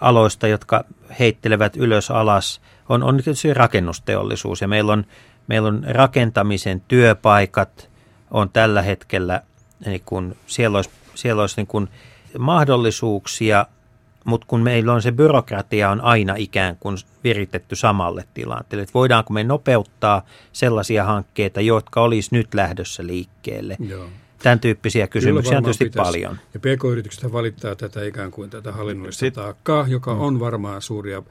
aloista, 0.00 0.48
jotka 0.48 0.84
heittelevät 1.18 1.76
ylös 1.76 2.10
alas, 2.10 2.60
on, 2.88 3.02
on 3.02 3.16
tietysti 3.16 3.54
rakennusteollisuus. 3.54 4.60
Ja 4.60 4.68
meillä 4.68 4.92
on, 4.92 5.04
meillä 5.46 5.68
on 5.68 5.84
rakentamisen 5.88 6.82
työpaikat 6.88 7.88
on 8.30 8.50
tällä 8.50 8.82
hetkellä, 8.82 9.42
niin 9.86 10.02
kun 10.06 10.36
siellä 10.46 10.78
olisi, 10.78 10.90
siellä 11.14 11.40
olisi 11.40 11.56
niin 11.56 11.66
kun 11.66 11.88
mahdollisuuksia, 12.38 13.66
mutta 14.24 14.46
kun 14.46 14.60
meillä 14.60 14.92
on 14.92 15.02
se 15.02 15.12
byrokratia 15.12 15.90
on 15.90 16.00
aina 16.00 16.34
ikään 16.36 16.76
kuin 16.80 16.96
viritetty 17.24 17.76
samalle 17.76 18.24
tilanteelle, 18.34 18.82
että 18.82 18.94
voidaanko 18.94 19.32
me 19.32 19.44
nopeuttaa 19.44 20.22
sellaisia 20.52 21.04
hankkeita, 21.04 21.60
jotka 21.60 22.00
olisi 22.00 22.28
nyt 22.32 22.54
lähdössä 22.54 23.06
liikkeelle. 23.06 23.76
Joo. 23.88 24.08
Tämän 24.42 24.60
tyyppisiä 24.60 25.06
kysymyksiä 25.06 25.56
on 25.56 25.64
tietysti 25.64 25.84
pitäisi. 25.84 26.10
paljon. 26.10 26.38
Ja 26.54 26.60
PK-yritykset 26.60 27.32
valittaa 27.32 27.76
tätä 27.76 28.04
ikään 28.04 28.30
kuin 28.30 28.50
tätä 28.50 28.72
hallinnollista 28.72 29.20
Sit, 29.20 29.34
taakkaa, 29.34 29.86
joka 29.88 30.14
mm. 30.14 30.20
on 30.20 30.40
varmaan 30.40 30.82
suuria. 30.82 31.22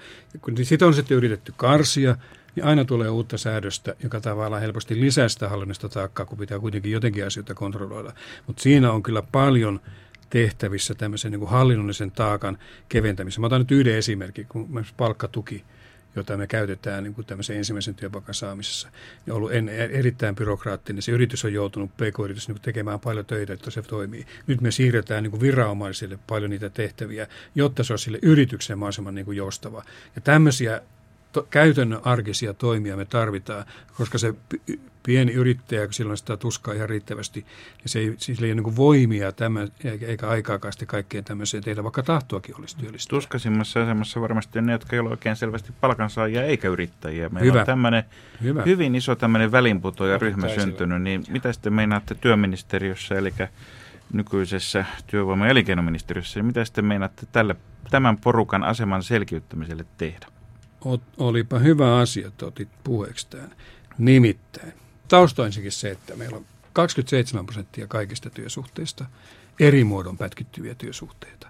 Kun 0.42 0.66
sitä 0.66 0.88
on 0.88 0.94
sitten 0.94 1.18
yritetty 1.18 1.54
karsia, 1.58 2.18
niin 2.56 2.66
aina 2.66 2.86
tulee 2.86 3.10
uutta 3.10 3.38
säädöstä, 3.38 3.96
joka 4.04 4.22
tavallaan 4.22 4.62
helposti 4.62 5.02
lisää 5.02 5.30
sitä 5.30 5.50
hallinnollista 5.50 5.90
taakkaa, 5.90 6.26
kun 6.26 6.38
pitää 6.38 6.60
kuitenkin 6.60 6.92
jotenkin 6.92 7.26
asioita 7.26 7.54
kontrolloida. 7.54 8.14
Mutta 8.48 8.62
siinä 8.62 8.92
on 8.92 9.04
kyllä 9.04 9.22
paljon 9.22 9.80
tehtävissä 10.30 10.96
tämmöisen 10.96 11.32
niin 11.32 11.40
kuin 11.40 11.52
hallinnollisen 11.52 12.12
taakan 12.12 12.58
keventämisessä. 12.90 13.42
Mä 13.42 13.48
otan 13.48 13.62
nyt 13.62 13.72
yhden 13.72 13.96
esimerkin, 13.96 14.46
kun 14.50 14.86
palkkatuki– 14.98 15.64
jota 16.16 16.38
me 16.38 16.48
käytetään 16.48 17.04
niin 17.04 17.14
kuin 17.14 17.28
tämmöisen 17.28 17.58
ensimmäisen 17.58 17.96
työpaikan 17.96 18.36
saamisessa, 18.36 18.90
niin 19.26 19.34
ollut 19.34 19.54
en, 19.54 19.70
erittäin 19.70 20.36
byrokraattinen. 20.36 21.02
Se 21.02 21.12
yritys 21.12 21.46
on 21.46 21.54
joutunut, 21.54 21.92
pk-yritys, 21.98 22.48
niin 22.48 22.62
tekemään 22.62 23.00
paljon 23.00 23.26
töitä, 23.26 23.54
että 23.54 23.72
se 23.72 23.82
toimii. 23.82 24.26
Nyt 24.48 24.62
me 24.62 24.72
siirretään 24.72 25.24
niin 25.24 25.32
kuin 25.32 25.42
viranomaisille 25.42 26.20
paljon 26.28 26.50
niitä 26.50 26.70
tehtäviä, 26.70 27.28
jotta 27.56 27.84
se 27.84 27.94
on 27.94 28.00
sille 28.00 28.20
yritykselle 28.22 28.76
mahdollisimman 28.76 29.16
niin 29.16 29.26
kuin 29.26 29.38
joustava. 29.38 29.84
Ja 30.16 30.22
tämmöisiä 30.22 30.82
to, 31.32 31.48
käytännön 31.50 32.02
arkisia 32.04 32.54
toimia 32.54 32.98
me 32.98 33.06
tarvitaan, 33.06 33.66
koska 33.98 34.18
se 34.18 34.34
pieni 35.08 35.32
yrittäjä, 35.32 35.86
kun 35.86 35.94
silloin 35.94 36.18
sitä 36.18 36.38
tuskaa 36.38 36.74
ihan 36.74 36.90
riittävästi, 36.90 37.40
niin 37.40 37.90
se 37.90 38.00
ei, 38.00 38.14
sillä 38.18 38.46
ei 38.46 38.54
ole 38.54 38.62
niin 38.62 38.76
voimia 38.76 39.32
tämä, 39.32 39.68
eikä 40.02 40.28
aikaakaan 40.30 40.74
sitten 40.74 40.88
kaikkeen 40.88 41.24
tämmöiseen 41.24 41.64
tehdä, 41.64 41.84
vaikka 41.84 42.04
tahtoakin 42.04 42.60
olisi 42.60 42.78
työllistä. 42.78 43.10
Tuskaisimmassa 43.10 43.84
asemassa 43.84 44.22
varmasti 44.22 44.62
ne, 44.62 44.72
jotka 44.72 44.96
ei 44.96 45.00
ole 45.00 45.10
oikein 45.10 45.36
selvästi 45.36 45.74
palkansaajia 45.82 46.44
eikä 46.44 46.68
yrittäjiä. 46.68 47.30
Meillä 47.30 47.52
Hyvä. 47.52 47.60
on 47.60 47.66
tämmöinen 47.66 48.04
Hyvä. 48.44 48.64
hyvin 48.64 48.96
iso 48.96 49.16
tämmöinen 49.16 49.52
välinputoja 49.52 50.18
ryhmä 50.18 50.50
syntynyt, 50.50 51.02
niin 51.02 51.24
mitä 51.30 51.54
sitten 51.54 51.74
meinaatte 51.74 52.16
työministeriössä, 52.16 53.16
eli 53.16 53.34
nykyisessä 54.14 54.86
työvoima- 55.08 55.46
ja 55.46 55.52
elinkeinoministeriössä, 55.52 56.40
niin 56.40 56.46
mitä 56.46 56.66
sitten 56.66 56.86
meinaatte 56.86 57.26
tälle, 57.32 57.56
tämän 57.92 58.18
porukan 58.18 58.64
aseman 58.64 59.04
selkiyttämiselle 59.04 59.86
tehdä? 59.98 60.28
Olipa 61.18 61.60
hyvä 61.60 61.98
asia, 61.98 62.28
että 62.28 62.46
otit 62.46 62.70
puheeksi 62.84 63.28
tämän. 63.30 63.56
Nimittäin 63.98 64.74
tausta 65.08 65.44
on 65.44 65.52
se, 65.70 65.92
että 65.92 66.16
meillä 66.16 66.38
on 66.38 66.46
27 66.74 67.46
prosenttia 67.46 67.88
kaikista 67.88 68.30
työsuhteista 68.30 69.06
eri 69.60 69.84
muodon 69.84 70.18
pätkittyviä 70.18 70.76
työsuhteita. 70.76 71.48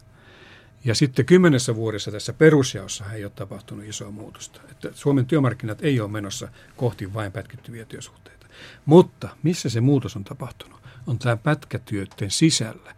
Ja 0.85 0.95
sitten 0.95 1.25
kymmenessä 1.25 1.75
vuodessa 1.75 2.11
tässä 2.11 2.33
perusjaossa 2.33 3.05
ei 3.13 3.23
ole 3.23 3.31
tapahtunut 3.35 3.85
isoa 3.85 4.11
muutosta. 4.11 4.61
Että 4.71 4.89
Suomen 4.93 5.25
työmarkkinat 5.25 5.83
ei 5.83 5.99
ole 5.99 6.11
menossa 6.11 6.47
kohti 6.77 7.13
vain 7.13 7.31
pätkittyviä 7.31 7.85
työsuhteita. 7.85 8.47
Mutta 8.85 9.29
missä 9.43 9.69
se 9.69 9.81
muutos 9.81 10.15
on 10.15 10.23
tapahtunut? 10.23 10.79
On 11.07 11.19
tämä 11.19 11.37
pätkätyöiden 11.37 12.31
sisällä. 12.31 12.95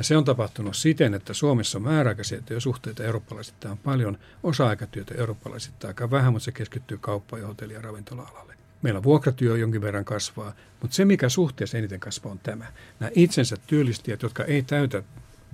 Ja 0.00 0.04
se 0.04 0.16
on 0.16 0.24
tapahtunut 0.24 0.76
siten, 0.76 1.14
että 1.14 1.34
Suomessa 1.34 1.78
on 1.78 1.82
määräaikaisia 1.82 2.42
työsuhteita 2.42 3.04
eurooppalaisittain 3.04 3.78
paljon, 3.78 4.18
osa-aikatyötä 4.42 5.14
eurooppalaisittain 5.18 5.90
aika 5.90 6.10
vähän, 6.10 6.32
mutta 6.32 6.44
se 6.44 6.52
keskittyy 6.52 6.98
kauppa- 6.98 7.38
ja 7.38 7.46
hotelli- 7.46 7.74
ja 7.74 7.80
ravintola-alalle. 7.80 8.54
Meillä 8.82 9.02
vuokratyö 9.02 9.56
jonkin 9.56 9.82
verran 9.82 10.04
kasvaa, 10.04 10.52
mutta 10.82 10.94
se 10.96 11.04
mikä 11.04 11.28
suhteessa 11.28 11.78
eniten 11.78 12.00
kasvaa 12.00 12.32
on 12.32 12.38
tämä. 12.38 12.66
Nämä 13.00 13.10
itsensä 13.14 13.56
työllistäjät, 13.66 14.22
jotka 14.22 14.44
ei 14.44 14.62
täytä 14.62 15.02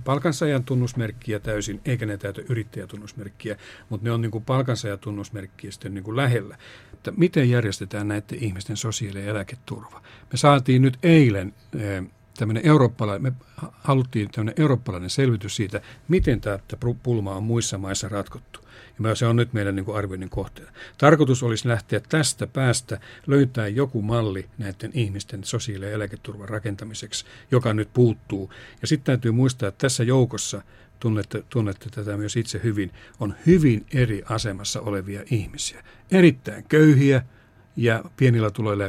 palkansaajan 0.03 0.63
tunnusmerkkiä 0.63 1.39
täysin, 1.39 1.81
eikä 1.85 2.05
ne 2.05 2.17
täytä 2.17 2.41
yrittäjätunnusmerkkiä, 2.49 3.57
mutta 3.89 4.03
ne 4.03 4.11
on 4.11 4.21
niin 4.21 4.43
palkansaajan 4.45 4.99
tunnusmerkkiä 4.99 5.71
sitten 5.71 5.93
niin 5.93 6.15
lähellä. 6.15 6.57
Että 6.93 7.11
miten 7.11 7.49
järjestetään 7.49 8.07
näiden 8.07 8.43
ihmisten 8.43 8.77
sosiaali- 8.77 9.19
ja 9.19 9.31
eläketurva? 9.31 10.01
Me 10.31 10.37
saatiin 10.37 10.81
nyt 10.81 10.97
eilen 11.03 11.53
eh, 11.79 12.03
tämmöinen 12.37 12.65
eurooppalainen, 12.65 13.21
me 13.21 13.31
haluttiin 13.71 14.29
tämmöinen 14.31 14.61
eurooppalainen 14.61 15.09
selvitys 15.09 15.55
siitä, 15.55 15.81
miten 16.07 16.41
tämä 16.41 16.59
pulma 17.03 17.35
on 17.35 17.43
muissa 17.43 17.77
maissa 17.77 18.09
ratkottu. 18.09 18.59
Ja 19.03 19.15
se 19.15 19.25
on 19.25 19.35
nyt 19.35 19.53
meidän 19.53 19.75
niin 19.75 19.85
kuin 19.85 19.97
arvioinnin 19.97 20.29
kohteena. 20.29 20.71
Tarkoitus 20.97 21.43
olisi 21.43 21.67
lähteä 21.67 21.99
tästä 22.09 22.47
päästä 22.47 22.99
löytää 23.27 23.67
joku 23.67 24.01
malli 24.01 24.49
näiden 24.57 24.91
ihmisten 24.93 25.43
sosiaali- 25.43 25.85
ja 25.85 25.91
eläketurvan 25.91 26.49
rakentamiseksi, 26.49 27.25
joka 27.51 27.73
nyt 27.73 27.89
puuttuu. 27.93 28.51
Ja 28.81 28.87
sitten 28.87 29.05
täytyy 29.05 29.31
muistaa, 29.31 29.69
että 29.69 29.81
tässä 29.81 30.03
joukossa 30.03 30.61
tunnette, 30.99 31.43
tunnette 31.49 31.89
tätä 31.89 32.17
myös 32.17 32.35
itse 32.35 32.61
hyvin, 32.63 32.91
on 33.19 33.35
hyvin 33.45 33.85
eri 33.93 34.23
asemassa 34.29 34.81
olevia 34.81 35.23
ihmisiä. 35.31 35.83
Erittäin 36.11 36.63
köyhiä 36.69 37.21
ja 37.75 38.03
pienillä 38.17 38.51
tuloilla 38.51 38.83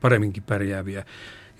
paremminkin 0.00 0.42
pärjääviä. 0.42 1.04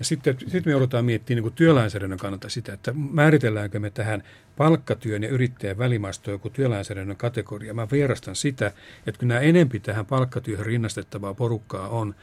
Ja 0.03 0.07
sitten, 0.07 0.39
sitten 0.39 0.63
me 0.65 0.71
joudutaan 0.71 1.05
miettimään 1.05 1.37
niin 1.37 1.43
kuin 1.43 1.53
työlainsäädännön 1.53 2.19
kannalta 2.19 2.49
sitä, 2.49 2.73
että 2.73 2.93
määritelläänkö 3.11 3.79
me 3.79 3.89
tähän 3.89 4.23
palkkatyön 4.57 5.23
ja 5.23 5.29
yrittäjän 5.29 5.77
välimaasto 5.77 6.31
joku 6.31 6.49
työlainsäädännön 6.49 7.17
kategoria. 7.17 7.73
Mä 7.73 7.87
vierastan 7.91 8.35
sitä, 8.35 8.67
että 9.07 9.19
kun 9.19 9.27
nämä 9.27 9.39
enempi 9.39 9.79
tähän 9.79 10.05
palkkatyöhön 10.05 10.65
rinnastettavaa 10.65 11.33
porukkaa 11.33 11.87
on, 11.87 12.15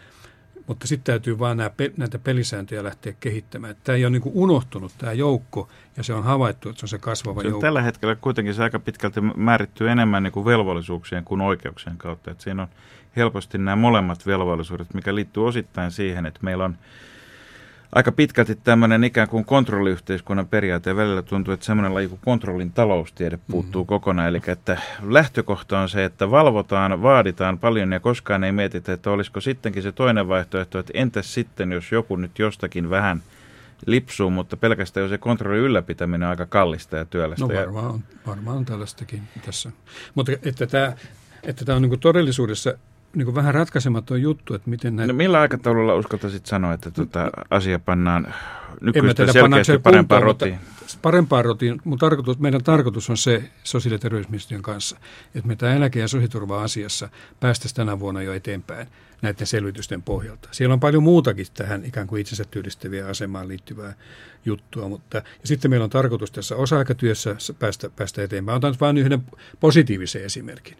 mutta 0.66 0.86
sitten 0.86 1.04
täytyy 1.04 1.38
vaan 1.38 1.56
nämä, 1.56 1.70
näitä 1.96 2.18
pelisääntöjä 2.18 2.84
lähteä 2.84 3.14
kehittämään. 3.20 3.76
Tämä 3.84 3.96
ei 3.96 4.04
ole 4.04 4.10
niin 4.10 4.22
unohtunut 4.24 4.92
tämä 4.98 5.12
joukko 5.12 5.68
ja 5.96 6.02
se 6.02 6.14
on 6.14 6.24
havaittu, 6.24 6.68
että 6.68 6.80
se 6.80 6.84
on 6.84 6.88
se 6.88 6.98
kasvava 6.98 7.42
se 7.42 7.48
joukko. 7.48 7.60
Tällä 7.60 7.82
hetkellä 7.82 8.16
kuitenkin 8.16 8.54
se 8.54 8.62
aika 8.62 8.78
pitkälti 8.78 9.20
määrittyy 9.20 9.90
enemmän 9.90 10.22
niin 10.22 10.32
kuin 10.32 10.46
velvollisuuksien 10.46 11.24
kuin 11.24 11.40
oikeuksien 11.40 11.98
kautta. 11.98 12.30
Että 12.30 12.44
siinä 12.44 12.62
on 12.62 12.68
helposti 13.16 13.58
nämä 13.58 13.76
molemmat 13.76 14.26
velvollisuudet, 14.26 14.94
mikä 14.94 15.14
liittyy 15.14 15.46
osittain 15.46 15.90
siihen, 15.90 16.26
että 16.26 16.40
meillä 16.42 16.64
on 16.64 16.76
aika 17.92 18.12
pitkälti 18.12 18.54
tämmöinen 18.54 19.04
ikään 19.04 19.28
kuin 19.28 19.44
kontrolliyhteiskunnan 19.44 20.48
periaate 20.48 20.90
ja 20.90 20.96
välillä 20.96 21.22
tuntuu, 21.22 21.54
että 21.54 21.66
semmoinen 21.66 21.94
laji 21.94 22.08
kuin 22.08 22.20
kontrollin 22.24 22.72
taloustiede 22.72 23.38
puuttuu 23.50 23.84
mm. 23.84 23.86
kokonaan. 23.86 24.28
Eli 24.28 24.40
että 24.46 24.82
lähtökohta 25.02 25.78
on 25.78 25.88
se, 25.88 26.04
että 26.04 26.30
valvotaan, 26.30 27.02
vaaditaan 27.02 27.58
paljon 27.58 27.92
ja 27.92 28.00
koskaan 28.00 28.44
ei 28.44 28.52
mietitä, 28.52 28.92
että 28.92 29.10
olisiko 29.10 29.40
sittenkin 29.40 29.82
se 29.82 29.92
toinen 29.92 30.28
vaihtoehto, 30.28 30.78
että 30.78 30.92
entäs 30.96 31.34
sitten, 31.34 31.72
jos 31.72 31.92
joku 31.92 32.16
nyt 32.16 32.38
jostakin 32.38 32.90
vähän 32.90 33.22
lipsuu, 33.86 34.30
mutta 34.30 34.56
pelkästään 34.56 35.04
jo 35.04 35.08
se 35.08 35.18
kontrollin 35.18 35.60
ylläpitäminen 35.60 36.22
on 36.22 36.30
aika 36.30 36.46
kallista 36.46 36.96
ja 36.96 37.04
työlästä. 37.04 37.46
No 37.46 37.54
varmaan, 37.54 38.04
varmaan 38.26 38.64
tällaistakin 38.64 39.22
tässä. 39.46 39.70
Mutta 40.14 40.32
että 40.32 40.66
tämä, 40.66 40.92
että 41.42 41.64
tämä 41.64 41.76
on 41.76 41.82
niin 41.82 42.00
todellisuudessa 42.00 42.74
niin 43.14 43.24
kuin 43.24 43.34
vähän 43.34 43.54
ratkaisematon 43.54 44.22
juttu, 44.22 44.54
että 44.54 44.70
miten 44.70 44.96
näitä... 44.96 45.12
No 45.12 45.16
millä 45.16 45.40
aikataululla 45.40 45.94
uskaltaisit 45.94 46.46
sanoa, 46.46 46.72
että 46.72 46.90
tuota 46.90 47.30
asia 47.50 47.78
pannaan 47.78 48.34
nykyistä 48.80 49.32
selkeästi 49.32 49.78
parempaan 49.78 50.22
rotiin? 50.22 50.58
Parempaan 51.02 51.44
rotiin. 51.44 51.80
Mun 51.84 51.98
tarkoitus, 51.98 52.38
meidän 52.38 52.64
tarkoitus 52.64 53.10
on 53.10 53.16
se 53.16 53.50
sosiaali- 53.64 53.94
ja 53.94 53.98
terveysministeriön 53.98 54.62
kanssa, 54.62 54.96
että 55.34 55.48
me 55.48 55.56
tämä 55.56 55.74
eläke- 55.74 55.98
ja 55.98 56.08
sosiaaliturva-asiassa 56.08 57.08
päästäisiin 57.40 57.76
tänä 57.76 58.00
vuonna 58.00 58.22
jo 58.22 58.32
eteenpäin 58.32 58.86
näiden 59.22 59.46
selvitysten 59.46 60.02
pohjalta. 60.02 60.48
Siellä 60.52 60.72
on 60.72 60.80
paljon 60.80 61.02
muutakin 61.02 61.46
tähän 61.54 61.84
ikään 61.84 62.06
kuin 62.06 62.20
itsensä 62.20 62.44
työllistäviä 62.50 63.06
asemaan 63.06 63.48
liittyvää 63.48 63.94
juttua, 64.44 64.88
mutta 64.88 65.16
ja 65.16 65.24
sitten 65.44 65.70
meillä 65.70 65.84
on 65.84 65.90
tarkoitus 65.90 66.30
tässä 66.30 66.56
osa-aikatyössä 66.56 67.36
päästä, 67.58 67.90
päästä 67.96 68.22
eteenpäin. 68.22 68.56
Otan 68.56 68.74
vain 68.80 68.98
yhden 68.98 69.22
positiivisen 69.60 70.24
esimerkin 70.24 70.76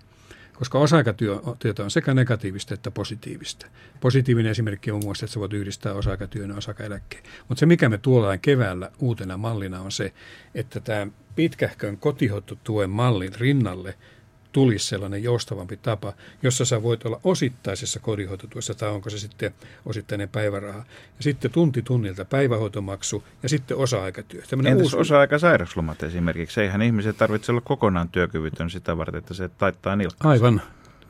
koska 0.61 0.79
osa-aikatyötä 0.79 1.85
on 1.85 1.91
sekä 1.91 2.15
negatiivista 2.15 2.75
että 2.75 2.91
positiivista. 2.91 3.67
Positiivinen 4.01 4.51
esimerkki 4.51 4.91
on 4.91 5.01
muassa, 5.05 5.25
että 5.25 5.35
sä 5.35 5.41
voit 5.41 5.53
yhdistää 5.53 5.95
osa-aikatyön 5.95 6.51
ja 6.51 6.57
osa-aikaeläkkeen. 6.57 7.23
Mutta 7.49 7.61
se, 7.61 7.67
mikä 7.67 7.89
me 7.89 7.99
tuollaan 7.99 8.41
keväällä 8.41 8.91
uutena 8.99 9.37
mallina 9.37 9.81
on 9.81 9.93
se, 9.93 10.13
että 10.55 10.81
tämä 10.81 11.07
pitkähkön 11.37 11.97
kotihoitotuen 11.97 12.91
mallin 12.91 13.35
rinnalle– 13.35 13.95
tulisi 14.53 14.87
sellainen 14.87 15.23
joustavampi 15.23 15.77
tapa, 15.77 16.13
jossa 16.43 16.65
sä 16.65 16.83
voit 16.83 17.07
olla 17.07 17.21
osittaisessa 17.25 18.01
kodinhoitotuessa 18.01 18.75
tai 18.75 18.91
onko 18.91 19.11
se 19.11 19.19
sitten 19.19 19.55
osittainen 19.87 20.29
päiväraha. 20.29 20.79
Ja 20.79 21.23
sitten 21.23 21.51
tunti 21.51 21.83
tunnilta 21.83 22.25
päivähoitomaksu 22.25 23.25
ja 23.43 23.49
sitten 23.49 23.77
osa-aikatyö. 23.77 24.43
Tällainen 24.51 24.73
Entäs 24.73 24.85
uusi... 24.85 24.97
osa-aikasairauslomat 24.97 26.03
esimerkiksi? 26.03 26.61
Eihän 26.61 26.83
ihmiset 26.83 27.17
tarvitse 27.17 27.53
olla 27.53 27.61
kokonaan 27.61 28.09
työkyvytön 28.09 28.71
sitä 28.71 28.97
varten, 28.97 29.19
että 29.19 29.35
se 29.35 29.49
taittaa 29.49 29.97
nilkkaa. 29.97 30.31
Aivan. 30.31 30.63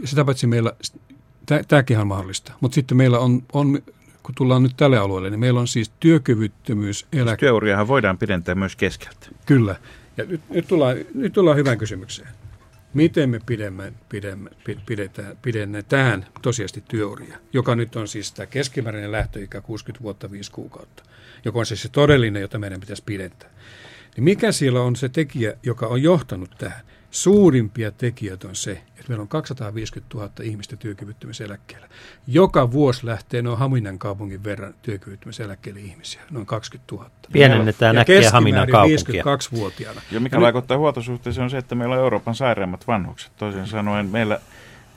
Sitä 0.05 0.25
paitsi 0.25 0.47
meillä, 0.47 0.73
tämäkin 1.69 1.99
on 1.99 2.07
mahdollista, 2.07 2.53
mutta 2.61 2.75
sitten 2.75 2.97
meillä 2.97 3.19
on, 3.19 3.43
on 3.53 3.83
kun 4.23 4.35
tullaan 4.35 4.63
nyt 4.63 4.77
tälle 4.77 4.99
alueelle, 4.99 5.31
niin 5.31 5.41
meillä 5.41 5.61
on 5.61 5.69
siis 5.69 5.93
työkyvyttömyys. 6.01 7.07
Elä... 7.13 7.31
Siis 7.31 7.41
työuriahan 7.41 7.89
voidaan 7.89 8.19
pidentää 8.19 8.55
myös 8.55 8.77
keskeltä. 8.77 9.27
Kyllä. 9.47 9.77
Ja 10.17 10.25
nyt, 10.25 10.41
nyt, 10.51 10.69
tullaan, 10.69 10.97
nyt 11.15 11.33
tullaan 11.33 11.57
hyvään 11.57 11.79
kysymykseen 11.79 12.29
miten 12.95 13.31
me 13.31 13.41
pidemme, 13.47 13.93
pidemme, 14.09 14.51
pidetään, 14.87 15.37
pidennetään 15.43 16.27
tosiasti 16.43 16.85
työuria, 16.89 17.39
joka 17.53 17.75
nyt 17.75 17.97
on 17.97 18.09
siis 18.09 18.33
tämä 18.33 18.47
keskimääräinen 18.47 19.13
lähtöikä 19.13 19.61
60 19.61 20.03
vuotta 20.03 20.31
5 20.31 20.51
kuukautta, 20.53 21.03
joka 21.45 21.59
on 21.59 21.67
siis 21.67 21.83
se 21.83 21.89
todellinen, 21.89 22.43
jota 22.43 22.59
meidän 22.59 22.81
pitäisi 22.81 23.03
pidentää. 23.07 23.51
Niin 24.17 24.25
mikä 24.25 24.53
siellä 24.53 24.81
on 24.81 24.97
se 24.97 25.09
tekijä, 25.09 25.57
joka 25.63 25.87
on 25.87 26.03
johtanut 26.03 26.51
tähän? 26.59 26.81
Suurimpia 27.11 27.91
tekijöitä 27.91 28.49
on 28.49 28.57
se, 28.57 28.73
että 28.73 29.05
meillä 29.09 29.23
on 29.23 29.29
250 29.29 30.17
000 30.17 30.31
ihmistä 30.43 30.77
työkyvyttömyyseläkkeellä. 30.77 31.89
Joka 32.27 32.73
vuosi 32.73 33.07
lähtee 33.07 33.43
noin 33.43 33.59
Haminan 33.59 33.99
kaupungin 33.99 34.45
verran 34.45 34.75
työkyvyttömyyseläkkeelle 34.83 35.81
ihmisiä, 35.81 36.21
noin 36.31 36.47
20 36.47 36.95
000. 36.95 37.11
Pienennetään 37.33 37.97
ja 37.97 38.01
äkkiä 38.01 38.31
Haminan 38.31 38.69
kaupunkia. 38.69 39.25
52-vuotiaana. 39.25 40.01
Ja 40.11 40.21
mikä 40.21 40.37
ja 40.37 40.41
vaikuttaa 40.41 40.79
huoltosuhteeseen 40.79 41.45
on 41.45 41.51
se, 41.51 41.59
että 41.59 41.75
meillä 41.75 41.95
on 41.95 42.01
Euroopan 42.01 42.35
sairaimmat 42.35 42.87
vanhukset. 42.87 43.33
Toisin 43.37 43.67
sanoen 43.67 44.07
meillä 44.07 44.41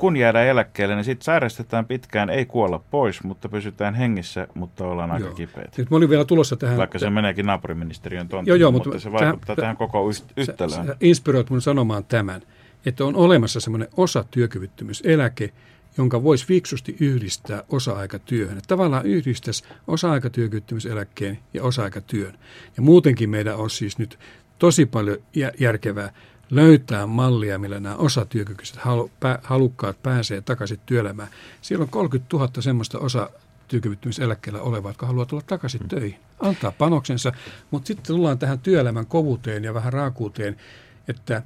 kun 0.04 0.18
jäädään 0.18 0.48
eläkkeelle, 0.48 0.96
niin 0.96 1.04
sitten 1.04 1.26
sairastetaan 1.26 1.86
pitkään, 1.86 2.30
ei 2.30 2.46
kuolla 2.46 2.80
pois, 2.92 3.24
mutta 3.24 3.50
pysytään 3.50 3.96
hengissä, 3.96 4.48
mutta 4.54 4.88
ollaan 4.88 5.12
aika 5.12 5.26
joo. 5.26 5.36
kipeitä. 5.36 5.72
Nyt 5.78 5.90
mä 5.90 5.98
olin 5.98 6.10
vielä 6.10 6.26
tulossa 6.26 6.56
tähän. 6.56 6.78
Vaikka 6.78 7.00
se 7.00 7.10
meneekin 7.10 7.46
naapuriministeriön 7.46 8.28
tonttiin, 8.28 8.52
joo, 8.52 8.56
joo, 8.56 8.72
mutta, 8.72 8.90
mutta 8.90 9.04
se 9.04 9.12
vaikuttaa 9.12 9.56
tähän, 9.56 9.78
tähän 9.78 9.78
koko 9.78 10.10
yhtälöön. 10.38 10.86
Sä, 10.86 10.96
inspiroit 11.02 11.50
mun 11.50 11.62
sanomaan 11.62 12.06
tämän, 12.06 12.42
että 12.86 13.06
on 13.06 13.16
olemassa 13.16 13.60
semmoinen 13.60 13.88
osa 13.98 14.26
työkyvyttömyyseläke, 14.32 15.50
jonka 15.98 16.24
voisi 16.24 16.48
fiksusti 16.48 16.96
yhdistää 17.00 17.64
osa-aikatyöhön. 17.70 18.58
Että 18.58 18.68
tavallaan 18.68 19.06
yhdistäisi 19.06 19.64
osa-aikatyökyvyttömyyseläkkeen 19.88 21.40
ja 21.54 21.64
osa-aikatyön. 21.64 22.34
Ja 22.78 22.84
muutenkin 22.84 23.30
meidän 23.30 23.56
on 23.56 23.70
siis 23.70 23.98
nyt 23.98 24.20
tosi 24.60 24.86
paljon 24.86 25.18
järkevää 25.60 26.14
löytää 26.56 27.08
mallia, 27.08 27.60
millä 27.60 27.80
nämä 27.80 27.96
osatyökykyiset 27.96 28.80
halukkaat 29.44 30.04
pääsee 30.04 30.42
takaisin 30.42 30.80
työelämään. 30.86 31.30
Siellä 31.62 31.84
on 31.84 31.90
30 31.90 32.38
000 32.38 32.50
semmoista 32.60 33.00
osa 33.00 33.30
työkyvyttömyyseläkkeellä 33.68 34.62
olevaa, 34.62 34.90
jotka 34.90 35.06
haluavat 35.06 35.30
tulla 35.30 35.44
takaisin 35.48 35.82
mm. 35.82 35.88
töihin, 35.88 36.20
antaa 36.40 36.72
panoksensa, 36.72 37.32
mutta 37.72 37.88
sitten 37.88 38.06
tullaan 38.16 38.40
tähän 38.40 38.60
työelämän 38.60 39.06
kovuuteen 39.06 39.64
ja 39.64 39.74
vähän 39.74 39.94
raakuuteen, 39.94 40.58
että 41.08 41.44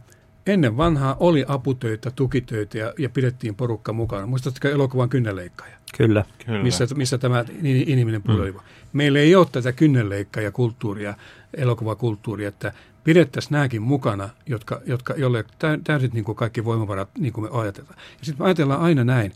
ennen 0.47 0.78
vanhaa 0.78 1.18
oli 1.20 1.45
aputöitä, 1.47 2.12
tukitöitä 2.12 2.78
ja, 2.78 2.93
ja 2.97 3.10
pidettiin 3.10 3.55
porukka 3.55 3.93
mukana. 3.93 4.26
Muistatko 4.26 4.68
elokuvan 4.68 5.10
kynnelleikkaaja? 5.10 5.78
Kyllä. 5.97 6.26
Kyllä. 6.45 6.64
Missä, 6.64 6.88
missä 6.95 7.18
tämä 7.18 7.45
inhimillinen 7.64 8.24
puoli 8.24 8.51
mm. 8.51 8.60
Meillä 8.93 9.20
ei 9.20 9.36
ole 9.36 9.47
tätä 9.51 9.72
kynnelleikkaja-kulttuuria, 9.72 11.14
elokuvakulttuuria, 11.53 12.47
että 12.47 12.74
pidettäisiin 13.08 13.51
nämäkin 13.51 13.82
mukana, 13.82 14.30
jotka, 14.45 14.82
jotka, 14.86 15.14
jolle 15.18 15.45
täysin 15.84 16.12
niin 16.14 16.24
kuin 16.24 16.36
kaikki 16.36 16.66
voimavarat, 16.66 17.10
niin 17.20 17.34
kuin 17.34 17.43
me 17.43 17.60
ajatellaan. 17.60 17.95
Ja 18.20 18.26
sitten 18.26 18.45
ajatellaan 18.45 18.82
aina 18.82 19.03
näin, 19.03 19.34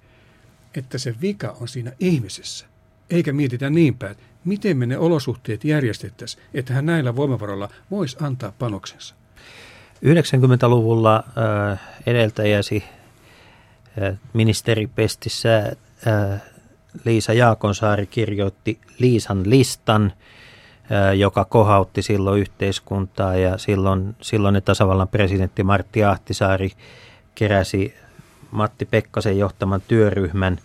että 0.75 0.97
se 0.97 1.15
vika 1.21 1.57
on 1.61 1.67
siinä 1.67 1.91
ihmisessä, 1.99 2.65
eikä 3.09 3.33
mietitä 3.33 3.69
niin 3.69 3.95
päin, 3.97 4.15
miten 4.45 4.77
me 4.77 4.85
ne 4.85 4.97
olosuhteet 4.97 5.63
järjestettäisiin, 5.63 6.43
että 6.53 6.73
hän 6.73 6.85
näillä 6.85 7.15
voimavaroilla 7.15 7.69
voisi 7.91 8.17
antaa 8.21 8.53
panoksensa. 8.59 9.15
90-luvulla 10.05 11.23
äh, 11.71 11.79
edeltäjäsi 12.05 12.83
äh, 14.03 14.17
ministeripestissä 14.33 15.57
äh, 15.57 16.41
Liisa 17.05 17.33
Jaakonsaari 17.33 18.05
kirjoitti 18.05 18.79
Liisan 18.99 19.49
listan– 19.49 20.13
joka 21.17 21.45
kohautti 21.45 22.01
silloin 22.01 22.41
yhteiskuntaa 22.41 23.35
ja 23.35 23.57
silloin, 23.57 24.15
silloin 24.21 24.63
tasavallan 24.65 25.07
presidentti 25.07 25.63
Martti 25.63 26.03
Ahtisaari 26.03 26.71
keräsi 27.35 27.95
Matti 28.51 28.85
Pekkasen 28.85 29.37
johtaman 29.37 29.81
työryhmän 29.87 30.59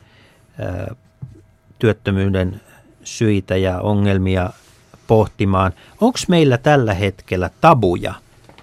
työttömyyden 1.78 2.60
syitä 3.04 3.56
ja 3.56 3.80
ongelmia 3.80 4.50
pohtimaan. 5.06 5.72
Onko 6.00 6.18
meillä 6.28 6.58
tällä 6.58 6.94
hetkellä 6.94 7.50
tabuja 7.60 8.14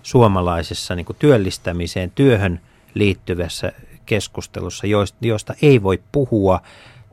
suomalaisessa 0.03 0.95
niin 0.95 1.05
työllistämiseen, 1.20 2.11
työhön 2.16 2.61
liittyvässä 2.93 3.72
keskustelussa, 4.05 4.88
joista 5.22 5.53
ei 5.61 5.84
voi 5.84 6.01
puhua 6.11 6.61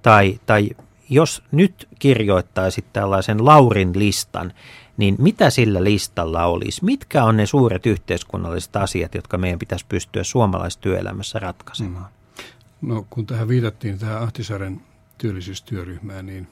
tai, 0.02 0.40
tai 0.46 0.70
jos 1.10 1.42
nyt 1.52 1.88
kirjoittaisit 1.98 2.92
tällaisen 2.92 3.44
Laurin 3.44 3.98
listan, 3.98 4.52
niin 4.96 5.16
mitä 5.18 5.50
sillä 5.50 5.84
listalla 5.84 6.44
olisi? 6.44 6.84
Mitkä 6.84 7.24
on 7.24 7.36
ne 7.36 7.46
suuret 7.46 7.86
yhteiskunnalliset 7.86 8.76
asiat, 8.76 9.14
jotka 9.14 9.38
meidän 9.38 9.58
pitäisi 9.58 9.86
pystyä 9.88 10.24
suomalaistyöelämässä 10.24 11.38
ratkaisemaan? 11.38 12.04
Mm. 12.04 12.88
No 12.88 13.06
kun 13.10 13.26
tähän 13.26 13.48
viitattiin 13.48 13.98
tähän 13.98 14.22
Ahtisaaren 14.22 14.80
työllisyystyöryhmään, 15.18 16.26
niin 16.26 16.48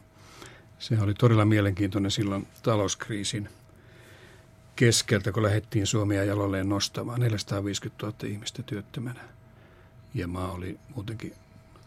se 0.78 1.00
oli 1.00 1.14
todella 1.14 1.44
mielenkiintoinen 1.44 2.10
silloin 2.10 2.46
talouskriisin 2.62 3.48
keskeltä, 4.76 5.32
kun 5.32 5.42
lähdettiin 5.42 5.86
Suomea 5.86 6.24
jaloilleen 6.24 6.68
nostamaan. 6.68 7.20
450 7.20 8.06
000 8.06 8.18
ihmistä 8.26 8.62
työttömänä. 8.62 9.20
Ja 10.14 10.28
maa 10.28 10.52
oli 10.52 10.78
muutenkin 10.94 11.34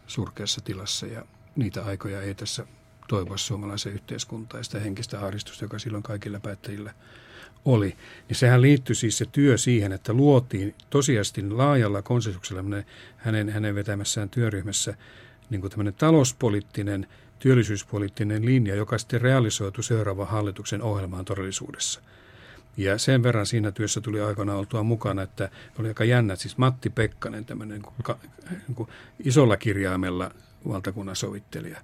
surkeassa 0.07 0.61
tilassa 0.61 1.05
ja 1.05 1.25
niitä 1.55 1.85
aikoja 1.85 2.21
ei 2.21 2.35
tässä 2.35 2.65
toivoa 3.07 3.37
suomalaisen 3.37 3.93
yhteiskuntaan 3.93 4.59
ja 4.59 4.63
sitä 4.63 4.79
henkistä 4.79 5.25
ahdistusta, 5.25 5.65
joka 5.65 5.79
silloin 5.79 6.03
kaikilla 6.03 6.39
päättäjillä 6.39 6.93
oli. 7.65 7.97
Niin 8.29 8.37
sehän 8.37 8.61
liittyi 8.61 8.95
siis 8.95 9.17
se 9.17 9.25
työ 9.25 9.57
siihen, 9.57 9.91
että 9.91 10.13
luotiin 10.13 10.75
tosiasti 10.89 11.49
laajalla 11.49 12.01
konsensuksella 12.01 12.83
hänen, 13.17 13.49
hänen 13.49 13.75
vetämässään 13.75 14.29
työryhmässä 14.29 14.93
niin 15.49 15.61
kuin 15.61 15.71
tämmöinen 15.71 15.93
talouspoliittinen, 15.93 17.07
työllisyyspoliittinen 17.39 18.45
linja, 18.45 18.75
joka 18.75 18.97
sitten 18.97 19.21
realisoitu 19.21 19.81
seuraavan 19.81 20.27
hallituksen 20.27 20.81
ohjelmaan 20.81 21.25
todellisuudessa. 21.25 22.01
Ja 22.77 22.97
sen 22.97 23.23
verran 23.23 23.45
siinä 23.45 23.71
työssä 23.71 24.01
tuli 24.01 24.21
aikana 24.21 24.55
oltua 24.55 24.83
mukana, 24.83 25.21
että 25.21 25.49
oli 25.79 25.87
aika 25.87 26.03
jännä, 26.03 26.35
siis 26.35 26.57
Matti 26.57 26.89
Pekkanen, 26.89 27.45
tämmöinen 27.45 27.81
niin 28.67 28.75
kuin 28.75 28.89
isolla 29.19 29.57
kirjaimella 29.57 30.31
valtakunnan 30.67 31.15
sovittelija, 31.15 31.81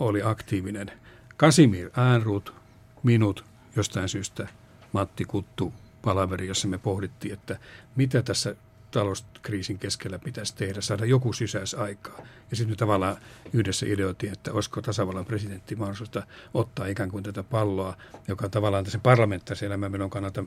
oli 0.00 0.22
aktiivinen. 0.22 0.92
Kasimir 1.36 1.90
Äänruut, 1.96 2.54
minut, 3.02 3.44
jostain 3.76 4.08
syystä 4.08 4.48
Matti 4.92 5.24
Kuttu 5.24 5.72
palaveri, 6.02 6.46
jossa 6.46 6.68
me 6.68 6.78
pohdittiin, 6.78 7.34
että 7.34 7.58
mitä 7.96 8.22
tässä 8.22 8.56
talouskriisin 8.90 9.78
keskellä 9.78 10.18
pitäisi 10.18 10.56
tehdä, 10.56 10.80
saada 10.80 11.04
joku 11.04 11.32
sysäys 11.32 11.74
aikaa. 11.74 12.26
Ja 12.50 12.56
sitten 12.56 12.76
tavallaan 12.76 13.16
yhdessä 13.52 13.86
ideoitiin, 13.86 14.32
että 14.32 14.52
olisiko 14.52 14.82
tasavallan 14.82 15.24
presidentti 15.24 15.76
mahdollista 15.76 16.22
ottaa 16.54 16.86
ikään 16.86 17.10
kuin 17.10 17.24
tätä 17.24 17.42
palloa, 17.42 17.96
joka 18.28 18.48
tavallaan 18.48 18.84
tässä 18.84 18.98
parlamentaarisen 18.98 19.66
elämän 19.66 20.10
kannalta 20.10 20.44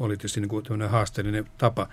oli 0.00 0.16
tietysti 0.16 0.40
niin 0.40 0.48
kuin 0.48 0.82
haasteellinen 0.88 1.46
tapa 1.58 1.88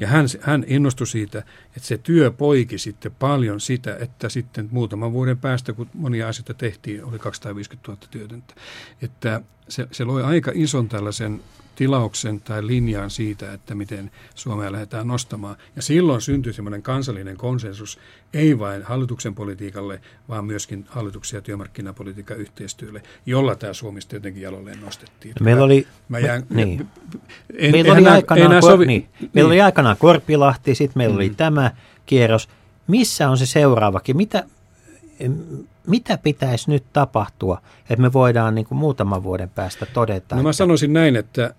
ja 0.00 0.08
hän, 0.08 0.26
hän 0.40 0.64
innostui 0.66 1.06
siitä, 1.06 1.38
että 1.76 1.88
se 1.88 1.98
työ 1.98 2.30
poiki 2.30 2.78
sitten 2.78 3.12
paljon 3.18 3.60
sitä, 3.60 3.96
että 4.00 4.28
sitten 4.28 4.68
muutaman 4.70 5.12
vuoden 5.12 5.38
päästä, 5.38 5.72
kun 5.72 5.88
monia 5.94 6.28
asioita 6.28 6.54
tehtiin, 6.54 7.04
oli 7.04 7.18
250 7.18 7.92
000 7.92 8.06
työtöntä. 8.10 8.54
Että 9.02 9.40
se, 9.68 9.88
se 9.92 10.04
loi 10.04 10.22
aika 10.22 10.52
ison 10.54 10.88
tällaisen 10.88 11.40
tilauksen 11.76 12.40
tai 12.40 12.66
linjaan 12.66 13.10
siitä, 13.10 13.52
että 13.52 13.74
miten 13.74 14.10
Suomea 14.34 14.72
lähdetään 14.72 15.06
nostamaan. 15.06 15.56
Ja 15.76 15.82
silloin 15.82 16.20
syntyi 16.20 16.52
semmoinen 16.52 16.82
kansallinen 16.82 17.36
konsensus, 17.36 17.98
ei 18.34 18.58
vain 18.58 18.82
hallituksen 18.82 19.34
politiikalle, 19.34 20.00
vaan 20.28 20.44
myöskin 20.44 20.84
hallituksen 20.88 21.38
ja 21.38 21.42
työmarkkinapolitiikan 21.42 22.36
yhteistyölle, 22.36 23.02
jolla 23.26 23.54
tämä 23.54 23.72
Suomi 23.72 24.00
jotenkin 24.12 24.42
jaloilleen 24.42 24.80
nostettiin. 24.80 25.34
Meillä 25.40 25.64
oli, 25.64 25.86
mä 26.08 26.18
jään, 26.18 26.42
niin. 26.50 26.88
en, 27.56 27.72
meillä, 27.72 27.92
oli 27.92 28.06
aikanaan, 28.06 28.62
sovi, 28.62 28.86
niin, 28.86 29.08
meillä 29.20 29.30
niin. 29.34 29.46
oli 29.46 29.60
aikanaan 29.60 29.96
Korpilahti, 29.96 30.74
sitten 30.74 30.98
meillä 31.00 31.12
mm. 31.12 31.16
oli 31.16 31.30
tämä 31.30 31.70
kierros. 32.06 32.48
Missä 32.86 33.28
on 33.30 33.38
se 33.38 33.46
seuraavakin? 33.46 34.16
Mitä, 34.16 34.44
mitä 35.86 36.18
pitäisi 36.18 36.70
nyt 36.70 36.84
tapahtua, 36.92 37.62
että 37.90 38.02
me 38.02 38.12
voidaan 38.12 38.54
niin 38.54 38.66
kuin 38.66 38.78
muutaman 38.78 39.22
vuoden 39.22 39.50
päästä 39.50 39.86
todeta? 39.86 40.36
No 40.36 40.42
mä 40.42 40.48
että... 40.48 40.56
sanoisin 40.56 40.92
näin, 40.92 41.16
että 41.16 41.54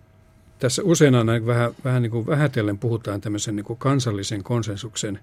tässä 0.59 0.81
usein 0.85 1.15
aina 1.15 1.45
vähän, 1.45 1.71
vähän 1.83 2.01
niin 2.01 2.11
kuin 2.11 2.27
vähätellen 2.27 2.77
puhutaan 2.77 3.21
tämmöisen 3.21 3.55
niin 3.55 3.65
kuin 3.65 3.79
kansallisen 3.79 4.43
konsensuksen 4.43 5.19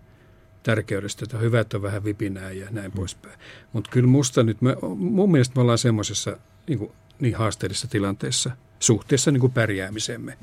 tärkeydestä, 0.62 1.24
että 1.24 1.38
hyvät 1.38 1.74
on 1.74 1.82
vähän 1.82 2.04
vipinää 2.04 2.50
ja 2.50 2.66
näin 2.70 2.90
mm. 2.90 2.96
poispäin. 2.96 3.38
Mutta 3.72 3.90
kyllä 3.90 4.08
musta 4.08 4.42
nyt, 4.42 4.62
me, 4.62 4.76
mun 4.96 5.30
mielestä 5.30 5.54
me 5.56 5.62
ollaan 5.62 5.78
semmoisessa 5.78 6.36
niin, 6.68 6.92
niin 7.20 7.36
haasteellisessa 7.36 7.88
tilanteessa 7.88 8.50
suhteessa 8.80 9.30
niin 9.30 9.40
kuin 9.40 9.52
pärjäämisemme, 9.52 10.38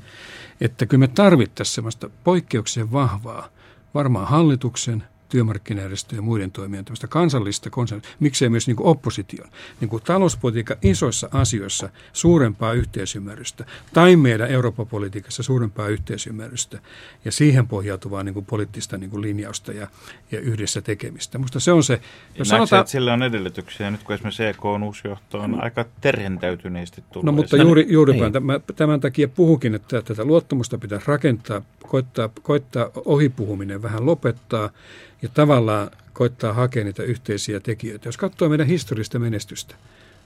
että 0.60 0.86
kyllä 0.86 1.00
me 1.00 1.08
tarvittaisiin 1.08 1.74
semmoista 1.74 2.10
poikkeuksien 2.24 2.92
vahvaa, 2.92 3.48
varmaan 3.94 4.26
hallituksen, 4.26 5.04
työmarkkinajärjestöjen 5.32 6.18
ja 6.18 6.22
muiden 6.22 6.50
toimijoiden 6.50 6.84
tämmöistä 6.84 7.06
kansallista 7.06 7.70
konsensusta, 7.70 8.16
miksei 8.20 8.48
myös 8.48 8.66
niin 8.66 8.76
kuin 8.76 8.86
opposition. 8.86 9.48
Niin 9.80 9.88
kuin 9.88 10.02
talouspolitiikan 10.02 10.76
isoissa 10.82 11.28
asioissa 11.32 11.88
suurempaa 12.12 12.72
yhteisymmärrystä 12.72 13.64
tai 13.92 14.16
meidän 14.16 14.50
Euroopan 14.50 14.86
politiikassa 14.86 15.42
suurempaa 15.42 15.88
yhteisymmärrystä 15.88 16.78
ja 17.24 17.32
siihen 17.32 17.68
pohjautuvaa 17.68 18.22
niin 18.22 18.34
kuin 18.34 18.46
poliittista 18.46 18.98
niin 18.98 19.10
kuin 19.10 19.22
linjausta 19.22 19.72
ja, 19.72 19.88
ja 20.32 20.40
yhdessä 20.40 20.82
tekemistä. 20.82 21.38
Musta 21.38 21.60
se 21.60 21.72
on 21.72 21.82
se. 21.82 22.00
Jos 22.38 22.48
sanotaan, 22.48 22.80
että 22.80 22.92
sillä 22.92 23.12
on 23.12 23.22
edellytyksiä. 23.22 23.90
Nyt 23.90 24.02
kun 24.02 24.14
esimerkiksi 24.14 24.44
EK 24.44 24.64
on 24.64 24.82
uusi 24.82 25.08
johto 25.08 25.38
on 25.38 25.50
no, 25.50 25.58
aika 25.60 25.84
terhentäytyneesti 26.00 27.04
tullut. 27.12 27.26
No 27.26 27.32
mutta 27.32 27.56
juuri, 27.56 27.86
juuri 27.88 28.12
niin. 28.12 28.32
tämän, 28.32 28.60
tämän 28.76 29.00
takia 29.00 29.28
puhukin, 29.28 29.74
että 29.74 30.02
tätä 30.02 30.24
luottamusta 30.24 30.78
pitäisi 30.78 31.06
rakentaa, 31.08 31.62
koittaa, 31.88 32.30
koittaa 32.42 32.90
ohipuhuminen 32.94 33.82
vähän 33.82 34.06
lopettaa 34.06 34.70
ja 35.22 35.28
tavallaan 35.34 35.90
koittaa 36.12 36.52
hakea 36.52 36.84
niitä 36.84 37.02
yhteisiä 37.02 37.60
tekijöitä. 37.60 38.08
Jos 38.08 38.16
katsoo 38.16 38.48
meidän 38.48 38.66
historiallista 38.66 39.18
menestystä, 39.18 39.74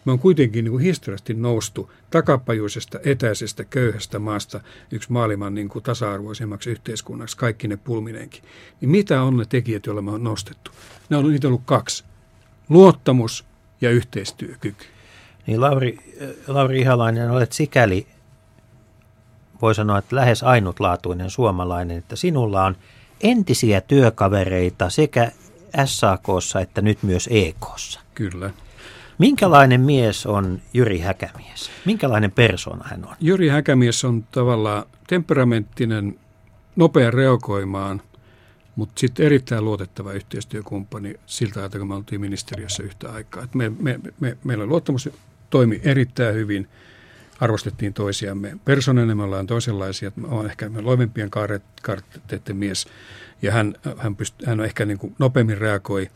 me 0.05 0.13
on 0.13 0.19
kuitenkin 0.19 0.65
niin 0.65 0.73
kuin 0.73 0.83
historiallisesti 0.83 1.35
noustu 1.35 1.91
takapajuisesta, 2.11 2.99
etäisestä, 3.05 3.65
köyhästä 3.65 4.19
maasta 4.19 4.61
yksi 4.91 5.13
maailman 5.13 5.55
niin 5.55 5.69
kuin 5.69 5.83
tasa-arvoisemmaksi 5.83 6.71
yhteiskunnaksi, 6.71 7.37
kaikki 7.37 7.69
ne 7.69 7.77
pulminenkin. 7.77 8.43
Niin 8.81 8.91
mitä 8.91 9.23
on 9.23 9.37
ne 9.37 9.45
tekijät, 9.49 9.87
joilla 9.87 10.03
me 10.03 10.11
on 10.11 10.25
nostettu? 10.25 10.71
Ne 11.11 11.17
on 11.17 11.31
niitä 11.31 11.49
ollut 11.49 11.63
kaksi. 11.65 12.05
Luottamus 12.69 13.45
ja 13.81 13.91
yhteistyökyky. 13.91 14.87
Niin 15.47 15.61
Lauri, 15.61 15.99
Lauri 16.47 16.81
Ihalainen, 16.81 17.31
olet 17.31 17.53
sikäli, 17.53 18.07
voi 19.63 19.75
sanoa, 19.75 19.99
että 19.99 20.17
lähes 20.17 20.43
ainutlaatuinen 20.43 21.31
suomalainen, 21.31 21.99
että 21.99 22.17
sinulla 22.17 22.65
on– 22.65 22.77
entisiä 23.21 23.81
työkavereita 23.81 24.91
sekä 24.91 25.33
SAKssa 25.85 26.61
että 26.61 26.83
nyt 26.83 27.03
myös 27.03 27.29
EKssa. 27.33 28.01
Kyllä. 28.14 28.51
Minkälainen 29.19 29.81
mies 29.81 30.27
on 30.27 30.61
Jyri 30.75 30.99
Häkämies? 30.99 31.71
Minkälainen 31.85 32.31
persona 32.33 32.85
hän 32.89 33.05
on? 33.05 33.14
Jyri 33.21 33.49
Häkämies 33.49 34.05
on 34.05 34.25
tavallaan 34.31 34.85
temperamenttinen, 35.07 36.19
nopea 36.77 37.11
reagoimaan, 37.11 38.03
mutta 38.77 39.01
sitten 39.01 39.27
erittäin 39.27 39.64
luotettava 39.64 40.12
yhteistyökumppani 40.12 41.14
siltä 41.27 41.61
ajalta, 41.61 41.79
kun 41.79 41.89
me 41.89 41.95
oltiin 41.95 42.21
ministeriössä 42.21 42.83
yhtä 42.83 43.12
aikaa. 43.12 43.45
Et 43.45 43.55
me, 43.55 43.73
me, 43.81 44.01
me, 44.21 44.37
meillä 44.45 44.67
luottamus 44.67 45.09
toimi 45.51 45.81
erittäin 45.85 46.35
hyvin– 46.35 46.69
arvostettiin 47.41 47.95
toisiamme. 47.95 48.57
Persoonana 48.64 49.14
me 49.14 49.22
ollaan 49.22 49.47
toisenlaisia. 49.47 50.12
Mä 50.16 50.28
olen 50.28 50.51
ehkä 50.51 50.70
loivempien 50.80 51.30
kaarteiden 51.82 52.57
mies 52.57 52.87
ja 53.43 53.53
hän, 53.53 53.74
hän, 53.97 54.16
pyst, 54.16 54.34
hän 54.47 54.61
ehkä 54.61 54.84
niin 54.84 54.99
kuin 54.99 55.14
nopeammin 55.18 55.59
reagoi. 55.59 56.11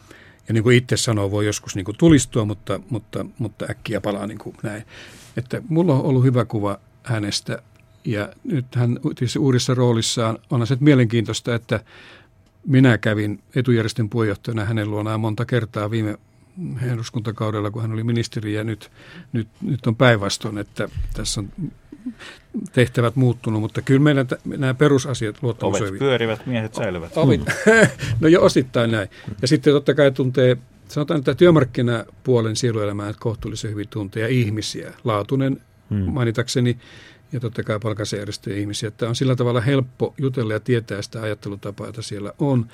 Ja 0.49 0.55
niin 0.55 0.63
kuin 0.63 0.77
itse 0.77 0.97
sanoo, 0.97 1.31
voi 1.31 1.47
joskus 1.47 1.77
niin 1.77 1.85
kuin 1.85 1.97
tulistua, 1.97 2.45
mutta, 2.45 2.81
mutta, 2.91 3.27
mutta 3.39 3.67
äkkiä 3.71 4.01
palaa 4.01 4.27
niin 4.27 4.39
kuin 4.39 4.57
näin. 4.63 4.83
Että 5.37 5.63
mulla 5.69 5.95
on 5.95 6.05
ollut 6.05 6.25
hyvä 6.25 6.45
kuva 6.45 6.81
hänestä 7.03 7.63
ja 8.05 8.33
nyt 8.45 8.67
hän 8.75 8.99
uudessa 9.39 9.75
roolissaan 9.75 10.39
on 10.51 10.67
se 10.67 10.77
mielenkiintoista, 10.81 11.55
että 11.55 11.81
minä 12.67 12.99
kävin 12.99 13.43
etujärjestön 13.55 14.11
puheenjohtajana 14.11 14.65
hänen 14.65 14.91
luonaan 14.91 15.21
monta 15.21 15.45
kertaa 15.45 15.91
viime 15.91 16.19
eduskuntakaudella, 16.93 17.71
kun 17.71 17.83
hän 17.83 17.93
oli 17.93 18.05
ministeri 18.05 18.55
ja 18.55 18.65
nyt, 18.65 18.91
nyt, 19.33 19.49
nyt 19.63 19.87
on 19.87 19.97
päinvastoin, 19.97 20.59
että 20.59 20.89
tässä 21.15 21.41
on 21.41 21.53
tehtävät 22.73 23.17
muuttunut, 23.17 23.61
mutta 23.61 23.83
kyllä 23.83 24.01
meillä 24.01 24.25
t- 24.25 24.45
nämä 24.45 24.75
perusasiat 24.75 25.43
luottamus 25.43 25.81
Ovet 25.81 25.99
pyörivät, 25.99 26.47
miehet 26.47 26.75
säilyvät. 26.75 27.17
Ovit. 27.17 27.41
no 28.21 28.29
jo 28.29 28.43
osittain 28.43 28.91
näin. 28.91 29.09
Ja 29.43 29.49
sitten 29.49 29.73
totta 29.73 29.95
kai 29.95 30.11
tuntee, 30.11 30.57
sanotaan, 30.89 31.19
että 31.19 31.35
työmarkkinapuolen 31.35 32.57
sieluelämää 32.57 33.13
kohtuullisen 33.19 33.71
hyvin 33.71 33.89
tuntee 33.89 34.29
ihmisiä. 34.29 34.93
Laatunen 35.05 35.61
hmm. 35.91 36.13
mainitakseni 36.13 36.79
ja 37.33 37.41
totta 37.41 37.63
kai 37.63 37.79
palkansaajärjestöjen 37.83 38.59
ihmisiä, 38.59 38.89
että 38.89 39.09
on 39.09 39.17
sillä 39.17 39.37
tavalla 39.37 39.61
helppo 39.61 40.15
jutella 40.19 40.53
ja 40.53 40.61
tietää 40.61 41.03
sitä 41.03 41.23
ajattelutapaa, 41.23 41.87
jota 41.87 42.03
siellä 42.03 42.33
on 42.39 42.67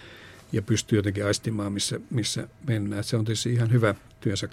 ja 0.56 0.62
pystyy 0.62 0.98
jotenkin 0.98 1.26
aistimaan, 1.26 1.72
missä, 1.72 2.00
missä 2.10 2.48
mennään. 2.68 3.04
Se 3.04 3.16
on 3.16 3.24
tietysti 3.24 3.52
ihan 3.52 3.72
hyvä 3.72 3.94
työnsä, 4.20 4.48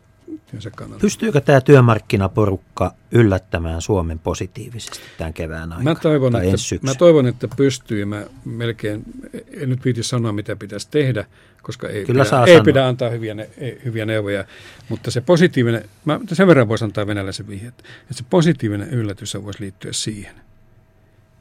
työnsä 0.51 0.70
kannalta. 0.70 1.01
Pystyykö 1.01 1.41
tämä 1.41 1.62
työmarkkinaporukka 1.62 2.93
yllättämään 3.12 3.82
Suomen 3.82 4.20
positiivisesti 4.20 4.99
tämän 5.18 5.34
kevään 5.34 5.74
aikana? 5.74 5.93
Mä 5.93 5.95
toivon, 5.95 6.36
että, 6.36 6.56
mä 6.82 6.95
toivon 6.95 7.28
että 7.28 7.47
pystyy. 7.58 8.06
Mä 8.06 8.26
melkein, 8.45 9.04
en 9.51 9.70
nyt 9.70 9.86
viiti 9.86 10.04
sanoa, 10.04 10.32
mitä 10.32 10.56
pitäisi 10.56 10.88
tehdä, 10.91 11.26
koska 11.62 11.89
ei, 11.89 12.06
Kyllä 12.06 12.26
pidä, 12.26 12.43
ei 12.45 12.62
pidä 12.62 12.88
antaa 12.88 13.10
hyviä, 13.10 13.34
ne, 13.34 13.49
hyviä 13.86 14.06
neuvoja. 14.06 14.45
Mutta 14.89 15.12
se 15.12 15.22
positiivinen, 15.22 15.89
mä 16.06 16.20
sen 16.34 16.47
verran 16.47 16.68
voisi 16.68 16.86
antaa 16.86 17.08
venäläisen 17.08 17.47
vihjeet, 17.47 17.74
että 18.01 18.14
se 18.14 18.24
positiivinen 18.30 18.89
yllätys 18.89 19.38
voisi 19.43 19.62
liittyä 19.62 19.93
siihen– 19.93 20.36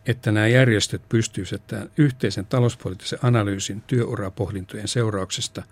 että 0.07 0.33
nämä 0.33 0.47
järjestöt 0.47 1.03
pystyisivät 1.09 1.67
tämän 1.67 1.91
yhteisen 1.97 2.47
talouspoliittisen 2.47 3.19
analyysin 3.23 3.83
työurapohdintojen 3.87 4.89
seurauksesta 4.89 5.63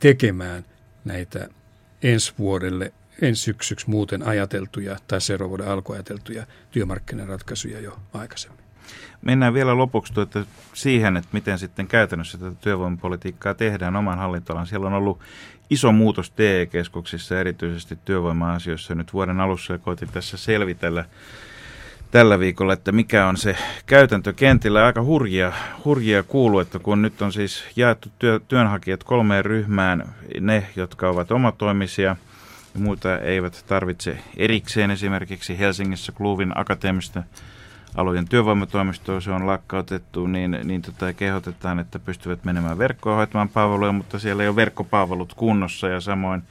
tekemään 0.00 0.64
näitä 1.04 1.48
ensi 2.02 2.32
vuodelle 2.38 2.92
ensi 3.22 3.42
syksyksi 3.42 3.90
muuten 3.90 4.22
ajateltuja 4.22 4.96
tai 5.08 5.20
seuraavan 5.20 5.50
vuoden 5.50 5.68
alku 5.68 5.92
ajateltuja 5.92 6.46
työmarkkinaratkaisuja 6.70 7.80
jo 7.80 7.98
aikaisemmin. 8.12 8.64
Mennään 9.22 9.54
vielä 9.54 9.76
lopuksi 9.76 10.12
tuota 10.12 10.44
siihen, 10.74 11.16
että 11.16 11.30
miten 11.32 11.58
sitten 11.58 11.86
käytännössä 11.86 12.38
tätä 12.38 12.56
työvoimapolitiikkaa 12.60 13.54
tehdään 13.54 13.96
oman 13.96 14.18
hallintoalan. 14.18 14.66
Siellä 14.66 14.86
on 14.86 14.92
ollut 14.92 15.20
iso 15.70 15.92
muutos 15.92 16.30
TE-keskuksissa, 16.30 17.40
erityisesti 17.40 17.98
työvoima-asioissa 18.04 18.94
nyt 18.94 19.12
vuoden 19.12 19.40
alussa 19.40 19.72
ja 19.72 19.78
koitin 19.78 20.08
tässä 20.08 20.36
selvitellä 20.36 21.04
tällä 22.10 22.38
viikolla, 22.38 22.72
että 22.72 22.92
mikä 22.92 23.26
on 23.26 23.36
se 23.36 23.56
käytäntö 23.86 24.32
kentillä. 24.32 24.86
Aika 24.86 25.02
hurjia, 25.02 25.52
hurjia 25.84 26.22
kuuluu, 26.22 26.60
että 26.60 26.78
kun 26.78 27.02
nyt 27.02 27.22
on 27.22 27.32
siis 27.32 27.64
jaettu 27.76 28.08
työ, 28.18 28.40
työnhakijat 28.48 29.04
kolmeen 29.04 29.44
ryhmään, 29.44 30.14
ne, 30.40 30.66
jotka 30.76 31.08
ovat 31.08 31.30
omatoimisia 31.30 32.16
ja 33.04 33.18
eivät 33.18 33.64
tarvitse 33.66 34.18
erikseen, 34.36 34.90
esimerkiksi 34.90 35.58
Helsingissä 35.58 36.12
Kluvin 36.12 36.52
akateemista 36.54 37.22
alojen 37.94 38.28
työvoimatoimistoa 38.28 39.20
se 39.20 39.30
on 39.30 39.46
lakkautettu, 39.46 40.26
niin, 40.26 40.58
niin 40.64 40.82
tota, 40.82 41.12
kehotetaan, 41.12 41.78
että 41.78 41.98
pystyvät 41.98 42.44
menemään 42.44 42.78
verkkoon 42.78 43.16
hoitamaan 43.16 43.48
palveluja, 43.48 43.92
mutta 43.92 44.18
siellä 44.18 44.42
ei 44.42 44.48
ole 44.48 44.56
verkkopalvelut 44.56 45.34
kunnossa 45.34 45.88
ja 45.88 46.00
samoin 46.00 46.42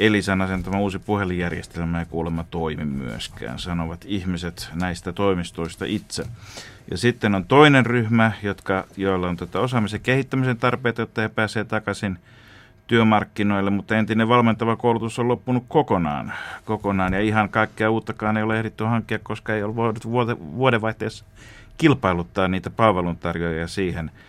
Elisan 0.00 0.42
asentama 0.42 0.80
uusi 0.80 0.98
puhelinjärjestelmä 0.98 2.00
ei 2.00 2.06
kuulemma 2.06 2.44
toimi 2.50 2.84
myöskään, 2.84 3.58
sanovat 3.58 4.04
ihmiset 4.04 4.70
näistä 4.74 5.12
toimistoista 5.12 5.84
itse. 5.84 6.24
Ja 6.90 6.98
sitten 6.98 7.34
on 7.34 7.44
toinen 7.44 7.86
ryhmä, 7.86 8.32
jotka, 8.42 8.84
joilla 8.96 9.28
on 9.28 9.36
tätä 9.36 9.60
osaamisen 9.60 10.00
kehittämisen 10.00 10.56
tarpeita, 10.56 11.02
jotta 11.02 11.20
he 11.20 11.28
pääsevät 11.28 11.68
takaisin 11.68 12.18
työmarkkinoille, 12.86 13.70
mutta 13.70 13.96
entinen 13.96 14.28
valmentava 14.28 14.76
koulutus 14.76 15.18
on 15.18 15.28
loppunut 15.28 15.64
kokonaan. 15.68 16.32
kokonaan 16.64 17.12
ja 17.12 17.20
ihan 17.20 17.48
kaikkea 17.48 17.90
uuttakaan 17.90 18.36
ei 18.36 18.42
ole 18.42 18.58
ehditty 18.58 18.84
hankkia, 18.84 19.18
koska 19.18 19.54
ei 19.54 19.62
ole 19.62 19.76
voinut 19.76 20.10
vuodenvaihteessa 20.56 21.24
kilpailuttaa 21.78 22.48
niitä 22.48 22.70
palveluntarjoajia 22.70 23.66
siihen– 23.66 24.10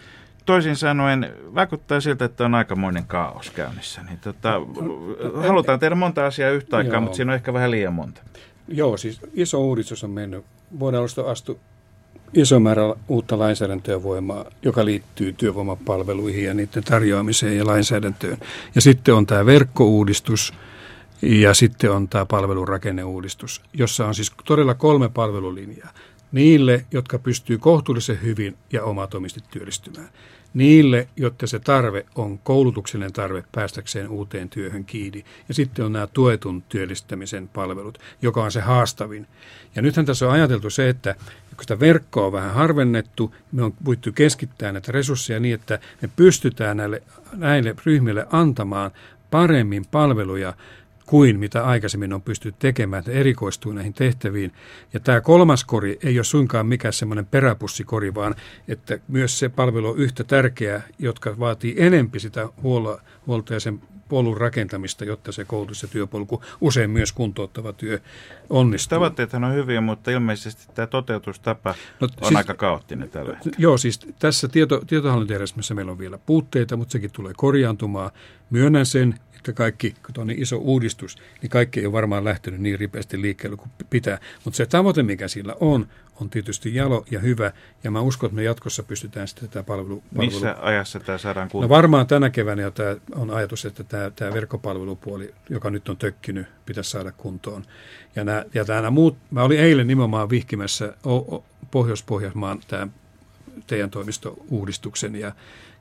toisin 0.51 0.75
sanoen 0.75 1.33
vaikuttaa 1.55 2.01
siltä, 2.01 2.25
että 2.25 2.45
on 2.45 2.55
aikamoinen 2.55 3.05
kaos 3.05 3.49
käynnissä. 3.49 4.03
Niin 4.03 4.19
tota, 4.19 4.61
halutaan 5.47 5.79
tehdä 5.79 5.95
monta 5.95 6.25
asiaa 6.25 6.49
yhtä 6.49 6.77
aikaa, 6.77 6.93
Joo. 6.93 7.01
mutta 7.01 7.15
siinä 7.15 7.31
on 7.31 7.35
ehkä 7.35 7.53
vähän 7.53 7.71
liian 7.71 7.93
monta. 7.93 8.21
Joo, 8.67 8.97
siis 8.97 9.19
iso 9.33 9.61
uudistus 9.61 10.03
on 10.03 10.09
mennyt. 10.09 10.45
Vuoden 10.79 10.99
alusta 10.99 11.21
astu 11.21 11.59
iso 12.33 12.59
määrä 12.59 12.81
uutta 13.07 13.39
lainsäädäntöä 13.39 14.03
voimaa, 14.03 14.45
joka 14.61 14.85
liittyy 14.85 15.33
työvoimapalveluihin 15.33 16.45
ja 16.45 16.53
niiden 16.53 16.83
tarjoamiseen 16.83 17.57
ja 17.57 17.65
lainsäädäntöön. 17.65 18.37
Ja 18.75 18.81
sitten 18.81 19.15
on 19.15 19.25
tämä 19.25 19.45
verkkouudistus 19.45 20.53
ja 21.21 21.53
sitten 21.53 21.91
on 21.91 22.07
tämä 22.07 22.25
palvelurakenneuudistus, 22.25 23.61
jossa 23.73 24.07
on 24.07 24.15
siis 24.15 24.31
todella 24.45 24.73
kolme 24.73 25.09
palvelulinjaa 25.09 25.89
niille, 26.31 26.85
jotka 26.91 27.19
pystyy 27.19 27.57
kohtuullisen 27.57 28.21
hyvin 28.21 28.57
ja 28.73 28.83
omatoimisesti 28.83 29.49
työllistymään. 29.51 30.09
Niille, 30.53 31.07
jotta 31.17 31.47
se 31.47 31.59
tarve 31.59 32.05
on 32.15 32.39
koulutuksellinen 32.39 33.13
tarve 33.13 33.43
päästäkseen 33.51 34.09
uuteen 34.09 34.49
työhön 34.49 34.85
kiinni. 34.85 35.25
Ja 35.47 35.53
sitten 35.53 35.85
on 35.85 35.93
nämä 35.93 36.07
tuetun 36.07 36.63
työllistämisen 36.69 37.47
palvelut, 37.47 37.97
joka 38.21 38.43
on 38.43 38.51
se 38.51 38.61
haastavin. 38.61 39.27
Ja 39.75 39.81
nythän 39.81 40.05
tässä 40.05 40.27
on 40.27 40.31
ajateltu 40.31 40.69
se, 40.69 40.89
että 40.89 41.15
kun 41.49 41.61
sitä 41.61 41.79
verkkoa 41.79 42.25
on 42.25 42.31
vähän 42.31 42.53
harvennettu, 42.53 43.35
me 43.51 43.63
on 43.63 43.73
voitu 43.85 44.11
keskittää 44.11 44.71
näitä 44.71 44.91
resursseja 44.91 45.39
niin, 45.39 45.55
että 45.55 45.79
me 46.01 46.09
pystytään 46.15 46.77
näille, 46.77 47.03
näille 47.33 47.75
ryhmille 47.85 48.27
antamaan 48.31 48.91
paremmin 49.31 49.85
palveluja 49.91 50.53
kuin 51.05 51.39
mitä 51.39 51.63
aikaisemmin 51.65 52.13
on 52.13 52.21
pystytty 52.21 52.59
tekemään, 52.59 52.99
että 52.99 53.11
erikoistuu 53.11 53.71
näihin 53.71 53.93
tehtäviin. 53.93 54.51
Ja 54.93 54.99
tämä 54.99 55.21
kolmas 55.21 55.65
kori 55.65 55.99
ei 56.03 56.17
ole 56.17 56.23
suinkaan 56.23 56.67
mikään 56.67 56.93
semmoinen 56.93 57.25
peräpussikori, 57.25 58.15
vaan 58.15 58.35
että 58.67 58.99
myös 59.07 59.39
se 59.39 59.49
palvelu 59.49 59.89
on 59.89 59.97
yhtä 59.97 60.23
tärkeä, 60.23 60.81
jotka 60.99 61.39
vaatii 61.39 61.75
enempi 61.77 62.19
sitä 62.19 62.49
huolta 63.27 63.53
ja 63.53 63.59
sen 63.59 63.81
polun 64.09 64.37
rakentamista, 64.37 65.05
jotta 65.05 65.31
se 65.31 65.45
koulutus 65.45 65.81
ja 65.81 65.87
työpolku, 65.87 66.41
usein 66.61 66.89
myös 66.89 67.11
kuntouttava 67.11 67.73
työ 67.73 67.99
onnistuu. 68.49 68.95
Tavoitteethan 68.95 69.43
on 69.43 69.53
hyviä, 69.53 69.81
mutta 69.81 70.11
ilmeisesti 70.11 70.67
tämä 70.73 70.87
toteutustapa 70.87 71.75
no, 71.99 72.07
on 72.21 72.27
siis, 72.27 72.37
aika 72.37 72.53
kaoottinen 72.53 73.09
tällä 73.09 73.33
hetkellä. 73.33 73.55
Joo, 73.59 73.77
siis 73.77 73.99
tässä 74.19 74.47
tieto, 74.47 74.81
tietohallintojärjestelmässä 74.87 75.73
meillä 75.73 75.91
on 75.91 75.99
vielä 75.99 76.17
puutteita, 76.17 76.77
mutta 76.77 76.91
sekin 76.91 77.11
tulee 77.11 77.33
korjaantumaan. 77.37 78.11
Myönnän 78.49 78.85
sen, 78.85 79.15
että 79.41 79.53
kaikki, 79.53 79.95
kun 80.05 80.15
on 80.17 80.27
niin 80.27 80.41
iso 80.41 80.57
uudistus, 80.57 81.17
niin 81.41 81.49
kaikki 81.49 81.79
ei 81.79 81.85
ole 81.85 81.93
varmaan 81.93 82.23
lähtenyt 82.23 82.61
niin 82.61 82.79
ripeästi 82.79 83.21
liikkeelle 83.21 83.57
kuin 83.57 83.71
pitää. 83.89 84.19
Mutta 84.45 84.57
se 84.57 84.65
tavoite, 84.65 85.03
mikä 85.03 85.27
sillä 85.27 85.55
on, 85.59 85.87
on 86.21 86.29
tietysti 86.29 86.75
jalo 86.75 87.05
ja 87.11 87.19
hyvä, 87.19 87.51
ja 87.83 87.91
mä 87.91 88.01
uskon, 88.01 88.27
että 88.27 88.35
me 88.35 88.43
jatkossa 88.43 88.83
pystytään 88.83 89.27
sitten 89.27 89.49
tätä 89.49 89.63
palvelu... 89.63 90.03
palvelu... 90.15 90.31
Missä 90.31 90.55
ajassa 90.61 90.99
tämä 90.99 91.17
saadaan 91.17 91.49
kuntoon? 91.49 91.69
No 91.69 91.75
varmaan 91.75 92.07
tänä 92.07 92.29
keväänä 92.29 92.71
tämä 92.71 92.95
on 93.15 93.31
ajatus, 93.31 93.65
että 93.65 93.83
tämä, 93.83 94.11
tämä 94.15 94.33
verkkopalvelupuoli, 94.33 95.33
joka 95.49 95.69
nyt 95.69 95.89
on 95.89 95.97
tökkinyt, 95.97 96.47
pitäisi 96.65 96.89
saada 96.89 97.11
kuntoon. 97.11 97.63
Ja, 98.15 98.23
nämä, 98.23 98.45
ja 98.53 98.63
nämä 98.67 98.89
muut, 98.89 99.17
mä 99.31 99.43
olin 99.43 99.59
eilen 99.59 99.87
nimenomaan 99.87 100.29
vihkimässä 100.29 100.93
Pohjois-Pohjanmaan 101.71 102.59
tämä 102.67 102.87
teidän 103.67 103.89
toimistouudistuksen, 103.89 105.15
ja 105.15 105.31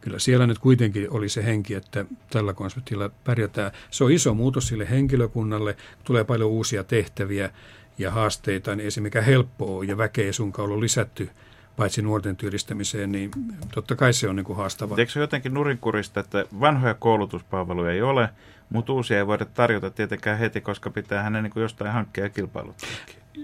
kyllä 0.00 0.18
siellä 0.18 0.46
nyt 0.46 0.58
kuitenkin 0.58 1.10
oli 1.10 1.28
se 1.28 1.44
henki, 1.44 1.74
että 1.74 2.04
tällä 2.30 2.52
konseptilla 2.52 3.10
pärjätään. 3.24 3.70
Se 3.90 4.04
on 4.04 4.12
iso 4.12 4.34
muutos 4.34 4.68
sille 4.68 4.90
henkilökunnalle, 4.90 5.76
tulee 6.04 6.24
paljon 6.24 6.50
uusia 6.50 6.84
tehtäviä 6.84 7.50
ja 7.98 8.10
haasteita, 8.10 8.76
niin 8.76 8.84
ei 8.96 9.02
mikä 9.02 9.20
helppoa 9.20 9.76
ole, 9.76 9.84
ja 9.84 9.96
väkeä 9.96 10.24
ei 10.24 10.32
sunkaan 10.32 10.66
ollut 10.66 10.80
lisätty 10.80 11.30
paitsi 11.76 12.02
nuorten 12.02 12.36
työllistämiseen, 12.36 13.12
niin 13.12 13.30
totta 13.74 13.96
kai 13.96 14.12
se 14.12 14.28
on 14.28 14.36
niin 14.36 14.44
kuin 14.44 14.56
haastavaa. 14.56 14.98
Eikö 14.98 15.12
se 15.12 15.20
jotenkin 15.20 15.54
nurinkurista, 15.54 16.20
että 16.20 16.44
vanhoja 16.60 16.94
koulutuspalveluja 16.94 17.92
ei 17.92 18.02
ole, 18.02 18.28
mutta 18.70 18.92
uusia 18.92 19.18
ei 19.18 19.26
voida 19.26 19.44
tarjota 19.44 19.90
tietenkään 19.90 20.38
heti, 20.38 20.60
koska 20.60 20.90
pitää 20.90 21.22
hänen 21.22 21.42
niin 21.42 21.52
kuin 21.52 21.62
jostain 21.62 21.92
hankkia 21.92 22.24
ja 22.24 22.30
kilpailuttaa. 22.30 22.88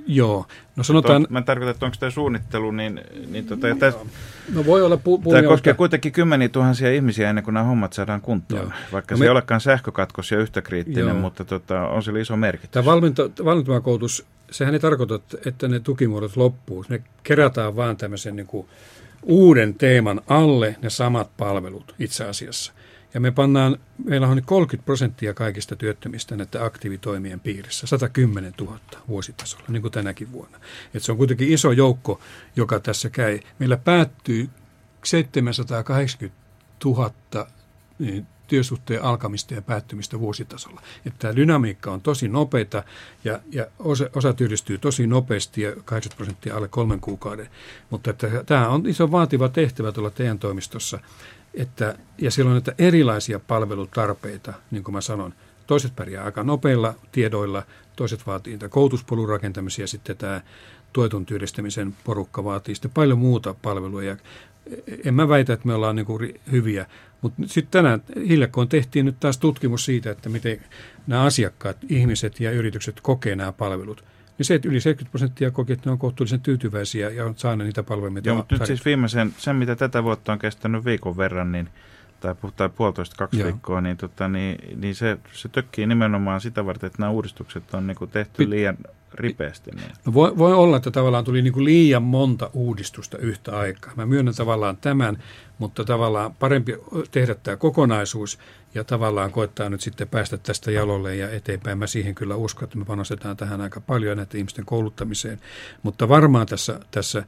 Joo, 0.06 0.46
no 0.76 0.82
sanotaan... 0.82 1.16
On, 1.16 1.26
mä 1.30 1.42
tarkoitan, 1.42 1.70
että 1.70 1.86
onko 1.86 1.96
tämä 2.00 2.10
suunnittelu, 2.10 2.70
niin, 2.70 3.00
niin 3.30 3.46
tota, 3.46 3.66
täs, 3.78 3.94
no 4.54 4.66
voi 4.66 4.82
olla 4.82 4.96
pu- 4.96 5.30
Tämä 5.32 5.48
koskee 5.48 5.74
kuitenkin 5.74 6.12
kymmeniä 6.12 6.48
tuhansia 6.48 6.92
ihmisiä 6.92 7.28
ennen 7.28 7.44
kuin 7.44 7.54
nämä 7.54 7.66
hommat 7.66 7.92
saadaan 7.92 8.20
kuntoon. 8.20 8.62
Joo. 8.62 8.70
Vaikka 8.92 9.14
no 9.14 9.16
se 9.16 9.20
me... 9.20 9.26
ei 9.26 9.30
olekaan 9.30 9.60
sähkökatkos 9.60 10.30
ja 10.30 10.38
yhtä 10.38 10.62
kriittinen, 10.62 11.08
Joo. 11.08 11.14
mutta 11.14 11.44
tota, 11.44 11.88
on 11.88 12.02
sillä 12.02 12.20
iso 12.20 12.36
merkitys. 12.36 12.70
Tämä 12.70 13.80
koulutus, 13.82 14.26
sehän 14.50 14.74
ei 14.74 14.80
tarkoita, 14.80 15.20
että 15.46 15.68
ne 15.68 15.80
tukimuodot 15.80 16.36
loppuu. 16.36 16.84
Ne 16.88 17.02
kerätään 17.22 17.76
vaan 17.76 17.96
tämmöisen 17.96 18.36
niin 18.36 18.46
kuin 18.46 18.66
uuden 19.22 19.74
teeman 19.74 20.20
alle 20.28 20.76
ne 20.82 20.90
samat 20.90 21.30
palvelut 21.36 21.94
itse 21.98 22.24
asiassa. 22.24 22.72
Ja 23.16 23.20
me 23.20 23.30
pannaan, 23.30 23.76
meillä 24.04 24.28
on 24.28 24.42
30 24.44 24.86
prosenttia 24.86 25.34
kaikista 25.34 25.76
työttömistä 25.76 26.36
näiden 26.36 26.62
aktiivitoimien 26.62 27.40
piirissä, 27.40 27.86
110 27.86 28.54
000 28.60 28.78
vuositasolla, 29.08 29.64
niin 29.68 29.82
kuin 29.82 29.92
tänäkin 29.92 30.32
vuonna. 30.32 30.58
Et 30.94 31.02
se 31.02 31.12
on 31.12 31.18
kuitenkin 31.18 31.52
iso 31.52 31.72
joukko, 31.72 32.20
joka 32.56 32.80
tässä 32.80 33.10
käy. 33.10 33.40
Meillä 33.58 33.76
päättyy 33.76 34.48
780 35.04 36.36
000 36.84 37.12
niin 37.98 38.26
työsuhteen 38.46 39.02
alkamista 39.02 39.54
ja 39.54 39.62
päättymistä 39.62 40.20
vuositasolla. 40.20 40.82
Että 41.06 41.18
tämä 41.18 41.36
dynamiikka 41.36 41.92
on 41.92 42.00
tosi 42.00 42.28
nopeita 42.28 42.82
ja, 43.24 43.40
ja 43.52 43.66
osa, 43.78 44.10
osa 44.14 44.32
työllistyy 44.32 44.78
tosi 44.78 45.06
nopeasti 45.06 45.62
ja 45.62 45.72
80 45.84 46.16
prosenttia 46.16 46.56
alle 46.56 46.68
kolmen 46.68 47.00
kuukauden. 47.00 47.48
Mutta 47.90 48.12
tämä 48.46 48.68
on 48.68 48.86
iso 48.86 49.10
vaativa 49.10 49.48
tehtävä 49.48 49.92
tuolla 49.92 50.10
teidän 50.10 50.38
toimistossa 50.38 50.98
että, 51.56 51.98
ja 52.18 52.30
siellä 52.30 52.50
on 52.50 52.54
näitä 52.54 52.74
erilaisia 52.78 53.40
palvelutarpeita, 53.40 54.52
niin 54.70 54.84
kuin 54.84 54.92
mä 54.92 55.00
sanon. 55.00 55.34
Toiset 55.66 55.96
pärjää 55.96 56.24
aika 56.24 56.42
nopeilla 56.42 56.94
tiedoilla, 57.12 57.62
toiset 57.96 58.26
vaatii 58.26 58.52
niitä 58.52 58.68
koulutuspolun 58.68 59.28
rakentamisia, 59.28 59.82
ja 59.82 59.86
sitten 59.88 60.16
tämä 60.16 60.40
tuetun 60.92 61.26
työllistämisen 61.26 61.94
porukka 62.04 62.44
vaatii 62.44 62.74
sitten 62.74 62.90
paljon 62.90 63.18
muuta 63.18 63.54
palveluja. 63.62 64.16
En 65.04 65.14
mä 65.14 65.28
väitä, 65.28 65.52
että 65.52 65.66
me 65.66 65.74
ollaan 65.74 65.96
niin 65.96 66.06
kuin 66.06 66.40
hyviä, 66.52 66.86
mutta 67.22 67.42
sitten 67.46 67.70
tänään 67.70 68.02
hiljakkoon 68.28 68.68
tehtiin 68.68 69.06
nyt 69.06 69.20
taas 69.20 69.38
tutkimus 69.38 69.84
siitä, 69.84 70.10
että 70.10 70.28
miten 70.28 70.60
nämä 71.06 71.22
asiakkaat, 71.22 71.76
ihmiset 71.88 72.40
ja 72.40 72.50
yritykset 72.50 73.00
kokee 73.00 73.36
nämä 73.36 73.52
palvelut– 73.52 74.04
niin 74.38 74.46
se, 74.46 74.54
että 74.54 74.68
yli 74.68 74.80
70 74.80 75.10
prosenttia 75.10 75.50
koki, 75.50 75.72
että 75.72 75.88
ne 75.88 75.92
on 75.92 75.98
kohtuullisen 75.98 76.40
tyytyväisiä 76.40 77.10
ja 77.10 77.24
on 77.24 77.34
saaneet 77.36 77.66
niitä 77.66 77.82
palveluja. 77.82 78.22
Joo, 78.24 78.36
mutta 78.36 78.54
nyt 78.54 78.66
siis 78.66 78.84
viimeisen, 78.84 79.34
sen 79.38 79.56
mitä 79.56 79.76
tätä 79.76 80.04
vuotta 80.04 80.32
on 80.32 80.38
kestänyt 80.38 80.84
viikon 80.84 81.16
verran, 81.16 81.52
niin 81.52 81.68
tai, 82.34 82.50
tai 82.56 82.68
puolitoista 82.68 83.16
kaksi 83.18 83.38
Joo. 83.38 83.46
viikkoa, 83.46 83.80
niin, 83.80 83.96
tota, 83.96 84.28
niin, 84.28 84.80
niin 84.80 84.94
se, 84.94 85.18
se 85.32 85.48
tökkii 85.48 85.86
nimenomaan 85.86 86.40
sitä 86.40 86.66
varten, 86.66 86.86
että 86.86 87.02
nämä 87.02 87.10
uudistukset 87.10 87.74
on 87.74 87.86
niin 87.86 87.96
kuin 87.96 88.10
tehty 88.10 88.44
Pit- 88.44 88.50
liian 88.50 88.76
ripeästi. 89.14 89.70
Niin. 89.70 89.90
No 90.06 90.14
voi, 90.14 90.38
voi 90.38 90.54
olla, 90.54 90.76
että 90.76 90.90
tavallaan 90.90 91.24
tuli 91.24 91.42
niin 91.42 91.52
kuin 91.52 91.64
liian 91.64 92.02
monta 92.02 92.50
uudistusta 92.52 93.18
yhtä 93.18 93.58
aikaa. 93.58 93.92
Mä 93.96 94.06
myönnän 94.06 94.34
tavallaan 94.34 94.76
tämän, 94.76 95.22
mutta 95.58 95.84
tavallaan 95.84 96.34
parempi 96.34 96.74
tehdä 97.10 97.34
tämä 97.34 97.56
kokonaisuus 97.56 98.38
ja 98.74 98.84
tavallaan 98.84 99.32
koittaa 99.32 99.68
nyt 99.68 99.80
sitten 99.80 100.08
päästä 100.08 100.38
tästä 100.38 100.70
jalolle 100.70 101.16
ja 101.16 101.30
eteenpäin. 101.30 101.78
Mä 101.78 101.86
siihen 101.86 102.14
kyllä 102.14 102.36
uskon, 102.36 102.64
että 102.64 102.78
me 102.78 102.84
panostetaan 102.84 103.36
tähän 103.36 103.60
aika 103.60 103.80
paljon 103.80 104.16
näiden 104.16 104.38
ihmisten 104.38 104.64
kouluttamiseen. 104.64 105.40
Mutta 105.82 106.08
varmaan 106.08 106.46
tässä, 106.46 106.80
tässä 106.90 107.24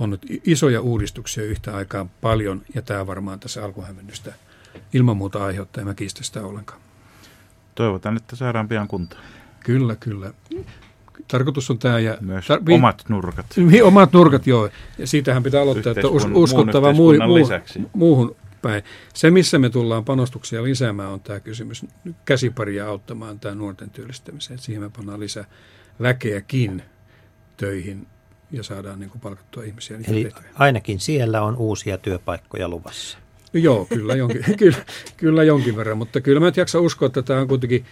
on 0.00 0.10
nyt 0.10 0.26
isoja 0.44 0.80
uudistuksia 0.80 1.44
yhtä 1.44 1.76
aikaa 1.76 2.06
paljon 2.20 2.62
ja 2.74 2.82
tämä 2.82 3.06
varmaan 3.06 3.40
tässä 3.40 3.64
alkuhämmennystä 3.64 4.32
ilman 4.92 5.16
muuta 5.16 5.44
aiheuttaa. 5.44 5.80
En 5.80 5.88
mä 5.88 5.94
kiistä 5.94 6.24
sitä 6.24 6.42
ollenkaan. 6.42 6.80
Toivotaan, 7.74 8.16
että 8.16 8.36
saadaan 8.36 8.68
pian 8.68 8.88
kuntoon. 8.88 9.22
Kyllä, 9.64 9.96
kyllä. 9.96 10.32
Tarkoitus 11.28 11.70
on 11.70 11.78
tämä. 11.78 11.98
Ja 11.98 12.18
Myös 12.20 12.44
tar- 12.44 12.66
vi- 12.66 12.74
omat 12.74 13.04
nurkat. 13.08 13.46
Niin, 13.56 13.84
omat 13.84 14.12
nurkat, 14.12 14.46
joo. 14.46 14.70
Ja 14.98 15.06
siitähän 15.06 15.42
pitää 15.42 15.62
aloittaa, 15.62 15.90
että 15.90 16.08
us, 16.08 16.26
uskottava 16.34 16.92
muu, 16.92 17.12
muu, 17.26 17.48
muuhun 17.92 18.36
päin. 18.62 18.82
Se, 19.14 19.30
missä 19.30 19.58
me 19.58 19.70
tullaan 19.70 20.04
panostuksia 20.04 20.62
lisäämään, 20.62 21.10
on 21.10 21.20
tämä 21.20 21.40
kysymys 21.40 21.86
käsiparia 22.24 22.86
auttamaan 22.88 23.40
tämä 23.40 23.54
nuorten 23.54 23.90
työllistämiseen. 23.90 24.58
Siihen 24.58 24.82
me 24.82 24.90
pannaan 24.96 25.20
lisää 25.20 25.44
väkeäkin 26.00 26.82
töihin 27.56 28.06
ja 28.52 28.62
saadaan 28.62 29.00
niin 29.00 29.10
kuin 29.10 29.20
palkattua 29.20 29.62
ihmisiä 29.62 29.96
niihin 29.96 30.14
Eli 30.14 30.24
tehtäviin. 30.24 30.52
ainakin 30.54 31.00
siellä 31.00 31.42
on 31.42 31.56
uusia 31.56 31.98
työpaikkoja 31.98 32.68
luvassa. 32.68 33.18
Joo, 33.52 33.84
kyllä 33.86 34.14
jonkin, 34.14 34.44
kyllä, 34.58 34.84
kyllä 35.16 35.44
jonkin 35.44 35.76
verran, 35.76 35.98
mutta 35.98 36.20
kyllä 36.20 36.40
mä 36.40 36.48
et 36.48 36.56
jaksa 36.56 36.80
uskoa, 36.80 37.06
että 37.06 37.22
tämä 37.22 37.40
on 37.40 37.48
kuitenkin, 37.48 37.84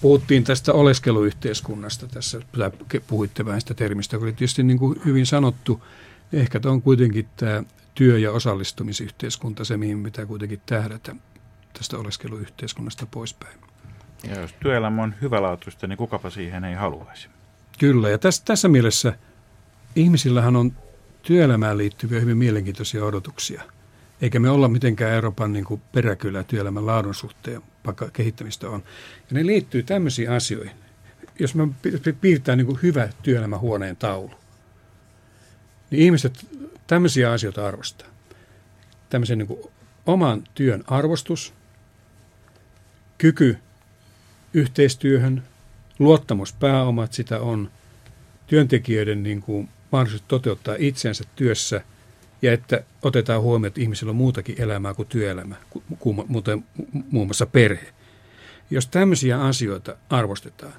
puhuttiin 0.00 0.44
tästä 0.44 0.72
oleskeluyhteiskunnasta 0.72 2.06
tässä, 2.06 2.40
tai 2.58 2.70
puhuitte 3.06 3.44
vähän 3.44 3.60
sitä 3.60 3.74
termistä, 3.74 4.16
kun 4.16 4.26
oli 4.26 4.32
tietysti 4.32 4.62
niin 4.62 4.78
kuin 4.78 5.00
hyvin 5.04 5.26
sanottu, 5.26 5.82
ehkä 6.32 6.60
tämä 6.60 6.72
on 6.72 6.82
kuitenkin 6.82 7.28
tämä 7.36 7.62
työ- 7.94 8.18
ja 8.18 8.32
osallistumisyhteiskunta 8.32 9.64
se, 9.64 9.76
mihin 9.76 10.02
pitää 10.02 10.26
kuitenkin 10.26 10.60
tähdätä 10.66 11.16
tästä 11.72 11.98
oleskeluyhteiskunnasta 11.98 13.06
poispäin. 13.10 13.58
Ja 14.28 14.40
jos 14.40 14.54
työelämä 14.62 15.02
on 15.02 15.14
hyvälaatuista, 15.22 15.86
niin 15.86 15.96
kukapa 15.96 16.30
siihen 16.30 16.64
ei 16.64 16.74
haluaisi. 16.74 17.28
Kyllä, 17.78 18.08
ja 18.08 18.18
tässä, 18.18 18.42
tässä 18.44 18.68
mielessä 18.68 19.18
ihmisillähän 19.96 20.56
on 20.56 20.72
työelämään 21.22 21.78
liittyviä 21.78 22.20
hyvin 22.20 22.36
mielenkiintoisia 22.36 23.04
odotuksia. 23.04 23.62
Eikä 24.20 24.40
me 24.40 24.50
olla 24.50 24.68
mitenkään 24.68 25.12
Euroopan 25.12 25.52
niin 25.52 25.64
kuin 25.64 25.82
peräkylä 25.92 26.42
työelämän 26.42 26.86
laadun 26.86 27.14
suhteen, 27.14 27.62
vaikka 27.86 28.10
kehittämistä 28.12 28.68
on. 28.68 28.82
Ja 29.30 29.34
ne 29.34 29.46
liittyy 29.46 29.82
tämmöisiin 29.82 30.30
asioihin. 30.30 30.76
Jos 31.38 31.54
me 31.54 31.68
pi- 31.82 32.12
piirtää 32.20 32.56
niin 32.56 32.66
kuin 32.66 32.78
hyvä 32.82 33.08
työelämähuoneen 33.22 33.96
taulu, 33.96 34.30
niin 35.90 36.02
ihmiset 36.02 36.46
tämmöisiä 36.86 37.32
asioita 37.32 37.66
arvostaa. 37.66 38.08
Tämmöisen 39.10 39.38
niin 39.38 39.58
oman 40.06 40.44
työn 40.54 40.84
arvostus, 40.86 41.54
kyky 43.18 43.58
yhteistyöhön, 44.54 45.42
luottamuspääomat 45.98 47.12
sitä 47.12 47.40
on, 47.40 47.70
työntekijöiden 48.46 49.22
niin 49.22 49.40
kuin 49.40 49.68
mahdollisuus 49.92 50.24
toteuttaa 50.28 50.74
itseänsä 50.78 51.24
työssä 51.36 51.80
ja 52.42 52.52
että 52.52 52.84
otetaan 53.02 53.42
huomioon, 53.42 53.66
että 53.66 53.80
ihmisillä 53.80 54.10
on 54.10 54.16
muutakin 54.16 54.60
elämää 54.62 54.94
kuin 54.94 55.08
työelämä, 55.08 55.56
ku- 55.70 55.82
ku- 55.98 56.24
muuten 56.28 56.64
muun 57.10 57.26
muassa 57.26 57.46
perhe. 57.46 57.92
Jos 58.70 58.86
tämmöisiä 58.86 59.40
asioita 59.42 59.96
arvostetaan, 60.10 60.72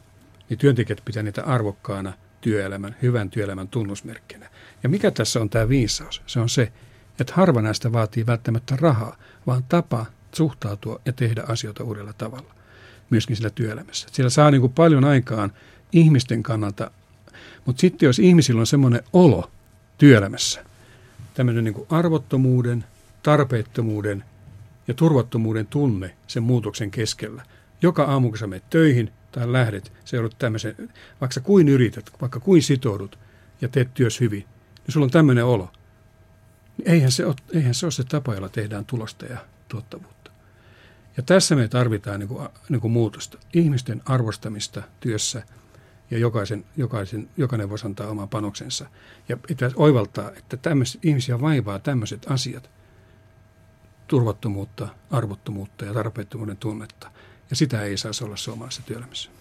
niin 0.49 0.57
työntekijät 0.57 1.01
pitää 1.05 1.23
niitä 1.23 1.43
arvokkaana 1.43 2.13
työelämän, 2.41 2.95
hyvän 3.01 3.29
työelämän 3.29 3.67
tunnusmerkkinä. 3.67 4.49
Ja 4.83 4.89
mikä 4.89 5.11
tässä 5.11 5.41
on 5.41 5.49
tämä 5.49 5.69
viisaus? 5.69 6.21
Se 6.27 6.39
on 6.39 6.49
se, 6.49 6.71
että 7.19 7.33
harva 7.35 7.61
näistä 7.61 7.91
vaatii 7.91 8.25
välttämättä 8.25 8.75
rahaa, 8.81 9.17
vaan 9.47 9.63
tapa 9.63 10.05
suhtautua 10.35 11.01
ja 11.05 11.13
tehdä 11.13 11.43
asioita 11.47 11.83
uudella 11.83 12.13
tavalla 12.13 12.55
myöskin 13.09 13.35
sillä 13.35 13.49
työelämässä. 13.49 14.07
Siellä 14.11 14.29
saa 14.29 14.51
niin 14.51 14.61
kuin 14.61 14.73
paljon 14.73 15.05
aikaan 15.05 15.51
ihmisten 15.91 16.43
kannalta, 16.43 16.91
mutta 17.65 17.81
sitten 17.81 18.07
jos 18.07 18.19
ihmisillä 18.19 18.59
on 18.59 18.67
semmoinen 18.67 19.03
olo 19.13 19.51
työelämässä, 19.97 20.65
tämmöinen 21.33 21.63
niin 21.63 21.85
arvottomuuden, 21.89 22.85
tarpeettomuuden 23.23 24.23
ja 24.87 24.93
turvattomuuden 24.93 25.67
tunne 25.67 26.15
sen 26.27 26.43
muutoksen 26.43 26.91
keskellä. 26.91 27.45
Joka 27.81 28.03
aamu, 28.03 28.29
kun 28.29 28.37
sä 28.37 28.47
menet 28.47 28.69
töihin 28.69 29.11
tai 29.31 29.51
lähdet, 29.51 29.93
se 30.05 30.17
joudut 30.17 30.35
tämmöisen, 30.39 30.75
vaikka 31.21 31.33
sä 31.33 31.41
kuin 31.41 31.69
yrität, 31.69 32.11
vaikka 32.21 32.39
kuin 32.39 32.61
sitoudut 32.61 33.19
ja 33.61 33.67
teet 33.67 33.93
työs 33.93 34.19
hyvin, 34.19 34.39
niin 34.39 34.93
sulla 34.93 35.03
on 35.03 35.11
tämmöinen 35.11 35.45
olo. 35.45 35.71
Niin 36.77 36.89
eihän 36.89 37.11
se, 37.11 37.25
ole, 37.25 37.35
eihän 37.53 37.73
se 37.73 37.85
ole 37.85 37.91
se 37.91 38.03
tapa, 38.03 38.33
jolla 38.33 38.49
tehdään 38.49 38.85
tulosta 38.85 39.25
ja 39.25 39.37
tuottavuutta. 39.67 40.31
Ja 41.17 41.23
tässä 41.23 41.55
me 41.55 41.67
tarvitaan 41.67 42.19
niin 42.19 42.27
kuin, 42.27 42.49
niin 42.69 42.81
kuin 42.81 42.91
muutosta. 42.91 43.37
Ihmisten 43.53 44.01
arvostamista 44.05 44.83
työssä 44.99 45.43
ja 46.11 46.17
jokaisen, 46.17 46.65
jokaisen, 46.77 47.29
jokainen 47.37 47.69
voisi 47.69 47.85
antaa 47.85 48.07
oman 48.07 48.29
panoksensa. 48.29 48.85
Ja 49.29 49.37
pitää 49.37 49.69
oivaltaa, 49.75 50.31
että 50.31 50.57
tämmöiset, 50.57 51.05
ihmisiä 51.05 51.41
vaivaa 51.41 51.79
tämmöiset 51.79 52.25
asiat, 52.29 52.69
turvattomuutta, 54.07 54.87
arvottomuutta 55.11 55.85
ja 55.85 55.93
tarpeettomuuden 55.93 56.57
tunnetta. 56.57 57.11
Ja 57.49 57.55
sitä 57.55 57.81
ei 57.81 57.97
saisi 57.97 58.23
olla 58.23 58.37
suomalaisessa 58.37 58.83
työelämässä. 58.85 59.31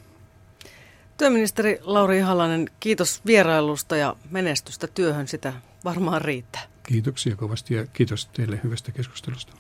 Työministeri 1.19 1.79
Lauri 1.83 2.19
Ihalainen, 2.19 2.71
kiitos 2.81 3.21
vierailusta 3.27 3.97
ja 3.97 4.17
menestystä 4.31 4.87
työhön. 4.87 5.29
Sitä 5.29 5.53
varmaan 5.85 6.23
riittää. 6.23 6.63
Kiitoksia 6.83 7.37
kovasti 7.37 7.75
ja 7.75 7.87
kiitos 7.87 8.27
teille 8.27 8.61
hyvästä 8.65 8.93
keskustelusta. 8.93 9.53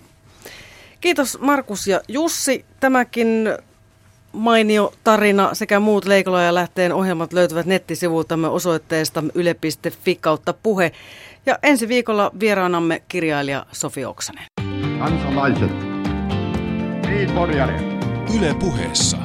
Kiitos 1.01 1.39
Markus 1.41 1.87
ja 1.87 2.01
Jussi. 2.09 2.65
Tämäkin 2.81 3.49
mainio 4.33 4.93
tarina 5.05 5.55
sekä 5.55 5.81
muut 5.81 6.05
Leikola 6.05 6.43
ja 6.43 6.55
Lähteen 6.55 6.93
ohjelmat 6.93 7.33
löytyvät 7.33 7.67
nettisivultamme 7.67 8.49
osoitteesta 8.49 9.25
yle.fi 9.35 10.15
kautta 10.15 10.55
puhe. 10.63 10.93
Ja 11.47 11.59
ensi 11.63 11.89
viikolla 11.89 12.31
vieraanamme 12.41 13.03
kirjailija 13.09 13.67
Sofi 13.73 14.05
Oksanen. 14.05 14.45
Kansalaiset. 14.99 15.71
Niin, 17.07 17.31
Porjari. 17.31 17.75
Yle 18.39 18.55
puheessa. 18.61 19.17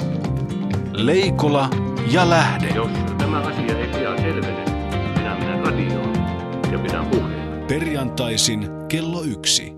Leikola 0.93 1.69
ja 2.11 2.29
Lähde. 2.29 2.67
Jos 2.75 2.91
tämä 3.17 3.39
asia 3.39 3.79
ei 3.79 3.87
pian 3.87 4.17
selvene, 4.17 4.65
minä 5.17 5.35
menen 5.35 5.65
radioon 5.65 6.13
ja 6.71 6.79
pidän 6.79 7.05
puheen. 7.05 7.65
Perjantaisin 7.67 8.67
kello 8.87 9.23
yksi. 9.23 9.74